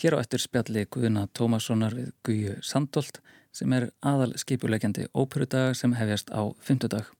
Hér 0.00 0.16
á 0.16 0.24
eftir 0.24 0.40
spjalli 0.40 0.86
Guðuna 0.88 1.26
Tómassonar 1.36 1.92
við 1.92 2.08
Guðju 2.24 2.56
Sandolt 2.64 3.20
sem 3.52 3.76
er 3.76 3.90
aðal 4.00 4.32
skipuleikjandi 4.40 5.10
óperudaga 5.12 5.76
sem 5.76 5.92
hefjast 6.00 6.32
á 6.32 6.40
fymtudag. 6.56 7.12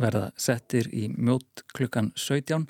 Verða 0.00 0.30
settir 0.40 0.88
í 0.88 1.10
mjót 1.12 1.66
klukkan 1.76 2.14
17 2.16 2.64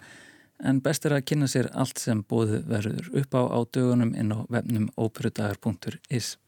en 0.67 0.83
best 0.83 1.07
er 1.07 1.15
að 1.15 1.27
kynna 1.31 1.47
sér 1.47 1.71
allt 1.79 2.03
sem 2.03 2.27
bóðu 2.27 2.65
verður 2.67 3.13
upp 3.23 3.39
á 3.39 3.43
á 3.55 3.59
dögunum 3.71 4.17
inn 4.19 4.35
á 4.35 4.43
vefnum 4.51 4.91
óperudagar.is. 4.99 6.39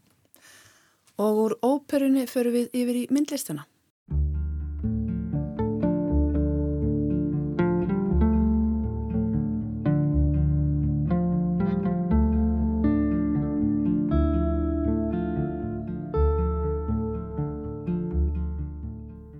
Og 1.22 1.44
úr 1.44 1.60
óperunni 1.62 2.26
förum 2.26 2.58
við 2.58 2.72
yfir 2.74 3.04
í 3.04 3.10
myndlistuna. 3.14 3.70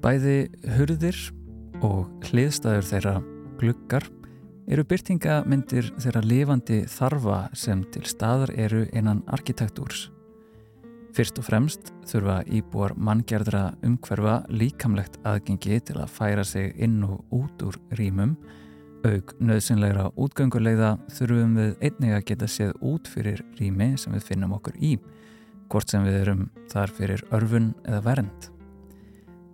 Bæði 0.00 0.48
hurðir 0.78 1.16
og 1.84 2.06
hliðstæður 2.30 2.86
þeirra 2.88 3.10
gluggar 3.60 4.06
eru 4.72 4.84
byrtingamyndir 4.88 5.90
þeirra 6.00 6.22
lifandi 6.24 6.78
þarfa 6.88 7.40
sem 7.52 7.82
til 7.92 8.06
staðar 8.08 8.52
eru 8.56 8.86
einan 8.96 9.20
arkitektúrs. 9.28 10.06
Fyrst 11.12 11.36
og 11.42 11.44
fremst 11.44 11.90
þurfa 12.08 12.38
íbúar 12.48 12.94
manngjardra 12.96 13.74
umhverfa 13.84 14.38
líkamlegt 14.48 15.18
aðgengi 15.26 15.82
til 15.84 15.98
að 16.00 16.14
færa 16.14 16.46
sig 16.48 16.70
inn 16.80 17.02
og 17.04 17.20
út 17.36 17.64
úr 17.66 17.76
rýmum. 17.98 18.38
Aug 19.04 19.34
nöðsynlegra 19.36 20.06
útgöngulegða 20.16 20.94
þurfum 21.12 21.58
við 21.58 21.74
einnig 21.90 22.14
að 22.16 22.24
geta 22.30 22.48
séð 22.48 22.72
út 22.80 23.10
fyrir 23.10 23.44
rými 23.60 23.90
sem 24.00 24.16
við 24.16 24.24
finnum 24.30 24.56
okkur 24.56 24.80
í, 24.80 24.94
hvort 25.68 25.92
sem 25.92 26.08
við 26.08 26.22
erum 26.22 26.48
þar 26.72 26.96
fyrir 26.96 27.26
örfun 27.36 27.74
eða 27.84 28.00
vernd. 28.08 28.48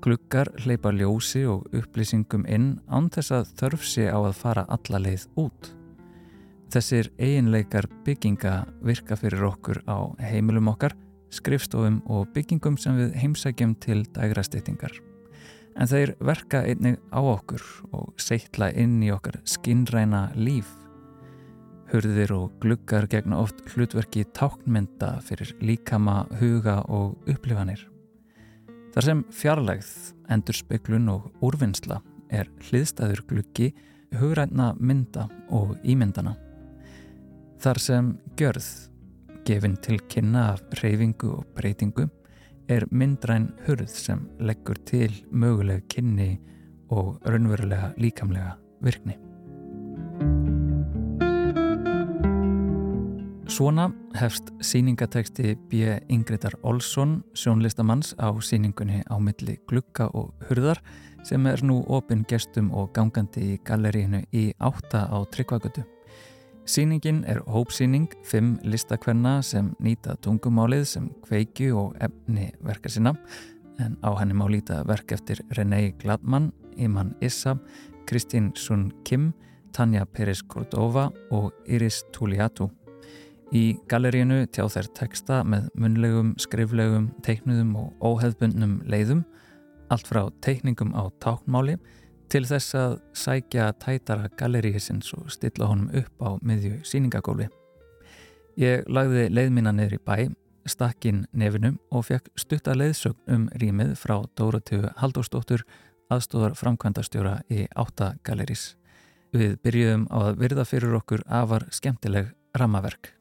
Gluggar 0.05 0.51
hleypa 0.61 0.93
ljósi 0.93 1.47
og 1.49 1.65
upplýsingum 1.75 2.45
inn 2.53 2.77
án 2.93 3.09
þess 3.13 3.33
að 3.33 3.51
þörf 3.61 3.87
sé 3.89 4.05
á 4.13 4.19
að 4.19 4.37
fara 4.37 4.67
alla 4.69 5.01
leið 5.03 5.25
út. 5.41 5.73
Þessir 6.75 7.09
eiginleikar 7.17 7.89
bygginga 8.05 8.55
virka 8.85 9.17
fyrir 9.17 9.47
okkur 9.49 9.81
á 9.89 10.13
heimilum 10.21 10.69
okkar, 10.73 10.97
skrifstofum 11.33 12.03
og 12.13 12.29
byggingum 12.35 12.77
sem 12.79 12.99
við 12.99 13.17
heimsækjum 13.23 13.77
til 13.81 14.05
dægrasteytingar. 14.17 14.93
En 15.77 15.89
þeir 15.89 16.15
verka 16.25 16.63
einnig 16.65 17.01
á 17.13 17.21
okkur 17.21 17.65
og 17.97 18.13
seittla 18.21 18.71
inn 18.77 18.99
í 19.05 19.11
okkar 19.15 19.41
skinnræna 19.49 20.31
líf. 20.37 20.69
Hurðir 21.93 22.33
og 22.35 22.57
gluggar 22.61 23.07
gegna 23.09 23.41
oft 23.45 23.61
hlutverki 23.73 24.25
táknmynda 24.37 25.17
fyrir 25.25 25.55
líkama, 25.63 26.25
huga 26.41 26.81
og 26.91 27.15
upplifanir. 27.31 27.85
Þar 28.97 29.05
sem 29.05 29.19
fjarlægð, 29.29 29.89
endurspeglun 30.33 31.11
og 31.13 31.25
úrvinnsla 31.45 31.99
er 32.33 32.49
hliðstæður 32.65 33.21
gluggi, 33.29 33.67
hugræna 34.17 34.71
mynda 34.81 35.27
og 35.53 35.75
ímyndana. 35.85 36.33
Þar 37.61 37.81
sem 37.85 38.09
gjörð, 38.41 38.71
gefin 39.45 39.77
til 39.85 40.01
kynna 40.09 40.47
af 40.55 40.65
reyfingu 40.81 41.29
og 41.35 41.45
breytingu, 41.59 42.09
er 42.73 42.89
myndræn 42.89 43.51
hurð 43.67 43.93
sem 43.93 44.25
leggur 44.41 44.81
til 44.89 45.13
möguleg 45.29 45.85
kynni 45.93 46.39
og 46.89 47.21
raunverulega 47.29 47.93
líkamlega 48.01 48.57
virkni. 48.81 49.21
Svona 53.47 53.91
hefst 54.19 54.49
síningateksti 54.61 55.55
B. 55.71 55.73
Ingridar 56.09 56.57
Olsson, 56.63 57.21
sjónlistamanns 57.35 58.15
á 58.19 58.35
síningunni 58.43 59.05
á 59.07 59.15
milli 59.23 59.55
glukka 59.71 60.09
og 60.19 60.35
hurðar 60.49 60.81
sem 61.23 61.47
er 61.47 61.63
nú 61.63 61.79
opinn 61.87 62.25
gestum 62.27 62.73
og 62.75 62.91
gangandi 62.97 63.53
í 63.55 63.59
gallerínu 63.63 64.25
í 64.35 64.51
átta 64.59 65.07
á 65.07 65.23
Tryggvagötu. 65.31 65.85
Sýningin 66.67 67.23
er 67.31 67.39
hópsýning, 67.47 68.11
fimm 68.27 68.57
listakvenna 68.67 69.39
sem 69.43 69.71
nýta 69.79 70.17
tungumálið 70.19 70.85
sem 70.91 71.11
kveiki 71.23 71.71
og 71.71 71.95
efni 72.03 72.51
verka 72.67 72.91
sinna 72.91 73.15
en 73.79 73.95
á 74.03 74.11
henni 74.19 74.35
má 74.35 74.49
líta 74.51 74.81
verk 74.89 75.13
eftir 75.13 75.45
René 75.55 75.95
Gladmann, 76.03 76.51
Iman 76.77 77.15
Issa, 77.21 77.55
Kristín 78.11 78.51
Sun 78.57 78.91
Kim, 79.05 79.33
Tanja 79.73 80.05
Peris 80.05 80.43
Cordova 80.43 81.13
og 81.31 81.53
Iris 81.67 82.03
Tuliatu. 82.13 82.71
Í 83.55 83.77
gallerínu 83.87 84.41
tjá 84.51 84.65
þær 84.67 84.89
teksta 84.99 85.43
með 85.47 85.69
munlegum, 85.79 86.33
skriflegum, 86.43 87.13
teiknuðum 87.23 87.77
og 87.79 88.03
óheðbundnum 88.03 88.81
leiðum, 88.91 89.23
allt 89.93 90.09
frá 90.11 90.25
teikningum 90.43 90.91
á 90.99 91.07
táknmáli 91.23 91.77
til 92.27 92.43
þess 92.49 92.75
að 92.75 92.97
sækja 93.15 93.69
tætara 93.79 94.27
galleríhisins 94.39 95.13
og 95.15 95.31
stilla 95.31 95.71
honum 95.71 95.93
upp 95.95 96.27
á 96.27 96.35
miðju 96.43 96.81
síningagóli. 96.83 97.47
Ég 98.59 98.83
lagði 98.91 99.29
leið 99.31 99.53
mína 99.55 99.73
niður 99.77 99.99
í 99.99 100.03
bæ, 100.03 100.17
stakkin 100.67 101.27
nefinu 101.31 101.77
og 101.95 102.09
fekk 102.09 102.33
stutta 102.35 102.75
leiðsögn 102.75 103.31
um 103.31 103.49
rýmið 103.63 103.95
frá 104.01 104.17
Dóratíu 104.35 104.91
Haldóstóttur 104.99 105.63
aðstóðar 106.11 106.57
framkvæmdastjóra 106.59 107.41
í 107.47 107.67
átta 107.79 108.15
gallerís. 108.27 108.75
Við 109.35 109.59
byrjuðum 109.63 110.09
á 110.11 110.19
að 110.31 110.41
virða 110.43 110.67
fyrir 110.67 110.99
okkur 110.99 111.23
afar 111.27 111.69
skemmtileg 111.75 112.33
ramaverk. 112.59 113.16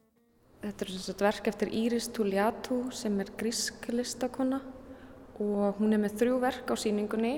Þetta 0.66 0.82
er 0.82 0.90
svona 0.98 1.26
verk 1.28 1.48
eftir 1.52 1.70
Íris 1.78 2.08
Tuliatu 2.10 2.76
sem 2.98 3.20
er 3.22 3.28
grísk 3.38 3.84
listakonna 3.94 4.58
og 5.38 5.76
hún 5.78 5.92
er 5.94 6.00
með 6.02 6.16
þrjú 6.18 6.38
verk 6.42 6.72
á 6.74 6.76
síningunni 6.82 7.34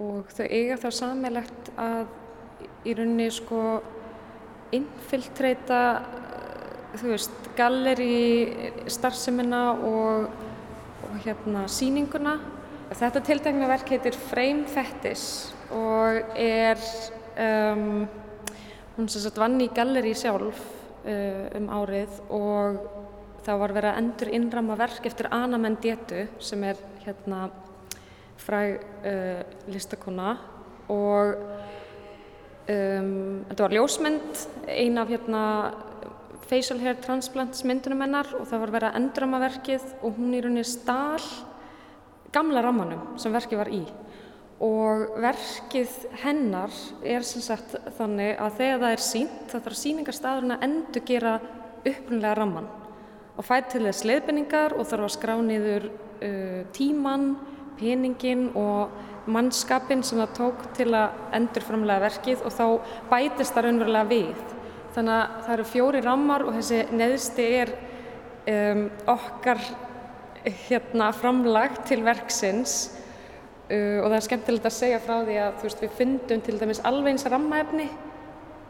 og 0.00 0.30
þau 0.32 0.46
eiga 0.46 0.78
þá 0.80 0.86
samilegt 0.96 1.68
að 1.76 2.06
í 2.88 2.94
rauninni 2.96 3.26
sko 3.36 3.58
infiltreita 4.78 5.80
þú 6.96 7.10
veist, 7.10 7.50
galleri 7.58 8.86
starfseminna 8.88 9.60
og, 9.74 10.46
og 11.04 11.18
hérna 11.26 11.66
síninguna. 11.68 12.38
Þetta 12.96 13.24
tiltegna 13.28 13.68
verk 13.68 13.92
heitir 13.92 14.16
Frame 14.30 14.64
Fetish 14.72 15.52
og 15.68 16.32
er 16.40 16.80
um, 17.44 18.06
hún 18.96 19.12
sem 19.12 19.20
sagt 19.20 19.42
vann 19.42 19.60
í 19.60 19.68
galleri 19.76 20.16
sjálf 20.16 20.64
um 21.06 21.68
árið 21.70 22.20
og 22.34 22.80
það 23.46 23.60
var 23.62 23.74
verið 23.76 23.92
að 23.92 24.00
endur 24.00 24.32
innrama 24.34 24.76
verk 24.78 25.06
eftir 25.06 25.28
Anna 25.30 25.58
Mendetu 25.60 26.24
sem 26.42 26.64
er 26.66 26.80
hérna 27.04 27.46
fræg 28.42 28.80
uh, 29.06 29.42
listakona 29.70 30.36
og 30.92 31.36
um, 32.70 33.44
þetta 33.48 33.62
var 33.62 33.76
ljósmynd, 33.76 34.46
ein 34.70 34.98
af 34.98 35.10
hérna 35.10 35.42
facial 36.46 36.78
hair 36.82 36.98
transplants 37.02 37.64
myndunum 37.66 38.04
hennar 38.04 38.30
og 38.38 38.46
það 38.50 38.64
var 38.64 38.74
verið 38.76 38.90
að 38.90 38.98
endurama 39.00 39.42
verkið 39.42 39.86
og 40.00 40.18
hún 40.18 40.34
í 40.34 40.42
rauninni 40.42 40.66
stál 40.66 41.22
gamla 42.34 42.62
rammanum 42.62 43.16
sem 43.18 43.34
verkið 43.34 43.62
var 43.62 43.72
í 43.74 43.82
og 44.62 45.18
verkið 45.20 45.92
hennar 46.22 46.72
er 47.04 47.24
sem 47.28 47.44
sagt 47.44 47.74
þannig 47.98 48.38
að 48.40 48.56
þegar 48.60 48.80
það 48.82 48.94
er 48.94 49.04
sínt 49.04 49.42
þá 49.50 49.56
þarf 49.58 49.78
síningarstaðurinn 49.82 50.54
að 50.54 50.66
endur 50.68 51.04
gera 51.10 51.34
upprunlega 51.86 52.38
ramman 52.38 52.70
og 53.36 53.44
fætt 53.44 53.74
til 53.74 53.84
þess 53.84 54.06
leiðbenningar 54.08 54.76
og 54.78 54.88
þarf 54.88 55.06
að 55.06 55.12
skrá 55.12 55.34
niður 55.44 55.90
uh, 55.90 56.62
tíman, 56.76 57.34
peningin 57.76 58.48
og 58.56 58.96
mannskapin 59.28 60.04
sem 60.06 60.20
það 60.22 60.36
tók 60.38 60.66
til 60.76 60.88
að 60.96 61.16
endur 61.36 61.66
framlega 61.66 62.06
verkið 62.06 62.44
og 62.46 62.54
þá 62.54 62.66
bætist 63.10 63.56
það 63.56 63.66
raunverulega 63.66 64.10
við. 64.10 64.44
Þannig 64.96 65.16
að 65.16 65.40
það 65.42 65.54
eru 65.56 65.66
fjóri 65.72 66.02
rammar 66.04 66.44
og 66.46 66.54
þessi 66.56 66.78
neðsti 66.96 67.48
er 67.58 67.72
um, 68.52 68.86
okkar 69.12 69.60
hérna, 70.46 71.10
framlag 71.12 71.82
til 71.88 72.00
verksins 72.06 72.78
Uh, 73.66 73.98
og 73.98 74.10
það 74.12 74.16
er 74.20 74.26
skemmtilegt 74.28 74.68
að 74.68 74.76
segja 74.76 74.98
frá 75.02 75.16
því 75.26 75.40
að 75.42 75.62
veist, 75.64 75.80
við 75.82 75.96
fundum 75.98 76.42
til 76.46 76.58
dæmis 76.60 76.82
alveg 76.86 77.16
eins 77.16 77.26
rammaefni 77.26 77.88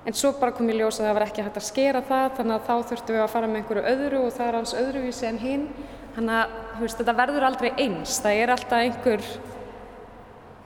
en 0.06 0.14
svo 0.14 0.30
bara 0.40 0.54
kom 0.54 0.70
ég 0.70 0.78
ljós 0.78 1.00
að 1.00 1.08
það 1.08 1.16
var 1.18 1.24
ekki 1.26 1.44
hægt 1.44 1.58
að 1.60 1.66
skera 1.66 2.00
það 2.06 2.30
þannig 2.38 2.54
að 2.54 2.66
þá 2.68 2.90
þurftum 2.90 3.16
við 3.16 3.24
að 3.24 3.32
fara 3.34 3.50
með 3.50 3.60
einhverju 3.60 3.84
öðru 3.92 4.22
og 4.22 4.32
það 4.36 4.46
er 4.46 4.58
alls 4.60 4.74
öðruvísi 4.78 5.28
en 5.28 5.40
hinn 5.42 5.66
þannig 6.14 6.38
að 6.38 6.80
veist, 6.80 7.00
þetta 7.00 7.14
verður 7.20 7.46
aldrei 7.50 7.68
eins. 7.74 8.16
Það 8.22 8.40
er 8.40 8.52
alltaf 8.54 8.84
einhver 8.86 9.24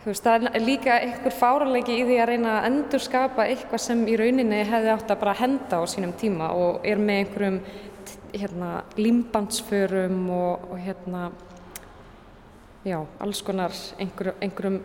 veist, 0.04 0.26
það 0.26 0.48
er 0.52 0.64
líka 0.64 0.98
einhver 1.00 1.36
fáralegi 1.40 1.96
í 1.98 2.06
því 2.06 2.18
að 2.20 2.30
reyna 2.30 2.56
að 2.58 2.68
endur 2.70 3.04
skapa 3.04 3.46
eitthvað 3.48 3.84
sem 3.86 4.06
í 4.06 4.18
rauninni 4.20 4.60
hefði 4.68 4.94
átt 4.94 5.14
að 5.14 5.22
bara 5.24 5.38
henda 5.40 5.80
á 5.80 5.84
sínum 5.90 6.14
tíma 6.20 6.52
og 6.54 6.84
er 6.86 7.00
með 7.00 7.24
einhverjum 7.24 7.62
hérna, 8.30 8.74
límbandsförum 9.00 10.20
og, 10.36 10.68
og 10.70 10.84
hérna 10.84 11.30
já, 12.84 12.98
alls 13.20 13.42
konar 13.44 13.74
einhver, 14.00 14.34
einhverjum 14.40 14.80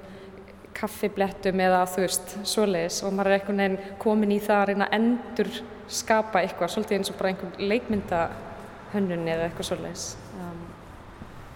kaffiblettum 0.76 1.62
eða 1.64 1.86
þú 1.88 2.04
veist, 2.04 2.36
svoleiðis 2.48 3.00
og 3.08 3.16
maður 3.16 3.32
er 3.32 3.40
einhvern 3.40 3.62
veginn 3.64 3.98
komin 4.02 4.36
í 4.36 4.40
það 4.44 4.62
að 4.62 4.70
reyna 4.72 4.88
að 4.90 4.98
endur 5.00 5.52
skapa 5.88 6.42
eitthvað, 6.44 6.74
svolítið 6.74 6.98
eins 6.98 7.12
og 7.14 7.20
bara 7.20 7.32
einhvern 7.32 7.70
leikmyndahönnun 7.72 9.28
eða 9.32 9.48
eitthvað 9.48 9.70
svoleiðis. 9.70 10.08
Um. 10.40 10.64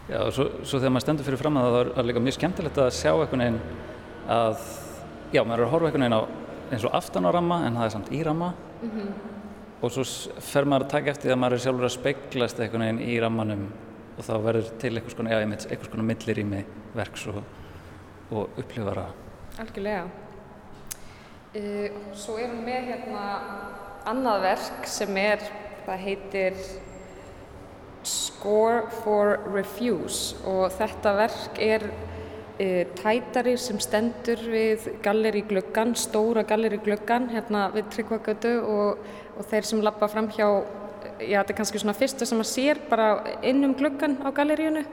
Já, 0.10 0.20
og 0.24 0.34
svo, 0.36 0.46
svo 0.64 0.80
þegar 0.80 0.94
maður 0.96 1.06
stendur 1.08 1.28
fyrir 1.28 1.42
fram 1.42 1.60
að 1.60 1.72
það 1.76 1.90
er 2.02 2.08
líka 2.10 2.24
mjög 2.26 2.38
skemmtilegt 2.38 2.80
að 2.82 2.94
sjá 2.98 3.12
einhvern 3.12 3.44
veginn 3.46 3.60
að, 4.30 4.64
já, 5.34 5.42
maður 5.44 5.60
er 5.60 5.66
að 5.66 5.74
horfa 5.74 5.90
einhvern 5.90 6.08
veginn 6.08 6.18
á 6.18 6.22
eins 6.70 6.86
og 6.86 6.96
aftan 6.96 7.28
á 7.28 7.32
ramma 7.34 7.60
en 7.66 7.78
það 7.78 7.88
er 7.88 7.94
samt 7.96 8.12
í 8.14 8.24
ramma 8.26 8.54
mm 8.54 8.90
-hmm. 8.90 9.12
og 9.82 9.92
svo 9.92 10.04
fer 10.40 10.66
maður 10.66 10.86
að 10.86 10.92
taka 10.96 11.12
eftir 11.12 11.32
að 11.34 11.40
maður 11.42 11.54
er 11.54 11.64
sjálfur 11.66 11.86
að 11.86 11.98
speiklast 11.98 12.60
einhvern 12.60 12.86
veginn 12.86 13.02
í 13.10 13.20
rammanum 13.20 13.68
og 14.20 14.26
þá 14.28 14.34
verður 14.44 14.72
til 14.82 14.92
einhvers 14.98 15.16
konar, 15.16 15.46
konar 15.88 16.08
millir 16.10 16.42
í 16.42 16.44
mig 16.44 16.68
verks 16.98 17.24
og, 17.32 17.40
og 18.36 18.60
upplifara. 18.60 19.08
Algjörlega. 19.60 20.10
Uh, 21.56 21.88
svo 22.14 22.36
erum 22.38 22.62
við 22.68 22.92
hérna 22.92 23.24
annað 24.10 24.44
verk 24.44 24.86
sem 24.92 25.16
er, 25.18 25.42
það 25.88 26.04
heitir 26.04 26.60
Score 28.10 28.86
for 29.02 29.40
Refuse 29.52 30.38
og 30.48 30.70
þetta 30.76 31.16
verk 31.18 31.58
er 31.64 31.88
uh, 31.90 32.84
tætari 33.00 33.56
sem 33.60 33.80
stendur 33.82 34.44
við 34.52 34.92
galleri 35.06 35.46
gluggan, 35.48 35.96
stóra 35.98 36.44
galleri 36.48 36.82
gluggan 36.84 37.32
hérna 37.32 37.70
við 37.74 37.90
Tryggvagötu 37.96 38.54
og, 38.62 39.02
og 39.40 39.50
þeir 39.50 39.72
sem 39.72 39.84
lappa 39.84 40.12
fram 40.12 40.30
hjá 40.36 40.50
já, 41.20 41.40
þetta 41.40 41.54
er 41.54 41.58
kannski 41.60 41.82
svona 41.82 41.98
fyrsta 41.98 42.28
sem 42.28 42.40
maður 42.40 42.52
sér 42.54 42.82
bara 42.90 43.10
inn 43.46 43.64
um 43.68 43.76
gluggan 43.78 44.18
á 44.24 44.30
galleríunu 44.36 44.84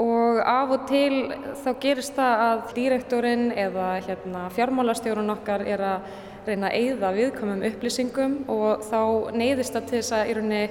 og 0.00 0.40
af 0.44 0.72
og 0.76 0.86
til 0.88 1.32
þá 1.60 1.70
gerist 1.80 2.16
það 2.16 2.44
að 2.46 2.62
dírektorinn 2.76 3.50
eða 3.52 3.88
hérna, 4.06 4.46
fjármálastjórun 4.56 5.34
okkar 5.34 5.66
er 5.68 5.84
að 5.84 6.06
reyna 6.46 6.70
að 6.70 6.78
eigða 6.78 7.10
viðkomum 7.16 7.66
upplýsingum 7.68 8.36
og 8.48 8.86
þá 8.88 9.00
neyðist 9.36 9.76
það 9.76 9.88
til 9.90 9.98
þess 9.98 10.16
að 10.16 10.30
í 10.30 10.36
rauninni 10.38 10.62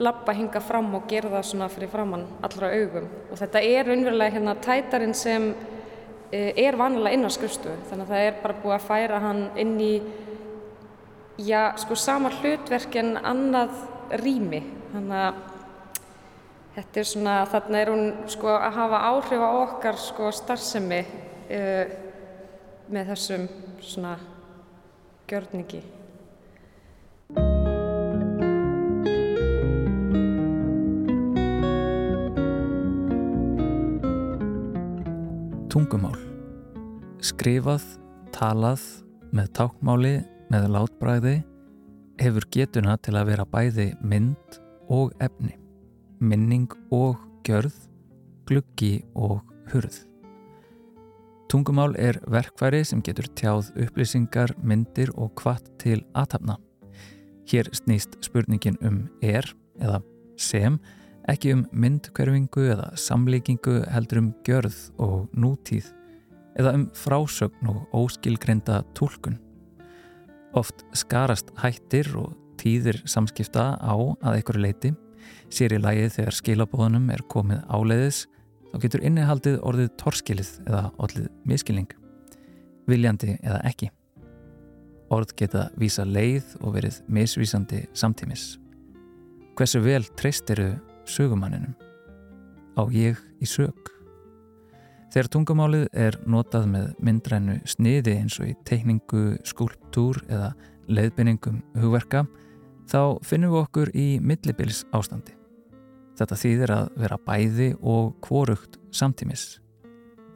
lappa 0.00 0.32
hinga 0.34 0.62
fram 0.64 0.94
og 0.96 1.06
gera 1.10 1.30
það 1.30 1.46
svona 1.46 1.68
fyrir 1.70 1.92
framann 1.92 2.24
allra 2.42 2.72
augum. 2.72 3.06
Og 3.30 3.38
þetta 3.38 3.62
er 3.62 3.90
unverulega 3.92 4.34
hérna 4.34 4.56
tætarinn 4.64 5.14
sem 5.14 5.50
eh, 6.32 6.50
er 6.56 6.78
vanilega 6.80 7.14
inn 7.14 7.28
á 7.28 7.30
skrifstu 7.30 7.74
þannig 7.90 8.06
að 8.06 8.14
það 8.14 8.26
er 8.26 8.42
bara 8.42 8.58
búið 8.64 8.76
að 8.78 8.86
færa 8.88 9.22
hann 9.26 9.42
inn 9.60 9.76
í 9.84 9.92
já, 11.46 11.72
sko 11.76 11.96
sama 11.96 12.30
hlutverk 12.40 12.96
en 13.00 13.16
annað 13.16 13.72
rými. 14.20 14.60
Þannig 14.90 15.22
að 15.24 15.40
þetta 16.76 17.00
er 17.00 17.08
svona, 17.08 17.36
þarna 17.50 17.80
er 17.80 17.92
hún 17.92 18.04
sko 18.30 18.50
að 18.56 18.76
hafa 18.78 19.00
áhrif 19.10 19.44
á 19.44 19.50
okkar 19.62 20.00
sko 20.00 20.32
starfsemi 20.34 21.00
uh, 21.04 21.96
með 22.90 23.14
þessum 23.14 23.48
svona 23.84 24.16
gjörningi. 25.30 25.82
Tungumál. 35.70 36.18
Skrifað, 37.22 37.84
talað, 38.34 38.82
með 39.30 39.52
tákmáli 39.54 40.14
með 40.50 40.68
látbræði 40.74 41.36
hefur 42.20 42.46
getuna 42.52 42.96
til 43.00 43.16
að 43.16 43.32
vera 43.32 43.46
bæði 43.48 43.88
mynd 44.02 44.60
og 44.90 45.14
efni, 45.22 45.54
minning 46.20 46.68
og 46.92 47.20
gjörð, 47.46 47.74
gluggi 48.50 49.00
og 49.14 49.40
hurð. 49.70 50.02
Tungumál 51.50 51.96
er 51.98 52.20
verkværi 52.30 52.84
sem 52.86 53.00
getur 53.02 53.26
tjáð 53.34 53.72
upplýsingar, 53.82 54.52
myndir 54.62 55.10
og 55.18 55.32
kvart 55.38 55.66
til 55.82 56.04
aðtapna. 56.14 56.58
Hér 57.50 57.70
snýst 57.74 58.14
spurningin 58.22 58.78
um 58.86 59.02
er 59.22 59.46
eða 59.82 59.98
sem, 60.38 60.78
ekki 61.30 61.54
um 61.56 61.64
myndkverfingu 61.72 62.68
eða 62.74 62.92
samlíkingu 62.94 63.80
heldur 63.90 64.22
um 64.22 64.32
gjörð 64.46 64.78
og 65.02 65.30
nútíð 65.34 65.90
eða 66.58 66.74
um 66.78 66.88
frásögn 66.94 67.70
og 67.70 67.86
óskilgreinda 67.94 68.82
tólkun. 68.94 69.38
Oft 70.58 70.82
skarast 70.98 71.52
hættir 71.62 72.08
og 72.18 72.34
tíðir 72.58 72.98
samskipta 73.08 73.76
á 73.78 73.94
að 73.94 74.40
einhverju 74.40 74.62
leiti, 74.64 74.90
sér 75.52 75.76
í 75.76 75.78
lagið 75.80 76.16
þegar 76.16 76.36
skilabóðunum 76.40 77.06
er 77.14 77.22
komið 77.30 77.62
áleiðis, 77.70 78.24
þá 78.72 78.76
getur 78.82 79.04
innihaldið 79.06 79.60
orðið 79.66 79.92
torskilið 80.00 80.50
eða 80.66 80.82
orðið 80.98 81.28
miskilning, 81.46 81.94
viljandi 82.90 83.36
eða 83.38 83.60
ekki. 83.70 83.90
Orð 85.10 85.36
geta 85.38 85.68
vísa 85.78 86.04
leið 86.06 86.56
og 86.60 86.74
verið 86.78 87.00
misvísandi 87.10 87.84
samtímis. 87.94 88.56
Hversu 89.58 89.82
vel 89.82 90.02
treystiru 90.18 90.72
sögumanninum? 91.06 91.74
Á 92.78 92.82
ég 92.94 93.18
í 93.42 93.46
sög? 93.46 93.99
Þegar 95.10 95.28
tungumálið 95.34 95.86
er 95.98 96.16
notað 96.30 96.68
með 96.70 96.90
myndrænu 97.02 97.56
sniði 97.66 98.12
eins 98.20 98.36
og 98.38 98.52
í 98.52 98.54
teikningu, 98.68 99.40
skúlptúr 99.42 100.20
eða 100.30 100.52
leiðbynningum 100.90 101.58
hugverka 101.82 102.24
þá 102.90 103.18
finnum 103.26 103.54
við 103.54 103.62
okkur 103.64 103.90
í 103.94 104.06
millibils 104.22 104.84
ástandi. 104.94 105.34
Þetta 106.18 106.38
þýðir 106.38 106.72
að 106.74 106.90
vera 107.02 107.18
bæði 107.26 107.68
og 107.80 108.12
kvorugt 108.22 108.78
samtímis. 108.94 109.58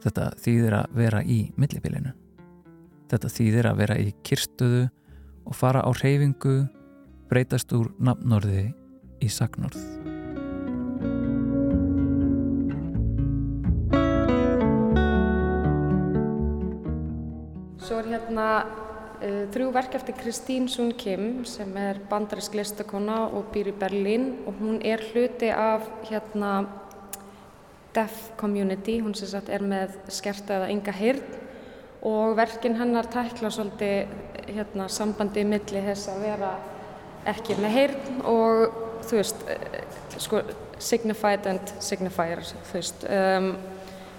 Þetta 0.03 0.31
þýðir 0.43 0.77
að 0.81 0.97
vera 0.99 1.21
í 1.23 1.39
millibilinu. 1.61 2.11
Þetta 3.11 3.31
þýðir 3.31 3.69
að 3.69 3.79
vera 3.83 3.99
í 4.01 4.09
kirstuðu 4.27 4.87
og 5.45 5.55
fara 5.55 5.85
á 5.85 5.89
reyfingu, 6.01 6.57
breytast 7.29 7.71
úr 7.77 7.93
nafnorði 8.01 8.67
í 9.23 9.31
sagnorð. 9.31 10.14
Svo 17.85 17.99
er 18.01 18.07
hérna 18.15 18.45
uh, 18.65 19.43
þrjú 19.53 19.67
verk 19.75 19.93
eftir 19.93 20.15
Kristín 20.17 20.63
Sun 20.71 20.89
Kim 20.97 21.43
sem 21.45 21.69
er 21.77 21.99
bandarisk 22.09 22.55
listakona 22.57 23.27
og 23.27 23.51
býr 23.53 23.69
í 23.69 23.73
Berlín 23.77 24.25
og 24.49 24.57
hún 24.57 24.79
er 24.81 25.03
hluti 25.11 25.51
af 25.53 25.85
hérna 26.07 26.65
deaf 27.93 28.31
community, 28.41 28.97
hún 29.05 29.13
sem 29.13 29.29
sagt 29.29 29.53
er 29.53 29.61
með 29.61 29.93
skerta 30.09 30.57
eða 30.57 30.71
enga 30.73 30.97
hyrn 30.97 31.21
og 32.09 32.33
verkin 32.41 32.79
hennar 32.79 33.05
tækla 33.13 33.53
svolítið 33.53 34.49
hérna 34.57 34.89
sambandi 34.89 35.45
milli 35.45 35.85
þess 35.91 36.09
að 36.09 36.25
vera 36.25 36.53
ekki 37.29 37.61
með 37.61 37.77
hyrn 37.77 38.21
og 38.25 38.83
þú 39.05 39.21
veist, 39.21 39.45
uh, 39.45 39.81
sko 40.17 40.41
signified 40.81 41.45
and 41.53 41.77
signifier, 41.77 42.41
þú 42.41 42.79
veist. 42.81 43.05
Um, 43.05 43.53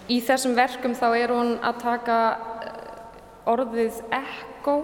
í 0.06 0.22
þessum 0.22 0.54
verkum 0.54 0.94
þá 0.94 1.08
er 1.16 1.34
hún 1.34 1.56
að 1.66 1.82
taka 1.82 2.20
orðið 3.46 4.00
echo 4.10 4.76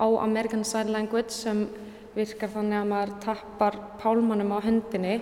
á 0.00 0.06
American 0.24 0.64
Sign 0.64 0.92
Language 0.92 1.32
sem 1.32 1.66
virkar 2.14 2.50
þannig 2.52 2.80
að 2.80 2.88
maður 2.90 3.12
tappar 3.24 3.76
pálmannum 4.00 4.52
á 4.56 4.58
höndinni 4.64 5.20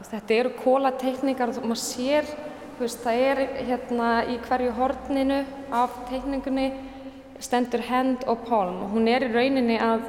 og 0.00 0.06
þetta 0.08 0.38
eru 0.38 0.54
kólateikningar 0.62 1.52
og 1.52 1.66
maður 1.66 1.82
sér 1.82 2.30
veist, 2.80 3.02
það 3.04 3.24
er 3.26 3.42
hérna 3.68 4.08
í 4.32 4.38
hverju 4.46 4.72
horninu 4.78 5.42
af 5.76 5.98
teikningunni 6.08 6.70
stendur 7.40 7.84
hand 7.88 8.24
og 8.28 8.46
palm 8.48 8.82
og 8.86 8.96
hún 8.96 9.08
er 9.12 9.28
í 9.28 9.32
rauninni 9.32 9.76
að 9.80 10.08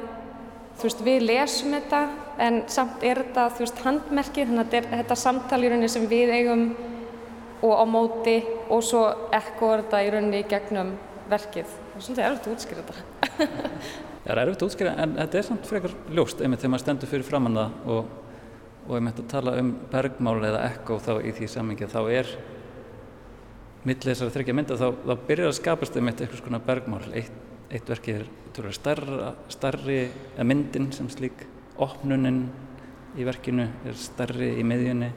þú 0.80 0.88
veist, 0.88 1.04
við 1.04 1.26
lesum 1.28 1.76
þetta 1.76 2.02
en 2.42 2.62
samt 2.72 3.04
er 3.04 3.20
þetta, 3.22 3.46
þú 3.52 3.66
veist, 3.66 3.84
handmerki 3.84 4.48
þannig 4.48 4.64
að 4.64 4.74
þetta, 4.76 4.96
þetta 5.02 5.20
samtal 5.20 5.60
í 5.60 5.70
rauninni 5.70 5.92
sem 5.92 6.08
við 6.08 6.32
eigum 6.38 6.66
og 7.62 7.72
á 7.78 7.84
móti 7.86 8.40
og 8.72 8.82
svo 8.82 9.04
ekko 9.36 9.74
er 9.74 9.84
þetta 9.84 10.02
í 10.02 10.12
rauninni 10.14 10.42
í 10.42 10.48
gegnum 10.50 10.94
verkið. 11.30 11.76
Það 11.92 11.98
er 11.98 12.06
svolítið 12.06 12.26
erfitt 12.28 12.48
að 12.48 12.56
útskýra 12.56 12.84
þetta. 12.88 13.28
Það 14.22 14.32
er 14.32 14.40
erfitt 14.42 14.62
að 14.62 14.68
útskýra 14.68 14.94
en 15.02 15.14
þetta 15.18 15.38
er 15.38 15.46
samt 15.48 15.68
frekar 15.68 15.94
ljóst 16.14 16.42
einmitt 16.42 16.62
þegar 16.62 16.72
maður 16.72 16.84
stendur 16.84 17.10
fyrir 17.10 17.26
framann 17.26 17.58
það 17.58 17.88
og, 17.90 18.12
og 18.86 18.92
einmitt 18.98 19.18
að 19.18 19.30
tala 19.32 19.54
um 19.58 19.72
bergmál 19.90 20.36
eða 20.46 20.60
ekko 20.68 20.98
þá 21.02 21.12
í 21.26 21.32
því 21.34 21.48
sammingi 21.50 21.88
þá 21.90 21.98
er 22.06 22.30
millið 23.82 24.12
þessari 24.12 24.34
þryggja 24.36 24.54
mynda 24.54 24.78
þá, 24.78 24.86
þá 25.02 25.14
byrjar 25.26 25.50
að 25.50 25.58
skapast 25.58 25.98
einmitt 25.98 26.22
eitthvað 26.22 26.44
svona 26.44 26.62
bergmál. 26.62 27.02
Eitt, 27.18 27.34
eitt 27.74 27.90
verkið 27.90 28.22
er 28.22 28.70
starra, 28.76 29.32
starri, 29.50 30.00
eða 30.36 30.46
myndin 30.46 30.90
sem 30.94 31.10
slík, 31.10 31.46
opnuninn 31.82 32.44
í 33.18 33.26
verkinu 33.26 33.66
er 33.88 33.98
starri 33.98 34.52
í 34.60 34.64
miðjunni, 34.66 35.10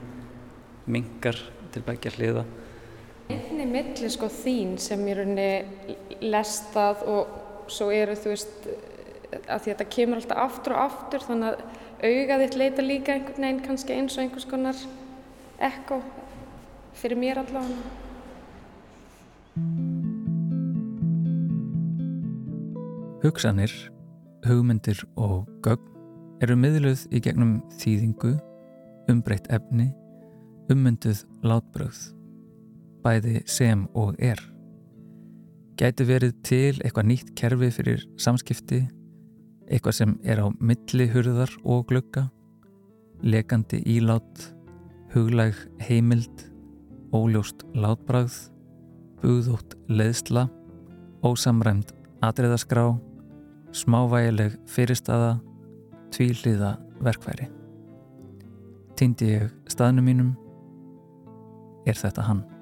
mingar 0.91 1.37
til 1.73 1.83
begja 1.85 2.13
hliða. 2.15 2.45
Einni 3.32 3.65
milli 3.65 4.09
sko 4.13 4.30
þín 4.30 4.76
sem 4.82 5.01
í 5.07 5.15
rauninni 5.17 6.26
lestað 6.26 7.01
og 7.09 7.69
svo 7.71 7.89
eru 7.93 8.13
þú 8.19 8.34
veist 8.34 8.67
að 8.69 9.47
því 9.47 9.55
að 9.55 9.65
þetta 9.71 9.88
kemur 9.95 10.21
alltaf 10.21 10.41
aftur 10.43 10.76
og 10.76 10.84
aftur 10.86 11.26
þannig 11.26 11.49
að 11.49 11.63
auga 12.05 12.38
þitt 12.43 12.57
leita 12.59 12.86
líka 12.86 13.15
einhvern 13.15 13.47
veginn 13.47 13.63
kannski 13.65 13.95
eins 13.95 14.17
og 14.17 14.23
einhvers 14.26 14.47
konar 14.49 14.82
ekko 15.69 15.99
fyrir 16.95 17.19
mér 17.19 17.41
allavega. 17.41 18.03
Hugsanir, 23.26 23.73
hugmyndir 24.45 25.01
og 25.17 25.47
gögn 25.65 25.91
eru 26.43 26.57
miðluð 26.59 27.07
í 27.15 27.21
gegnum 27.26 27.57
þýðingu, 27.80 28.36
umbreytt 29.09 29.47
efni, 29.55 29.88
ummynduð 30.69 31.23
látbröð, 31.41 32.14
bæði 33.05 33.43
sem 33.45 33.85
og 33.93 34.17
er. 34.19 34.41
Gæti 35.77 36.05
verið 36.07 36.35
til 36.47 36.75
eitthvað 36.79 37.09
nýtt 37.11 37.33
kerfi 37.37 37.71
fyrir 37.75 38.05
samskipti 38.21 38.85
eitthvað 39.69 39.97
sem 39.97 40.13
er 40.23 40.41
á 40.41 40.47
milli 40.59 41.07
hurðar 41.09 41.51
og 41.63 41.85
glögga, 41.89 42.27
lekandi 43.25 43.81
ílát, 43.89 44.45
huglæg 45.13 45.57
heimild, 45.87 46.45
óljóst 47.15 47.65
látbrað, 47.73 48.33
búðótt 49.21 49.75
leðsla, 49.89 50.47
ósamræmt 51.25 51.93
atriðaskrá, 52.25 52.87
smávægileg 53.75 54.57
fyrirstaða, 54.69 55.35
tvíliða 56.13 56.75
verkværi. 57.03 57.49
Týndi 58.95 59.33
ég 59.33 59.49
staðnum 59.71 60.05
mínum, 60.07 60.35
er 61.85 61.97
þetta 61.99 62.23
hann. 62.29 62.54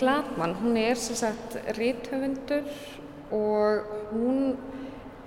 Gladmann, 0.00 0.56
hún 0.62 0.76
er 0.80 0.96
sem 0.96 1.16
sagt 1.18 1.56
ríthöfundur 1.76 2.64
og 3.30 3.90
hún 4.10 4.56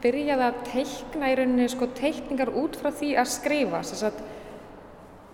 byrjaði 0.04 0.48
að 0.50 0.62
teikna 0.68 1.32
í 1.32 1.36
rauninni 1.40 1.68
sko 1.72 1.88
teikningar 1.96 2.52
út 2.60 2.76
frá 2.80 2.92
því 2.92 3.14
að 3.22 3.30
skrifa 3.32 3.84
sem 3.88 4.02
sagt 4.02 4.24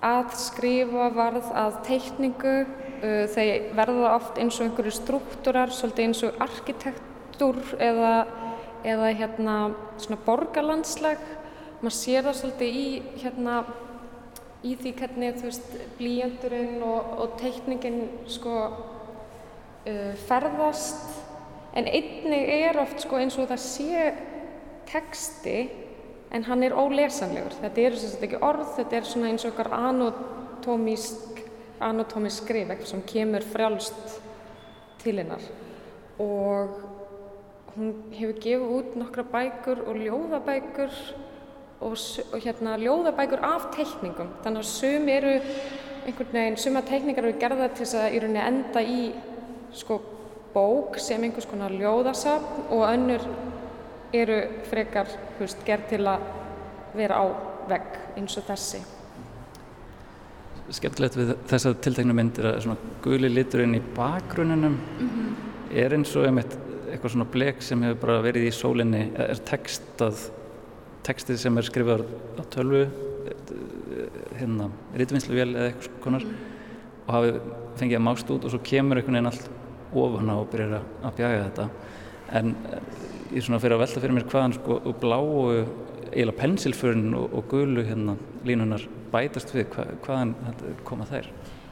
að 0.05 0.35
skrifa 0.39 1.09
varð 1.15 1.49
að 1.57 1.81
teikningu. 1.87 2.55
Uh, 2.99 3.25
þeir 3.31 3.69
verða 3.77 4.13
oft 4.17 4.39
eins 4.41 4.57
og 4.59 4.67
einhverju 4.67 4.91
struktúrar, 4.91 5.71
svolítið 5.71 6.05
eins 6.05 6.23
og 6.27 6.39
arkitektúr 6.43 7.59
eða, 7.79 8.13
eða 8.83 9.11
hérna 9.21 9.55
svona 9.95 10.19
borgarlandslag. 10.25 11.21
Maður 11.79 11.95
sér 11.95 12.27
það 12.27 12.39
svolítið 12.41 12.79
í 12.81 12.87
hérna 13.23 13.61
í 14.66 14.76
því 14.76 14.93
hvernig 14.99 15.38
þú 15.39 15.47
veist 15.47 15.76
blíjandurinn 15.99 16.84
og, 16.84 17.14
og 17.24 17.36
teikningin 17.39 18.01
sko 18.28 18.55
uh, 18.70 20.14
ferðast 20.28 21.20
en 21.78 21.88
einnig 21.88 22.49
er 22.49 22.80
oft 22.82 23.05
sko, 23.05 23.20
eins 23.22 23.38
og 23.39 23.47
það 23.51 23.64
sé 23.64 24.10
texti 24.89 25.60
en 26.34 26.45
hann 26.45 26.64
er 26.66 26.76
ólesanlegur. 26.78 27.55
Þetta 27.62 27.86
er 27.86 27.97
þess 27.97 28.18
að 28.18 28.26
ekki 28.28 28.41
orð, 28.45 28.68
þetta 28.78 28.97
er 28.97 29.07
svona 29.07 29.32
eins 29.32 29.45
og 29.45 29.53
okkar 29.53 29.72
anatómísk, 29.78 31.41
anatómísk 31.86 32.43
skrif, 32.43 32.70
eitthvað 32.70 32.91
sem 32.91 33.05
kemur 33.10 33.45
frjálst 33.53 34.20
til 35.01 35.16
hennar. 35.22 35.45
Og 36.22 36.76
hún 37.76 37.95
hefur 38.18 38.38
gefið 38.43 38.76
út 38.78 38.99
nokkra 38.99 39.26
bækur 39.32 39.86
og 39.88 40.01
ljóðabækur 40.03 41.01
og, 41.80 41.95
og 42.34 42.39
hérna 42.43 42.77
ljóðabækur 42.80 43.43
af 43.45 43.69
teikningum. 43.75 44.32
Þannig 44.43 44.63
að 44.63 44.71
sum 44.71 45.09
eru 45.09 45.34
einhvern 46.05 46.34
veginn, 46.34 46.57
suma 46.59 46.82
teikningar 46.86 47.27
eru 47.27 47.39
gerða 47.39 47.69
til 47.71 47.86
þess 47.86 47.99
að 47.99 48.15
í 48.15 48.21
rauninni 48.23 48.45
enda 48.45 48.84
í 48.84 49.01
sko 49.75 49.99
bók 50.53 50.97
sem 51.01 51.23
einhvers 51.23 51.47
konar 51.49 51.73
ljóðasafn 51.75 52.69
og 52.73 52.86
önnur 52.89 53.25
eru 54.13 54.39
frekar 54.69 55.11
veist, 55.39 55.61
gerð 55.65 55.91
til 55.91 56.05
að 56.09 56.23
vera 56.97 57.19
á 57.21 57.25
vegg 57.69 57.99
eins 58.17 58.38
og 58.39 58.47
þessi. 58.47 58.82
Skemmtilegt 60.69 61.17
við 61.17 61.36
þessa 61.49 61.73
tiltegnu 61.82 62.13
myndir 62.17 62.49
að 62.51 62.63
svona 62.65 62.95
guli 63.03 63.30
liturinn 63.32 63.77
í 63.77 63.84
bakgrunninum 63.95 64.75
mm 64.77 65.09
-hmm. 65.09 65.30
er 65.84 65.93
eins 65.93 66.15
og 66.15 66.25
einmitt 66.25 66.57
eitthvað 66.89 67.11
svona 67.11 67.30
blek 67.32 67.61
sem 67.61 67.84
hefur 67.84 68.01
bara 68.01 68.21
verið 68.21 68.47
í 68.49 68.51
sólinni, 68.51 69.11
er 69.17 69.41
textað, 69.45 70.32
textið 71.07 71.39
sem 71.41 71.57
er 71.59 71.67
skrifað 71.67 72.05
á 72.39 72.43
tölvu, 72.53 72.83
hérna, 74.39 74.69
rítvinnsluvél 74.97 75.49
eða 75.53 75.69
eitthvað 75.71 75.97
konar 76.03 76.25
mm. 76.25 76.37
og 77.05 77.13
hafi 77.15 77.33
fengið 77.79 77.99
að 77.99 78.05
mást 78.05 78.31
út 78.33 78.45
og 78.45 78.53
svo 78.53 78.61
kemur 78.63 78.99
einhvern 78.99 79.17
veginn 79.17 79.31
allt 79.31 79.49
ofan 79.99 80.31
á 80.31 80.35
og 80.37 80.49
byrjar 80.51 80.75
að 80.79 81.15
bjaga 81.17 81.43
þetta 81.47 81.67
en 82.39 82.55
ég 83.33 83.45
svona 83.45 83.59
fyrir 83.61 83.77
að 83.77 83.83
velta 83.83 84.03
fyrir 84.03 84.15
mér 84.17 84.27
hvaðan 84.29 84.55
sko 84.57 84.79
bláu 85.01 85.27
eiginlega 86.09 86.37
pensilförn 86.39 87.13
og, 87.17 87.33
og 87.37 87.49
gulu 87.51 87.85
hérna 87.85 88.15
línunar 88.47 88.85
bætast 89.13 89.53
við 89.53 89.69
Hva, 89.73 89.87
hvaðan 90.05 90.35
koma 90.87 91.07
þær? 91.09 91.29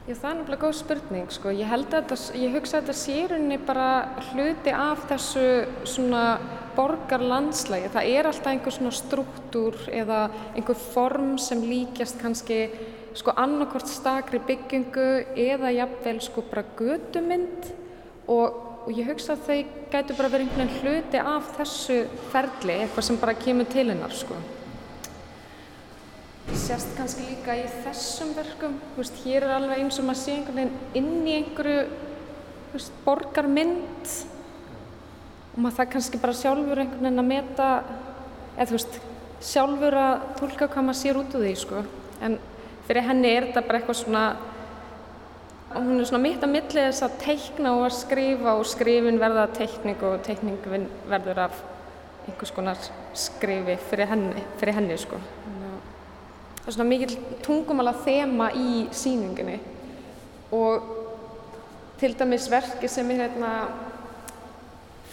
Já 0.08 0.14
það 0.16 0.30
er 0.30 0.36
náttúrulega 0.38 0.62
góð 0.62 0.76
spurning 0.78 1.32
sko. 1.36 1.50
Ég 1.52 1.68
held 1.68 1.90
að 1.92 2.06
þetta, 2.08 2.38
ég 2.40 2.54
hugsa 2.56 2.78
að 2.78 2.86
þetta 2.86 2.94
sérunni 2.96 3.58
bara 3.60 3.88
hluti 4.30 4.72
af 4.72 5.02
þessu 5.10 5.42
svona 5.84 6.22
borgarlandslægi 6.78 7.90
það 7.92 8.08
er 8.14 8.28
alltaf 8.30 8.48
einhver 8.54 8.72
svona 8.72 8.94
struktúr 8.96 9.76
eða 9.92 10.22
einhver 10.54 10.80
form 10.94 11.36
sem 11.42 11.60
líkjast 11.60 12.16
kannski 12.22 12.62
sko 13.20 13.36
annarkort 13.36 13.90
stakri 13.92 14.40
byggingu 14.48 15.08
eða 15.44 15.74
jafnvel 15.76 16.22
sko 16.24 16.44
bara 16.48 16.64
gödumynd 16.78 17.68
og, 18.32 18.62
og 18.86 18.92
ég 18.94 19.12
hugsa 19.12 19.36
að 19.36 19.44
þau 19.44 19.58
gætu 19.92 20.16
bara 20.22 20.32
verið 20.32 20.46
einhvern 20.46 20.70
veginn 20.70 21.02
hluti 21.02 21.26
af 21.36 21.52
þessu 21.58 22.04
ferli, 22.32 22.78
eitthvað 22.78 23.10
sem 23.10 23.20
bara 23.20 23.36
kemur 23.44 23.68
til 23.68 23.90
hennar 23.90 24.16
sko. 24.16 24.40
Sérst 26.56 26.94
kannski 26.96 27.26
líka 27.28 27.54
í 27.56 27.64
þessum 27.84 28.30
verkum, 28.36 28.74
veist, 28.96 29.16
hér 29.24 29.44
er 29.46 29.54
alveg 29.56 29.82
eins 29.82 29.98
og 30.00 30.06
maður 30.08 30.20
sé 30.20 30.34
einhvern 30.36 30.58
veginn 30.58 30.98
inn 31.00 31.28
í 31.28 31.36
einhverju 31.38 31.82
veist, 32.72 32.92
borgarmynd 33.04 34.12
og 35.52 35.58
maður 35.60 35.76
það 35.78 35.90
kannski 35.94 36.20
bara 36.22 36.36
sjálfur 36.36 36.82
einhvern 36.82 37.06
veginn 37.06 37.22
að 37.22 37.30
meta, 37.30 37.70
eða 38.56 38.68
þú 38.70 38.76
veist, 38.78 39.00
sjálfur 39.48 39.98
að 40.02 40.28
tólka 40.40 40.68
hvað 40.68 40.88
maður 40.88 41.00
sér 41.00 41.20
út 41.22 41.38
úr 41.38 41.46
því 41.46 41.54
sko. 41.62 41.82
En 42.24 42.38
fyrir 42.88 43.08
henni 43.08 43.32
er 43.32 43.48
þetta 43.48 43.64
bara 43.68 43.80
eitthvað 43.80 44.00
svona 44.02 44.26
hún 45.74 45.98
er 46.00 46.08
svona 46.08 46.22
mitt 46.24 46.44
að 46.44 46.54
milli 46.54 46.84
þess 46.86 47.04
að 47.04 47.18
teikna 47.22 47.74
og 47.76 47.88
að 47.88 47.98
skrifa 47.98 48.54
og 48.56 48.68
skrifin 48.68 49.20
verða 49.20 49.44
að 49.44 49.58
teikningu 49.60 50.08
og 50.14 50.22
teikningin 50.24 50.88
verður 51.10 51.42
af 51.44 51.58
einhvers 52.28 52.54
konar 52.56 52.80
skrifi 53.16 53.76
fyrir 53.90 54.08
henni, 54.12 54.46
fyrir 54.60 54.80
henni 54.80 54.96
sko. 55.00 55.20
Það 56.68 56.74
er 56.74 56.76
svona 56.76 56.92
mikil 56.92 57.12
tungumala 57.40 57.92
þema 58.04 58.46
í 58.52 58.70
síningunni 58.92 59.54
og 60.52 60.88
til 61.96 62.10
dæmis 62.12 62.44
verki 62.52 62.90
sem 62.92 63.08
er 63.14 63.22
hérna 63.22 63.52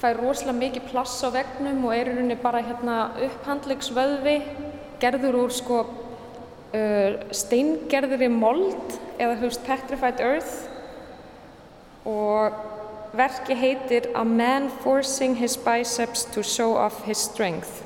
fær 0.02 0.18
rosalega 0.20 0.58
mikið 0.58 0.90
plass 0.90 1.14
á 1.24 1.32
vegnum 1.32 1.86
og 1.88 1.94
er 1.96 2.10
í 2.12 2.16
rauninni 2.18 2.36
bara 2.42 2.60
hérna 2.60 2.98
upphandlegsvöðvi 3.24 4.34
gerður 5.00 5.38
úr 5.46 5.54
sko 5.56 5.78
uh, 5.86 7.16
steingerður 7.32 8.26
í 8.28 8.30
mold 8.34 8.98
eða 9.16 9.38
veist 9.46 9.64
Petrified 9.64 10.20
Earth. 10.20 10.58
Og 12.04 13.16
verki 13.16 13.56
heitir 13.56 14.10
A 14.12 14.26
Man 14.28 14.68
Forcing 14.84 15.40
His 15.40 15.56
Biceps 15.56 16.28
to 16.36 16.44
Show 16.44 16.76
Off 16.76 17.00
His 17.08 17.24
Strength 17.30 17.80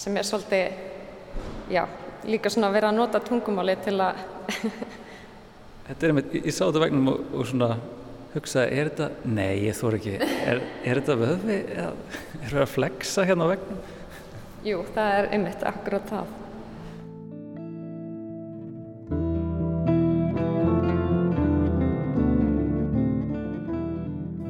sem 0.00 0.16
er 0.16 0.24
svolítið 0.24 0.72
já, 1.68 1.84
líka 2.28 2.52
svona 2.52 2.72
vera 2.74 2.90
að 2.92 3.00
nota 3.00 3.20
tungumáli 3.24 3.76
til 3.84 3.98
að 4.02 4.22
Þetta 5.84 6.06
er 6.06 6.12
einmitt, 6.14 6.30
ég, 6.38 6.46
sá 6.48 6.62
þetta 6.64 6.80
vegnum 6.80 7.10
og, 7.12 7.24
og 7.36 7.48
svona 7.50 7.74
hugsaði, 8.32 8.78
er 8.78 8.88
þetta, 8.88 9.08
nei 9.28 9.66
ég 9.66 9.76
þór 9.76 9.98
ekki, 9.98 10.14
er, 10.22 10.62
er 10.80 11.00
þetta 11.02 11.16
vöðvi, 11.20 11.58
eða 11.74 11.90
er 12.38 12.46
það 12.54 12.62
að 12.62 12.72
flexa 12.72 13.26
hérna 13.28 13.44
á 13.44 13.52
vegnum? 13.52 13.82
Jú, 14.64 14.78
það 14.94 15.18
er 15.18 15.28
einmitt 15.36 15.66
akkurat 15.68 16.08
það. 16.08 16.32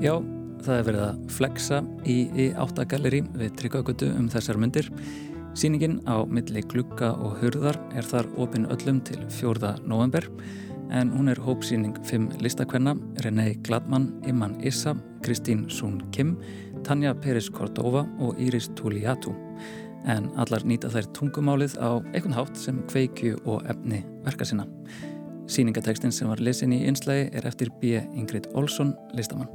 Já, 0.04 0.14
það 0.64 0.74
er 0.78 0.86
verið 0.86 1.02
að 1.08 1.20
flexa 1.32 1.78
í, 2.04 2.16
í 2.36 2.46
áttagalleri 2.60 3.24
við 3.40 3.54
Tryggagötu 3.58 4.14
um 4.14 4.30
þessar 4.30 4.58
myndir. 4.60 4.90
Sýningin 5.54 6.00
á 6.10 6.26
milli 6.26 6.64
glukka 6.66 7.12
og 7.14 7.36
hurðar 7.38 7.76
er 7.94 8.02
þar 8.02 8.26
opinn 8.42 8.64
öllum 8.74 8.96
til 9.06 9.20
4. 9.30 9.68
november 9.86 10.26
en 10.90 11.12
hún 11.14 11.30
er 11.30 11.38
hópsýning 11.38 11.94
fimm 12.02 12.26
listakvenna, 12.42 12.96
René 13.22 13.54
Gladmann, 13.62 14.08
Iman 14.26 14.56
Issa, 14.66 14.96
Kristín 15.22 15.68
Sun 15.70 16.00
Kim, 16.10 16.34
Tanja 16.82 17.14
Peris 17.14 17.46
Cordova 17.54 18.02
og 18.18 18.34
Iris 18.42 18.66
Tuliatu. 18.74 19.30
En 20.10 20.26
allar 20.34 20.66
nýta 20.66 20.90
þær 20.90 21.06
tungumálið 21.14 21.78
á 21.78 22.02
einhvern 22.02 22.34
hátt 22.34 22.58
sem 22.58 22.82
kveikju 22.90 23.38
og 23.46 23.62
efni 23.70 24.02
verka 24.26 24.44
sinna. 24.44 24.66
Sýningatekstin 25.46 26.12
sem 26.12 26.28
var 26.28 26.42
lesin 26.42 26.74
í 26.74 26.82
einslægi 26.88 27.30
er 27.30 27.46
eftir 27.46 27.70
B. 27.78 28.02
Ingrid 28.18 28.50
Olsson, 28.58 28.90
listamann. 29.14 29.48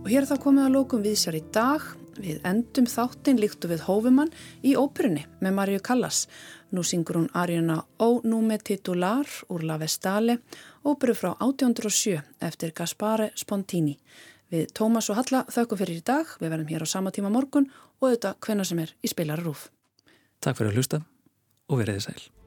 Og 0.00 0.08
hér 0.08 0.24
er 0.24 0.32
það 0.32 0.46
komið 0.48 0.64
að 0.64 0.76
lókum 0.78 1.04
við 1.04 1.20
sér 1.20 1.36
í 1.36 1.44
dag. 1.52 1.84
Við 2.20 2.42
endum 2.44 2.84
þáttinn 2.90 3.38
líktu 3.40 3.68
við 3.70 3.86
Hófumann 3.86 4.32
í 4.66 4.74
óperunni 4.76 5.22
með 5.40 5.54
Marju 5.56 5.82
Callas. 5.84 6.26
Nú 6.74 6.84
syngur 6.84 7.16
hún 7.16 7.30
Arjuna 7.32 7.78
Ó 7.96 8.20
Núme 8.28 8.58
Titular 8.60 9.28
úr 9.48 9.64
La 9.64 9.78
Vestale, 9.80 10.40
óperu 10.84 11.14
frá 11.16 11.30
1807 11.38 12.20
eftir 12.44 12.74
Gaspare 12.76 13.30
Spontini. 13.40 13.96
Við 14.52 14.74
Tómas 14.76 15.08
og 15.08 15.20
Halla 15.20 15.44
þaukum 15.48 15.80
fyrir 15.80 16.02
í 16.02 16.04
dag. 16.04 16.26
Við 16.42 16.52
verðum 16.52 16.74
hér 16.74 16.84
á 16.84 16.92
sama 16.92 17.14
tíma 17.14 17.30
morgun 17.32 17.70
og 18.00 18.10
auðvitað 18.10 18.36
hvenna 18.44 18.66
sem 18.68 18.82
er 18.82 18.92
í 19.00 19.12
spilararúf. 19.12 19.70
Takk 20.40 20.60
fyrir 20.60 20.74
að 20.74 20.82
hlusta 20.82 21.02
og 21.70 21.80
veriði 21.80 22.04
sæl. 22.08 22.39